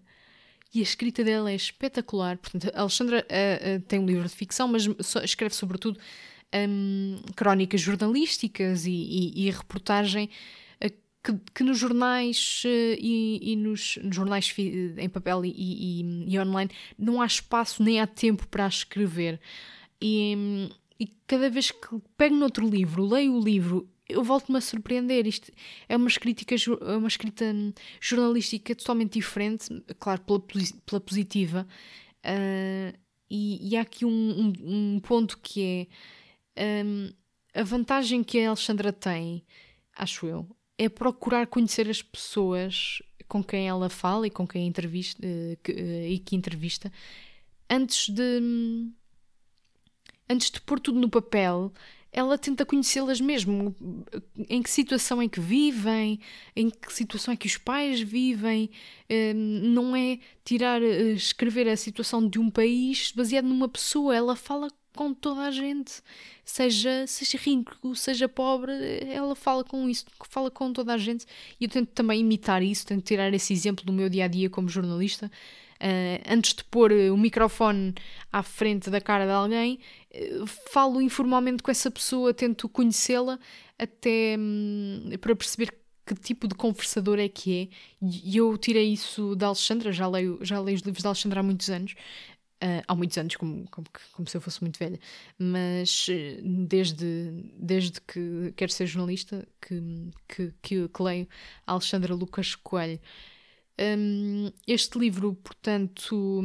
e 0.74 0.80
a 0.80 0.82
escrita 0.82 1.24
dela 1.24 1.50
é 1.50 1.54
espetacular, 1.54 2.38
portanto, 2.38 2.70
a 2.74 2.80
Alexandra 2.80 3.26
uh, 3.26 3.76
uh, 3.76 3.80
tem 3.82 3.98
um 3.98 4.06
livro 4.06 4.28
de 4.28 4.34
ficção, 4.34 4.68
mas 4.68 4.88
escreve 5.24 5.54
sobretudo 5.54 5.98
um, 6.54 7.20
crónicas 7.34 7.80
jornalísticas 7.80 8.86
e, 8.86 8.90
e, 8.90 9.46
e 9.46 9.50
reportagem 9.50 10.30
que, 11.28 11.52
que 11.54 11.64
nos 11.64 11.78
jornais 11.78 12.62
uh, 12.64 12.96
e, 12.98 13.52
e 13.52 13.56
nos, 13.56 13.98
nos, 14.02 14.16
jornais 14.16 14.54
em 14.96 15.08
papel 15.08 15.44
e, 15.44 15.50
e, 15.50 16.24
e, 16.34 16.38
online 16.38 16.70
não 16.98 17.20
há 17.20 17.26
espaço 17.26 17.82
nem 17.82 18.00
há 18.00 18.06
tempo 18.06 18.46
para 18.48 18.66
escrever. 18.66 19.40
E, 20.00 20.70
cada 21.26 21.50
vez 21.50 21.70
que 21.70 22.00
pego 22.16 22.34
noutro 22.34 22.68
livro, 22.68 23.04
leio 23.04 23.34
o 23.34 23.40
livro, 23.40 23.88
eu 24.08 24.24
volto-me 24.24 24.58
a 24.58 24.60
surpreender. 24.60 25.26
Isto 25.26 25.52
é 25.88 25.96
uma, 25.96 26.08
escrita, 26.08 26.44
é 26.54 26.96
uma 26.96 27.08
escrita 27.08 27.44
jornalística 28.00 28.74
totalmente 28.74 29.14
diferente, 29.14 29.68
claro, 29.98 30.22
pela, 30.22 30.40
pela 30.86 31.00
positiva. 31.00 31.68
Uh, 32.24 32.98
e, 33.30 33.70
e, 33.70 33.76
há 33.76 33.82
aqui 33.82 34.06
um, 34.06 34.10
um, 34.10 34.94
um 34.96 35.00
ponto 35.00 35.38
que 35.38 35.86
é 36.56 36.82
um, 36.84 37.12
a 37.54 37.62
vantagem 37.62 38.24
que 38.24 38.40
a 38.40 38.48
Alexandra 38.48 38.92
tem, 38.92 39.44
acho 39.94 40.26
eu, 40.26 40.48
é 40.78 40.88
procurar 40.88 41.46
conhecer 41.48 41.90
as 41.90 42.00
pessoas 42.00 43.02
com 43.26 43.42
quem 43.42 43.68
ela 43.68 43.90
fala 43.90 44.26
e 44.26 44.30
com 44.30 44.46
quem 44.46 44.66
entrevista 44.66 45.20
eh, 45.26 45.58
eh, 45.68 46.08
e 46.12 46.18
que 46.18 46.36
entrevista 46.36 46.90
antes 47.68 48.08
de 48.08 48.40
antes 50.30 50.50
de 50.50 50.60
pôr 50.60 50.80
tudo 50.80 50.98
no 50.98 51.08
papel 51.10 51.72
ela 52.10 52.38
tenta 52.38 52.64
conhecê-las 52.64 53.20
mesmo. 53.20 53.74
Em 54.48 54.62
que 54.62 54.70
situação 54.70 55.20
é 55.20 55.28
que 55.28 55.40
vivem? 55.40 56.18
Em 56.56 56.70
que 56.70 56.92
situação 56.92 57.34
é 57.34 57.36
que 57.36 57.46
os 57.46 57.58
pais 57.58 58.00
vivem? 58.00 58.70
Ehm, 59.08 59.34
não 59.36 59.94
é 59.94 60.18
tirar 60.44 60.82
eh, 60.82 61.12
escrever 61.12 61.68
a 61.68 61.76
situação 61.76 62.26
de 62.26 62.38
um 62.38 62.50
país 62.50 63.12
baseado 63.12 63.46
numa 63.46 63.68
pessoa. 63.68 64.16
Ela 64.16 64.34
fala 64.36 64.70
com 64.98 65.14
toda 65.14 65.42
a 65.42 65.50
gente, 65.52 66.02
seja, 66.44 67.06
seja 67.06 67.38
rico, 67.38 67.94
seja 67.94 68.28
pobre, 68.28 68.72
ela 69.08 69.36
fala 69.36 69.62
com 69.62 69.88
isso, 69.88 70.04
fala 70.28 70.50
com 70.50 70.72
toda 70.72 70.92
a 70.92 70.98
gente. 70.98 71.24
E 71.60 71.66
eu 71.66 71.70
tento 71.70 71.90
também 71.90 72.18
imitar 72.18 72.64
isso, 72.64 72.84
tento 72.84 73.04
tirar 73.04 73.32
esse 73.32 73.52
exemplo 73.52 73.84
do 73.84 73.92
meu 73.92 74.08
dia 74.08 74.24
a 74.24 74.28
dia 74.28 74.50
como 74.50 74.68
jornalista. 74.68 75.30
Uh, 75.76 76.18
antes 76.28 76.52
de 76.52 76.64
pôr 76.64 76.90
o 76.90 77.16
microfone 77.16 77.94
à 78.32 78.42
frente 78.42 78.90
da 78.90 79.00
cara 79.00 79.24
de 79.24 79.30
alguém, 79.30 79.78
uh, 80.12 80.46
falo 80.72 81.00
informalmente 81.00 81.62
com 81.62 81.70
essa 81.70 81.92
pessoa, 81.92 82.34
tento 82.34 82.68
conhecê-la 82.68 83.38
até 83.78 84.34
um, 84.36 85.10
para 85.20 85.36
perceber 85.36 85.72
que 86.04 86.14
tipo 86.16 86.48
de 86.48 86.56
conversador 86.56 87.20
é 87.20 87.28
que 87.28 87.56
é. 87.56 87.68
E 88.02 88.36
eu 88.36 88.58
tirei 88.58 88.92
isso 88.92 89.36
da 89.36 89.46
Alexandra, 89.46 89.92
já 89.92 90.08
leio, 90.08 90.40
já 90.42 90.58
leio 90.58 90.76
os 90.76 90.82
livros 90.82 91.04
da 91.04 91.10
Alexandra 91.10 91.38
há 91.38 91.42
muitos 91.44 91.70
anos, 91.70 91.94
Uh, 92.62 92.82
há 92.88 92.94
muitos 92.94 93.16
anos, 93.16 93.36
como, 93.36 93.68
como, 93.70 93.86
como, 94.12 94.28
se 94.28 94.36
eu 94.36 94.40
fosse 94.40 94.60
muito 94.62 94.80
velha, 94.80 94.98
mas 95.38 96.08
eh, 96.10 96.40
desde, 96.42 97.52
desde 97.56 98.00
que 98.00 98.52
quero 98.56 98.72
ser 98.72 98.84
jornalista 98.88 99.46
que, 99.60 100.10
que, 100.26 100.52
que, 100.60 100.88
que 100.88 101.02
leio 101.02 101.28
Alexandra 101.64 102.12
Lucas 102.14 102.56
Coelho. 102.56 102.98
Um, 103.80 104.50
este 104.66 104.98
livro, 104.98 105.34
portanto, 105.36 106.42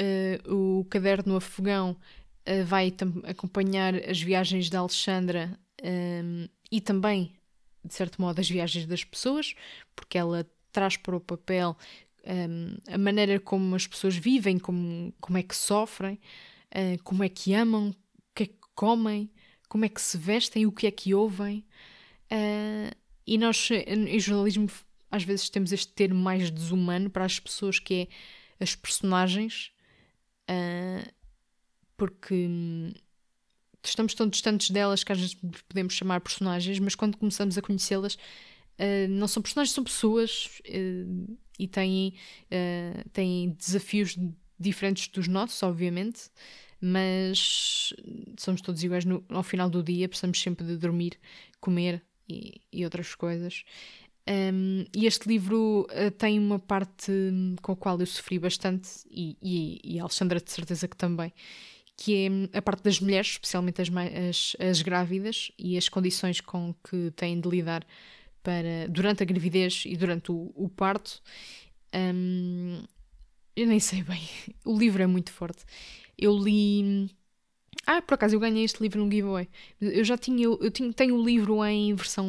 uh, 0.00 0.54
o 0.80 0.86
Caderno 0.86 1.36
Afegão, 1.36 1.90
uh, 1.90 2.64
vai 2.64 2.90
acompanhar 3.24 3.94
as 3.94 4.22
viagens 4.22 4.70
da 4.70 4.78
Alexandra 4.78 5.58
um, 5.84 6.48
e 6.72 6.80
também, 6.80 7.34
de 7.84 7.92
certo 7.92 8.22
modo, 8.22 8.40
as 8.40 8.48
viagens 8.48 8.86
das 8.86 9.04
pessoas, 9.04 9.54
porque 9.94 10.16
ela 10.16 10.46
traz 10.72 10.96
para 10.96 11.16
o 11.16 11.20
papel 11.20 11.76
um, 12.24 12.76
a 12.92 12.98
maneira 12.98 13.38
como 13.40 13.74
as 13.74 13.86
pessoas 13.86 14.16
vivem, 14.16 14.58
como, 14.58 15.12
como 15.20 15.38
é 15.38 15.42
que 15.42 15.56
sofrem, 15.56 16.20
uh, 16.74 17.02
como 17.02 17.24
é 17.24 17.28
que 17.28 17.54
amam, 17.54 17.90
o 17.90 18.34
que 18.34 18.42
é 18.44 18.46
que 18.46 18.58
comem, 18.74 19.30
como 19.68 19.84
é 19.84 19.88
que 19.88 20.00
se 20.00 20.16
vestem, 20.16 20.66
o 20.66 20.72
que 20.72 20.86
é 20.86 20.90
que 20.90 21.14
ouvem. 21.14 21.64
Uh, 22.30 22.94
e 23.26 23.38
nós, 23.38 23.68
em 23.86 24.18
jornalismo, 24.18 24.70
às 25.10 25.22
vezes 25.22 25.48
temos 25.48 25.72
este 25.72 25.92
termo 25.92 26.20
mais 26.20 26.50
desumano 26.50 27.10
para 27.10 27.24
as 27.24 27.38
pessoas, 27.38 27.78
que 27.78 27.94
é 27.94 28.08
as 28.62 28.74
personagens, 28.74 29.70
uh, 30.50 31.12
porque 31.96 32.34
hum, 32.34 32.92
estamos 33.82 34.14
tão 34.14 34.28
distantes 34.28 34.70
delas 34.70 35.04
que 35.04 35.12
às 35.12 35.18
vezes 35.18 35.36
podemos 35.68 35.94
chamar 35.94 36.20
personagens, 36.20 36.78
mas 36.78 36.94
quando 36.94 37.16
começamos 37.16 37.56
a 37.56 37.62
conhecê-las, 37.62 38.18
não 39.08 39.26
são 39.26 39.42
personagens, 39.42 39.74
são 39.74 39.82
pessoas 39.82 40.48
e 41.58 41.66
têm, 41.66 42.14
uh, 42.44 43.08
têm 43.10 43.50
desafios 43.50 44.16
diferentes 44.58 45.08
dos 45.08 45.28
nossos, 45.28 45.62
obviamente, 45.62 46.30
mas 46.80 47.92
somos 48.38 48.60
todos 48.60 48.82
iguais 48.82 49.04
no, 49.04 49.24
ao 49.28 49.42
final 49.42 49.68
do 49.68 49.82
dia, 49.82 50.08
precisamos 50.08 50.40
sempre 50.40 50.66
de 50.66 50.76
dormir, 50.76 51.18
comer 51.60 52.02
e, 52.28 52.60
e 52.72 52.84
outras 52.84 53.14
coisas. 53.14 53.64
Um, 54.28 54.84
e 54.94 55.06
este 55.06 55.26
livro 55.26 55.86
uh, 55.90 56.10
tem 56.10 56.38
uma 56.38 56.58
parte 56.58 57.10
com 57.62 57.72
a 57.72 57.76
qual 57.76 57.98
eu 57.98 58.06
sofri 58.06 58.38
bastante, 58.38 58.88
e, 59.10 59.36
e, 59.42 59.80
e 59.82 59.98
a 59.98 60.02
Alexandra 60.02 60.38
de 60.38 60.50
certeza 60.50 60.86
que 60.86 60.96
também, 60.96 61.32
que 61.96 62.26
é 62.52 62.58
a 62.58 62.62
parte 62.62 62.82
das 62.82 63.00
mulheres, 63.00 63.28
especialmente 63.28 63.80
as, 63.80 63.88
as, 63.88 64.56
as 64.60 64.82
grávidas, 64.82 65.50
e 65.58 65.78
as 65.78 65.88
condições 65.88 66.40
com 66.40 66.74
que 66.88 67.10
têm 67.16 67.40
de 67.40 67.48
lidar 67.48 67.84
para, 68.48 68.88
durante 68.88 69.22
a 69.22 69.26
gravidez 69.26 69.82
e 69.84 69.94
durante 69.94 70.32
o, 70.32 70.50
o 70.54 70.70
parto. 70.70 71.20
Um, 71.94 72.82
eu 73.54 73.66
nem 73.66 73.78
sei 73.78 74.02
bem. 74.02 74.22
O 74.64 74.78
livro 74.78 75.02
é 75.02 75.06
muito 75.06 75.30
forte. 75.30 75.66
Eu 76.16 76.34
li. 76.34 77.10
Ah, 77.86 78.00
por 78.00 78.14
acaso 78.14 78.34
eu 78.34 78.40
ganhei 78.40 78.64
este 78.64 78.82
livro 78.82 79.00
num 79.00 79.10
giveaway. 79.10 79.46
Eu 79.78 80.02
já 80.02 80.16
tinha, 80.16 80.44
eu 80.44 80.70
tinha, 80.70 80.90
tenho 80.94 81.16
o 81.16 81.22
livro 81.22 81.62
em 81.62 81.94
versão 81.94 82.26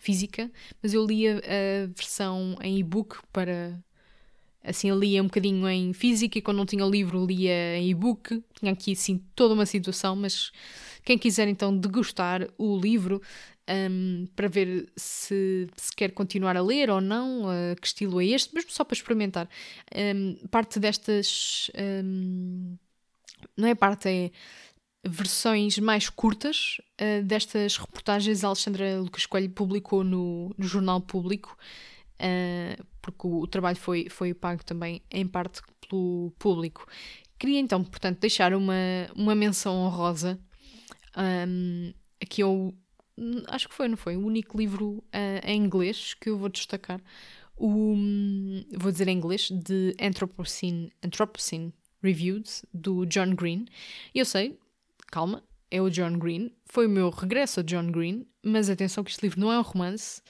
física, 0.00 0.50
mas 0.82 0.92
eu 0.92 1.06
li 1.06 1.28
a, 1.28 1.36
a 1.36 1.86
versão 1.86 2.56
em 2.60 2.80
e-book 2.80 3.18
para. 3.32 3.80
Assim, 4.60 4.88
eu 4.88 4.98
lia 4.98 5.22
um 5.22 5.26
bocadinho 5.26 5.68
em 5.68 5.92
física 5.92 6.38
e 6.38 6.42
quando 6.42 6.56
não 6.56 6.66
tinha 6.66 6.84
livro 6.84 7.24
lia 7.24 7.76
em 7.76 7.90
e-book. 7.90 8.42
Tinha 8.58 8.72
aqui, 8.72 8.92
assim, 8.92 9.22
toda 9.36 9.54
uma 9.54 9.66
situação, 9.66 10.16
mas 10.16 10.50
quem 11.04 11.18
quiser 11.18 11.46
então 11.48 11.76
degustar 11.76 12.48
o 12.56 12.78
livro, 12.78 13.20
um, 13.68 14.26
para 14.36 14.48
ver 14.48 14.90
se, 14.96 15.68
se, 15.76 15.94
quer 15.94 16.12
continuar 16.12 16.56
a 16.56 16.62
ler 16.62 16.90
ou 16.90 17.00
não, 17.00 17.44
uh, 17.44 17.76
que 17.80 17.86
estilo 17.86 18.20
é 18.20 18.26
este, 18.26 18.54
mesmo 18.54 18.70
só 18.70 18.84
para 18.84 18.94
experimentar. 18.94 19.48
Um, 19.94 20.34
parte 20.48 20.78
destas. 20.78 21.70
Um, 21.76 22.76
não 23.56 23.68
é 23.68 23.74
parte, 23.74 24.08
é. 24.08 24.30
versões 25.06 25.78
mais 25.78 26.08
curtas 26.08 26.80
uh, 27.00 27.22
destas 27.24 27.76
reportagens 27.76 28.44
Alexandra 28.44 29.00
Lucas 29.00 29.26
Coelho 29.26 29.50
publicou 29.50 30.04
no, 30.04 30.54
no 30.56 30.66
Jornal 30.66 31.00
Público, 31.00 31.56
uh, 32.20 32.84
porque 33.00 33.26
o, 33.26 33.40
o, 33.40 33.46
trabalho 33.46 33.76
foi, 33.76 34.08
foi 34.10 34.34
pago 34.34 34.64
também 34.64 35.02
em 35.10 35.26
parte 35.26 35.62
pelo 35.88 36.32
público. 36.38 36.86
Queria 37.38 37.60
então, 37.60 37.82
portanto, 37.82 38.20
deixar 38.20 38.54
uma, 38.54 38.74
uma 39.14 39.34
menção 39.34 39.76
honrosa. 39.76 40.38
Um, 41.16 41.92
aqui 42.20 42.42
eu 42.42 42.74
acho 43.48 43.68
que 43.68 43.74
foi, 43.74 43.88
não 43.88 43.96
foi? 43.96 44.16
O 44.16 44.24
único 44.24 44.56
livro 44.58 44.98
uh, 44.98 45.46
em 45.46 45.62
inglês 45.62 46.14
que 46.14 46.30
eu 46.30 46.38
vou 46.38 46.48
destacar. 46.48 47.00
O, 47.56 47.94
vou 48.76 48.90
dizer 48.90 49.08
em 49.08 49.16
inglês, 49.16 49.48
de 49.50 49.94
Anthropocene, 50.00 50.92
Anthropocene 51.02 51.72
Reviewed, 52.02 52.48
do 52.72 53.06
John 53.06 53.34
Green. 53.34 53.66
Eu 54.14 54.24
sei, 54.24 54.58
calma, 55.10 55.42
é 55.70 55.80
o 55.80 55.88
John 55.88 56.18
Green. 56.18 56.50
Foi 56.66 56.86
o 56.86 56.90
meu 56.90 57.10
regresso 57.10 57.60
a 57.60 57.62
John 57.62 57.90
Green, 57.90 58.26
mas 58.42 58.68
atenção 58.68 59.04
que 59.04 59.10
este 59.10 59.22
livro 59.22 59.40
não 59.40 59.52
é 59.52 59.58
um 59.58 59.62
romance, 59.62 60.20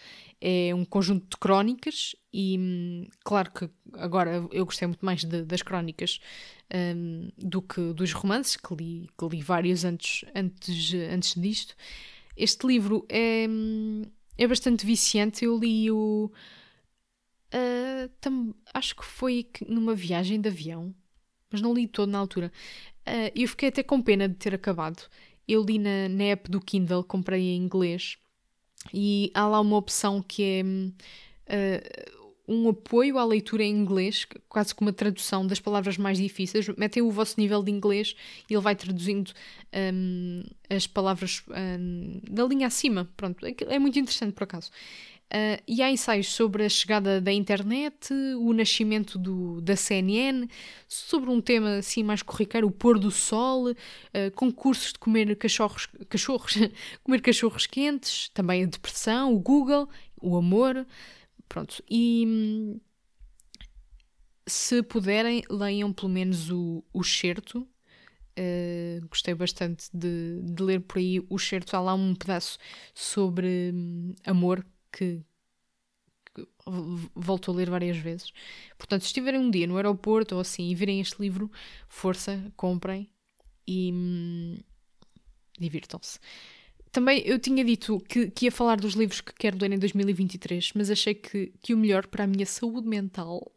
é 0.40 0.74
um 0.74 0.84
conjunto 0.84 1.26
de 1.30 1.36
crónicas 1.38 2.14
e 2.32 3.08
claro 3.24 3.50
que 3.50 3.70
agora 3.94 4.46
eu 4.52 4.64
gostei 4.66 4.86
muito 4.86 5.04
mais 5.04 5.24
de, 5.24 5.42
das 5.42 5.62
crónicas 5.62 6.20
um, 6.74 7.30
do 7.38 7.62
que 7.62 7.92
dos 7.94 8.12
romances, 8.12 8.56
que 8.56 8.74
li, 8.74 9.08
que 9.18 9.28
li 9.28 9.40
vários 9.40 9.84
antes, 9.84 10.24
antes, 10.34 10.94
antes 11.10 11.40
disto. 11.40 11.74
Este 12.36 12.66
livro 12.66 13.06
é, 13.08 13.46
é 14.36 14.46
bastante 14.46 14.84
viciante, 14.84 15.44
eu 15.44 15.58
li 15.58 15.90
o... 15.90 16.30
Uh, 17.54 18.08
tam, 18.20 18.52
acho 18.72 18.96
que 18.96 19.04
foi 19.04 19.48
numa 19.68 19.94
viagem 19.94 20.40
de 20.40 20.48
avião, 20.48 20.92
mas 21.50 21.60
não 21.60 21.72
li 21.72 21.86
todo 21.86 22.10
na 22.10 22.18
altura. 22.18 22.50
Uh, 23.06 23.30
eu 23.34 23.48
fiquei 23.48 23.68
até 23.68 23.82
com 23.82 24.02
pena 24.02 24.28
de 24.28 24.34
ter 24.34 24.54
acabado. 24.54 25.08
Eu 25.46 25.62
li 25.62 25.78
na, 25.78 26.08
na 26.08 26.24
app 26.24 26.50
do 26.50 26.60
Kindle, 26.60 27.04
comprei 27.04 27.42
em 27.42 27.56
inglês, 27.56 28.18
e 28.92 29.30
há 29.34 29.46
lá 29.46 29.60
uma 29.60 29.76
opção 29.76 30.20
que 30.20 30.42
é 30.42 30.62
uh, 30.62 32.23
um 32.46 32.68
apoio 32.68 33.18
à 33.18 33.24
leitura 33.24 33.62
em 33.62 33.74
inglês, 33.74 34.26
quase 34.48 34.74
como 34.74 34.88
uma 34.88 34.92
tradução 34.92 35.46
das 35.46 35.58
palavras 35.58 35.96
mais 35.96 36.18
difíceis. 36.18 36.68
Metem 36.76 37.02
o 37.02 37.10
vosso 37.10 37.40
nível 37.40 37.62
de 37.62 37.70
inglês 37.70 38.14
e 38.48 38.54
ele 38.54 38.62
vai 38.62 38.76
traduzindo 38.76 39.32
um, 39.92 40.42
as 40.68 40.86
palavras 40.86 41.42
um, 41.48 42.20
da 42.30 42.44
linha 42.44 42.66
acima. 42.66 43.08
Pronto, 43.16 43.44
é, 43.46 43.54
é 43.68 43.78
muito 43.78 43.98
interessante 43.98 44.32
por 44.32 44.44
acaso. 44.44 44.70
Uh, 45.32 45.58
e 45.66 45.82
há 45.82 45.90
ensaios 45.90 46.28
sobre 46.28 46.64
a 46.64 46.68
chegada 46.68 47.20
da 47.20 47.32
internet, 47.32 48.12
o 48.38 48.52
nascimento 48.52 49.18
do, 49.18 49.60
da 49.60 49.74
CNN, 49.74 50.46
sobre 50.86 51.30
um 51.30 51.40
tema 51.40 51.78
assim 51.78 52.04
mais 52.04 52.22
corriqueiro, 52.22 52.68
o 52.68 52.70
pôr 52.70 52.98
do 53.00 53.10
sol, 53.10 53.70
uh, 53.70 53.74
concursos 54.36 54.92
de 54.92 54.98
comer 54.98 55.34
cachorros, 55.34 55.88
cachorros, 56.08 56.54
comer 57.02 57.20
cachorros 57.20 57.66
quentes, 57.66 58.28
também 58.28 58.62
a 58.62 58.66
depressão, 58.66 59.34
o 59.34 59.40
Google, 59.40 59.88
o 60.20 60.36
amor, 60.36 60.86
pronto. 61.48 61.82
E 61.90 62.80
se 64.46 64.82
puderem, 64.82 65.42
leiam 65.48 65.92
pelo 65.92 66.08
menos 66.08 66.50
o, 66.50 66.84
o 66.92 67.02
certo. 67.02 67.66
Uh, 68.36 69.06
gostei 69.08 69.32
bastante 69.32 69.88
de, 69.94 70.40
de, 70.42 70.62
ler 70.62 70.80
por 70.80 70.98
aí 70.98 71.24
o 71.28 71.38
certo. 71.38 71.74
Há 71.74 71.80
lá 71.80 71.94
um 71.94 72.14
pedaço 72.14 72.58
sobre 72.92 73.70
um, 73.72 74.14
amor 74.24 74.66
que, 74.90 75.22
que 76.34 76.46
volto 77.14 77.50
a 77.50 77.54
ler 77.54 77.70
várias 77.70 77.96
vezes. 77.96 78.32
Portanto, 78.76 79.02
se 79.02 79.08
estiverem 79.08 79.40
um 79.40 79.50
dia 79.50 79.66
no 79.66 79.76
aeroporto 79.76 80.34
ou 80.34 80.40
assim 80.40 80.68
e 80.68 80.74
virem 80.74 81.00
este 81.00 81.20
livro, 81.20 81.50
força, 81.88 82.52
comprem 82.56 83.08
e 83.66 83.92
hum, 83.92 84.58
divirtam-se. 85.58 86.18
Também 86.94 87.24
eu 87.26 87.40
tinha 87.40 87.64
dito 87.64 87.98
que, 88.08 88.30
que, 88.30 88.44
ia 88.44 88.52
falar 88.52 88.76
dos 88.76 88.94
livros 88.94 89.20
que 89.20 89.32
quero 89.34 89.58
ler 89.60 89.72
em 89.72 89.78
2023, 89.80 90.70
mas 90.76 90.92
achei 90.92 91.12
que, 91.12 91.52
que 91.60 91.74
o 91.74 91.76
melhor 91.76 92.06
para 92.06 92.22
a 92.22 92.26
minha 92.26 92.46
saúde 92.46 92.86
mental 92.86 93.50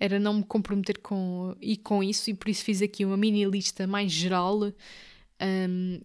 era 0.00 0.18
não 0.18 0.38
me 0.38 0.42
comprometer 0.42 0.96
com, 0.96 1.54
e 1.60 1.76
com 1.76 2.02
isso, 2.02 2.30
e 2.30 2.34
por 2.34 2.48
isso 2.48 2.64
fiz 2.64 2.80
aqui 2.80 3.04
uma 3.04 3.14
mini 3.14 3.44
lista 3.44 3.86
mais 3.86 4.10
geral 4.10 4.72
um, 5.38 6.00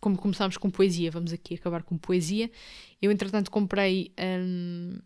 como 0.00 0.16
começámos 0.16 0.56
com 0.56 0.70
poesia, 0.70 1.10
vamos 1.10 1.32
aqui 1.32 1.54
acabar 1.56 1.82
com 1.82 1.98
poesia. 1.98 2.48
Eu, 3.00 3.10
entretanto, 3.10 3.50
comprei 3.50 4.12
um, 4.16 5.00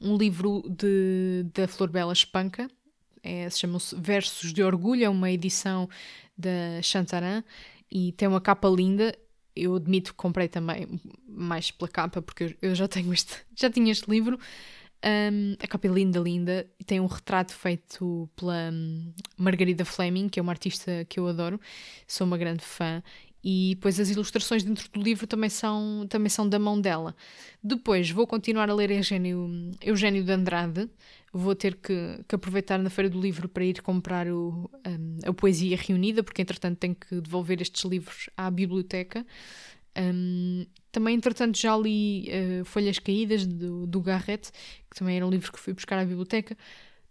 um 0.00 0.16
livro 0.16 0.62
de, 0.70 1.44
da 1.52 1.66
Flor 1.66 1.90
Bela 1.90 2.12
Espanca, 2.12 2.70
é, 3.20 3.50
se 3.50 3.58
chama 3.58 3.78
Versos 3.96 4.52
de 4.52 4.62
Orgulho, 4.62 5.02
é 5.02 5.08
uma 5.08 5.28
edição 5.28 5.88
da 6.38 6.80
Chantaran 6.82 7.42
e 7.90 8.12
tem 8.12 8.28
uma 8.28 8.40
capa 8.40 8.68
linda. 8.68 9.12
Eu 9.54 9.76
admito 9.76 10.12
que 10.12 10.16
comprei 10.16 10.48
também 10.48 10.86
mais 11.26 11.70
pela 11.70 11.88
capa, 11.88 12.22
porque 12.22 12.56
eu, 12.60 12.74
já 12.74 12.86
tenho 12.88 13.12
este, 13.12 13.34
já 13.54 13.70
tinha 13.70 13.90
este 13.90 14.10
livro. 14.10 14.38
Um, 15.02 15.54
a 15.58 15.66
capa 15.66 15.86
é 15.86 15.90
linda, 15.90 16.20
linda, 16.20 16.66
e 16.78 16.84
tem 16.84 17.00
um 17.00 17.06
retrato 17.06 17.54
feito 17.54 18.28
pela 18.36 18.70
um, 18.70 19.12
Margarida 19.36 19.84
Fleming, 19.84 20.28
que 20.28 20.38
é 20.38 20.42
uma 20.42 20.52
artista 20.52 21.06
que 21.08 21.18
eu 21.18 21.26
adoro, 21.26 21.58
sou 22.06 22.26
uma 22.26 22.36
grande 22.36 22.62
fã, 22.62 23.02
e 23.42 23.74
depois 23.74 23.98
as 23.98 24.10
ilustrações 24.10 24.62
dentro 24.62 24.88
do 24.90 25.00
livro 25.00 25.26
também 25.26 25.48
são, 25.48 26.06
também 26.08 26.28
são 26.28 26.48
da 26.48 26.58
mão 26.58 26.80
dela. 26.80 27.14
Depois 27.62 28.10
vou 28.10 28.26
continuar 28.26 28.68
a 28.68 28.74
ler 28.74 28.90
Eugênio, 28.90 29.72
Eugênio 29.82 30.22
de 30.22 30.32
Andrade. 30.32 30.88
Vou 31.32 31.54
ter 31.54 31.76
que, 31.76 32.24
que 32.28 32.34
aproveitar 32.34 32.78
na 32.78 32.90
Feira 32.90 33.08
do 33.08 33.20
Livro 33.20 33.48
para 33.48 33.64
ir 33.64 33.80
comprar 33.82 34.28
o, 34.28 34.68
um, 34.86 35.18
a 35.24 35.32
Poesia 35.32 35.76
Reunida, 35.76 36.22
porque 36.22 36.42
entretanto 36.42 36.78
tenho 36.78 36.94
que 36.94 37.20
devolver 37.20 37.62
estes 37.62 37.84
livros 37.84 38.28
à 38.36 38.50
biblioteca. 38.50 39.24
Um, 39.96 40.66
também, 40.92 41.16
entretanto, 41.16 41.58
já 41.58 41.76
li 41.76 42.28
uh, 42.28 42.64
Folhas 42.64 42.98
Caídas 42.98 43.46
do, 43.46 43.86
do 43.86 44.00
Garrett, 44.00 44.50
que 44.90 44.98
também 44.98 45.16
era 45.16 45.26
um 45.26 45.30
livro 45.30 45.52
que 45.52 45.58
fui 45.58 45.72
buscar 45.72 45.98
à 45.98 46.04
biblioteca. 46.04 46.56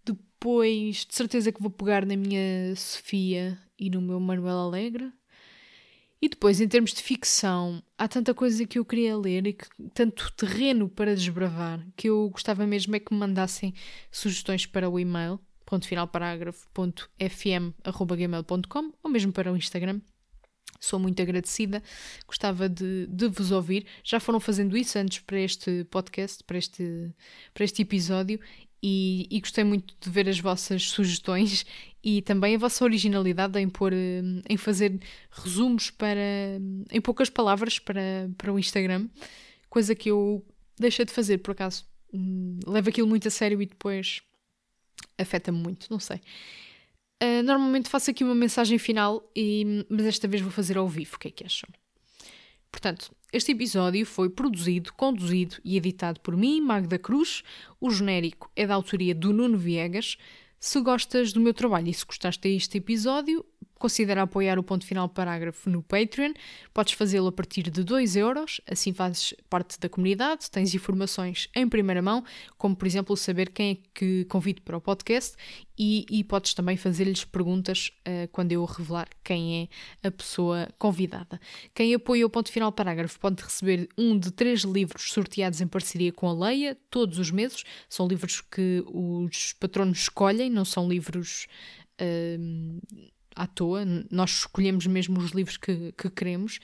Depois, 0.05 1.05
de 1.05 1.15
certeza 1.15 1.51
que 1.51 1.61
vou 1.61 1.71
pegar 1.71 2.05
na 2.05 2.15
minha 2.15 2.75
Sofia 2.75 3.57
e 3.77 3.89
no 3.89 4.01
meu 4.01 4.19
Manuel 4.19 4.57
Alegre, 4.57 5.11
e 6.21 6.27
depois, 6.27 6.59
em 6.59 6.67
termos 6.67 6.93
de 6.93 7.01
ficção, 7.01 7.81
há 7.97 8.07
tanta 8.07 8.33
coisa 8.33 8.65
que 8.65 8.77
eu 8.77 8.85
queria 8.85 9.17
ler 9.17 9.47
e 9.47 9.53
que, 9.53 9.65
tanto 9.93 10.31
terreno 10.33 10.89
para 10.89 11.15
desbravar 11.15 11.85
que 11.95 12.09
eu 12.09 12.29
gostava 12.29 12.67
mesmo 12.67 12.95
é 12.95 12.99
que 12.99 13.13
me 13.13 13.19
mandassem 13.19 13.73
sugestões 14.11 14.65
para 14.65 14.89
o 14.89 14.99
e-mail 14.99 15.39
ponto 15.69 15.87
final 15.87 16.07
parágrafo.fm.gmail.com 16.07 18.91
ou 19.03 19.11
mesmo 19.11 19.31
para 19.31 19.53
o 19.53 19.57
Instagram. 19.57 20.01
Sou 20.79 20.97
muito 20.97 21.21
agradecida, 21.21 21.83
gostava 22.25 22.67
de, 22.67 23.05
de 23.07 23.27
vos 23.27 23.51
ouvir. 23.51 23.85
Já 24.03 24.19
foram 24.19 24.39
fazendo 24.39 24.75
isso 24.75 24.97
antes 24.97 25.19
para 25.19 25.39
este 25.39 25.83
podcast, 25.85 26.43
para 26.43 26.57
este, 26.57 27.13
para 27.53 27.65
este 27.65 27.83
episódio, 27.83 28.39
e, 28.81 29.27
e, 29.29 29.39
gostei 29.41 29.65
muito 29.65 29.93
de 29.99 30.09
ver 30.09 30.29
as 30.29 30.39
vossas 30.39 30.83
sugestões 30.83 31.65
e 32.03 32.21
também 32.21 32.55
a 32.55 32.57
vossa 32.57 32.83
originalidade 32.83 33.59
em 33.59 33.67
pôr 33.67 33.93
em 33.93 34.57
fazer 34.57 34.99
resumos 35.31 35.89
para 35.91 36.59
em 36.91 37.01
poucas 37.01 37.29
palavras 37.29 37.79
para, 37.79 38.29
para 38.37 38.53
o 38.53 38.59
Instagram, 38.59 39.07
coisa 39.69 39.93
que 39.93 40.09
eu 40.09 40.45
deixei 40.77 41.05
de 41.05 41.11
fazer 41.11 41.39
por 41.39 41.51
acaso. 41.51 41.85
Hum, 42.13 42.59
levo 42.65 42.89
aquilo 42.89 43.07
muito 43.07 43.27
a 43.27 43.31
sério 43.31 43.61
e 43.61 43.65
depois 43.65 44.21
afeta-me 45.17 45.59
muito, 45.59 45.87
não 45.89 45.99
sei. 45.99 46.21
Uh, 47.21 47.43
normalmente 47.43 47.89
faço 47.89 48.09
aqui 48.09 48.23
uma 48.23 48.33
mensagem 48.33 48.77
final, 48.77 49.29
e, 49.35 49.85
mas 49.89 50.05
esta 50.05 50.27
vez 50.27 50.41
vou 50.41 50.51
fazer 50.51 50.77
ao 50.77 50.87
vivo. 50.87 51.17
O 51.17 51.19
que 51.19 51.27
é 51.27 51.31
que 51.31 51.45
acham? 51.45 51.69
Portanto, 52.71 53.11
este 53.33 53.51
episódio 53.51 54.05
foi 54.05 54.29
produzido, 54.29 54.93
conduzido 54.93 55.57
e 55.65 55.75
editado 55.75 56.19
por 56.21 56.37
mim, 56.37 56.61
Magda 56.61 56.97
Cruz. 56.97 57.43
O 57.79 57.89
genérico 57.89 58.49
é 58.55 58.65
da 58.65 58.75
autoria 58.75 59.13
do 59.13 59.33
Nuno 59.33 59.57
Viegas. 59.57 60.17
Se 60.59 60.81
gostas 60.81 61.31
do 61.31 61.39
meu 61.39 61.53
trabalho 61.53 61.87
e 61.87 61.93
se 61.93 62.05
gostaste 62.05 62.41
deste 62.41 62.77
episódio, 62.77 63.45
considera 63.79 64.23
apoiar 64.23 64.59
o 64.59 64.63
ponto 64.63 64.85
final 64.85 65.07
parágrafo 65.07 65.69
no 65.69 65.81
Patreon. 65.81 66.33
Podes 66.73 66.93
fazê-lo 66.93 67.27
a 67.27 67.31
partir 67.31 67.63
de 67.63 67.83
2 67.83 68.17
euros, 68.17 68.61
assim 68.69 68.93
fazes 68.93 69.33
parte 69.49 69.79
da 69.79 69.89
comunidade, 69.89 70.51
tens 70.51 70.75
informações 70.75 71.49
em 71.55 71.67
primeira 71.67 72.01
mão, 72.01 72.23
como 72.57 72.75
por 72.75 72.85
exemplo 72.85 73.15
saber 73.15 73.49
quem 73.49 73.71
é 73.71 73.89
que 73.93 74.25
convido 74.25 74.61
para 74.61 74.77
o 74.77 74.81
podcast 74.81 75.35
e, 75.77 76.05
e 76.09 76.23
podes 76.25 76.53
também 76.53 76.75
fazer-lhes 76.75 77.23
perguntas 77.23 77.91
uh, 78.01 78.27
quando 78.33 78.51
eu 78.51 78.65
revelar 78.65 79.07
quem 79.23 79.69
é 80.03 80.07
a 80.07 80.11
pessoa 80.11 80.67
convidada. 80.77 81.39
Quem 81.73 81.93
apoia 81.93 82.25
o 82.25 82.29
ponto 82.29 82.51
final 82.51 82.71
parágrafo 82.71 83.17
pode 83.17 83.41
receber 83.41 83.87
um 83.97 84.19
de 84.19 84.31
três 84.31 84.61
livros 84.61 85.13
sorteados 85.13 85.61
em 85.61 85.67
parceria 85.67 86.11
com 86.11 86.27
a 86.27 86.33
Leia, 86.33 86.77
todos 86.89 87.17
os 87.17 87.31
meses. 87.31 87.63
São 87.87 88.07
livros 88.07 88.41
que 88.41 88.83
os 88.87 89.53
patronos 89.53 89.99
escolhem, 89.99 90.49
não 90.49 90.65
são 90.65 90.89
livros. 90.89 91.47
Uh, 92.01 92.91
à 93.39 93.47
toa, 93.47 93.85
nós 94.11 94.31
escolhemos 94.31 94.85
mesmo 94.85 95.17
os 95.17 95.31
livros 95.31 95.55
que, 95.55 95.93
que 95.93 96.09
queremos. 96.09 96.59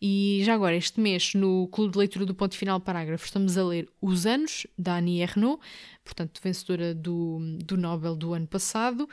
E 0.00 0.42
já 0.44 0.54
agora, 0.54 0.76
este 0.76 1.00
mês, 1.00 1.32
no 1.34 1.66
Clube 1.68 1.92
de 1.92 1.98
Leitura 1.98 2.26
do 2.26 2.34
Ponto 2.34 2.56
Final 2.56 2.78
Parágrafo, 2.80 3.24
estamos 3.24 3.56
a 3.56 3.64
ler 3.64 3.88
Os 4.00 4.26
Anos, 4.26 4.66
da 4.76 4.98
Annie 4.98 5.22
Ernaux, 5.22 5.58
portanto, 6.04 6.40
vencedora 6.44 6.94
do, 6.94 7.38
do 7.64 7.76
Nobel 7.76 8.14
do 8.14 8.34
ano 8.34 8.46
passado. 8.46 9.08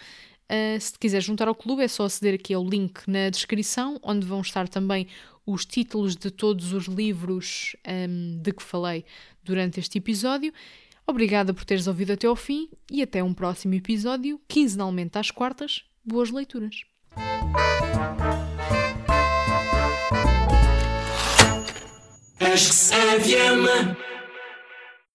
Uh, 0.45 0.80
se 0.80 0.99
quiser 0.99 1.22
juntar 1.22 1.47
ao 1.47 1.55
clube, 1.55 1.84
é 1.84 1.88
só 1.88 2.03
aceder 2.03 2.36
aqui 2.36 2.53
ao 2.53 2.63
link 2.63 3.07
na 3.07 3.30
descrição, 3.30 3.97
onde 4.03 4.28
vão 4.28 4.41
estar 4.41 4.68
também 4.68 5.07
os 5.45 5.66
títulos 5.66 6.16
de 6.16 6.30
todos 6.30 6.74
os 6.74 6.86
livros 6.86 7.76
um, 7.88 8.39
de 8.41 8.51
que 8.51 8.61
falei 8.61 9.05
durante 9.43 9.80
este 9.80 9.97
episódio. 9.99 10.53
Obrigada 11.07 11.53
por 11.53 11.63
teres 11.63 11.88
ouvido 11.88 12.13
até 12.13 12.28
ao 12.28 12.36
fim 12.36 12.70
e 12.91 13.01
até 13.01 13.24
um 13.24 13.34
próximo 13.34 13.74
episódio, 13.74 14.41
quinzenalmente 14.47 15.18
às 15.18 15.32
quartas. 15.32 15.86
Boas 16.03 16.30
leituras! 16.30 16.95
Acho 22.39 22.70
que 22.70 24.14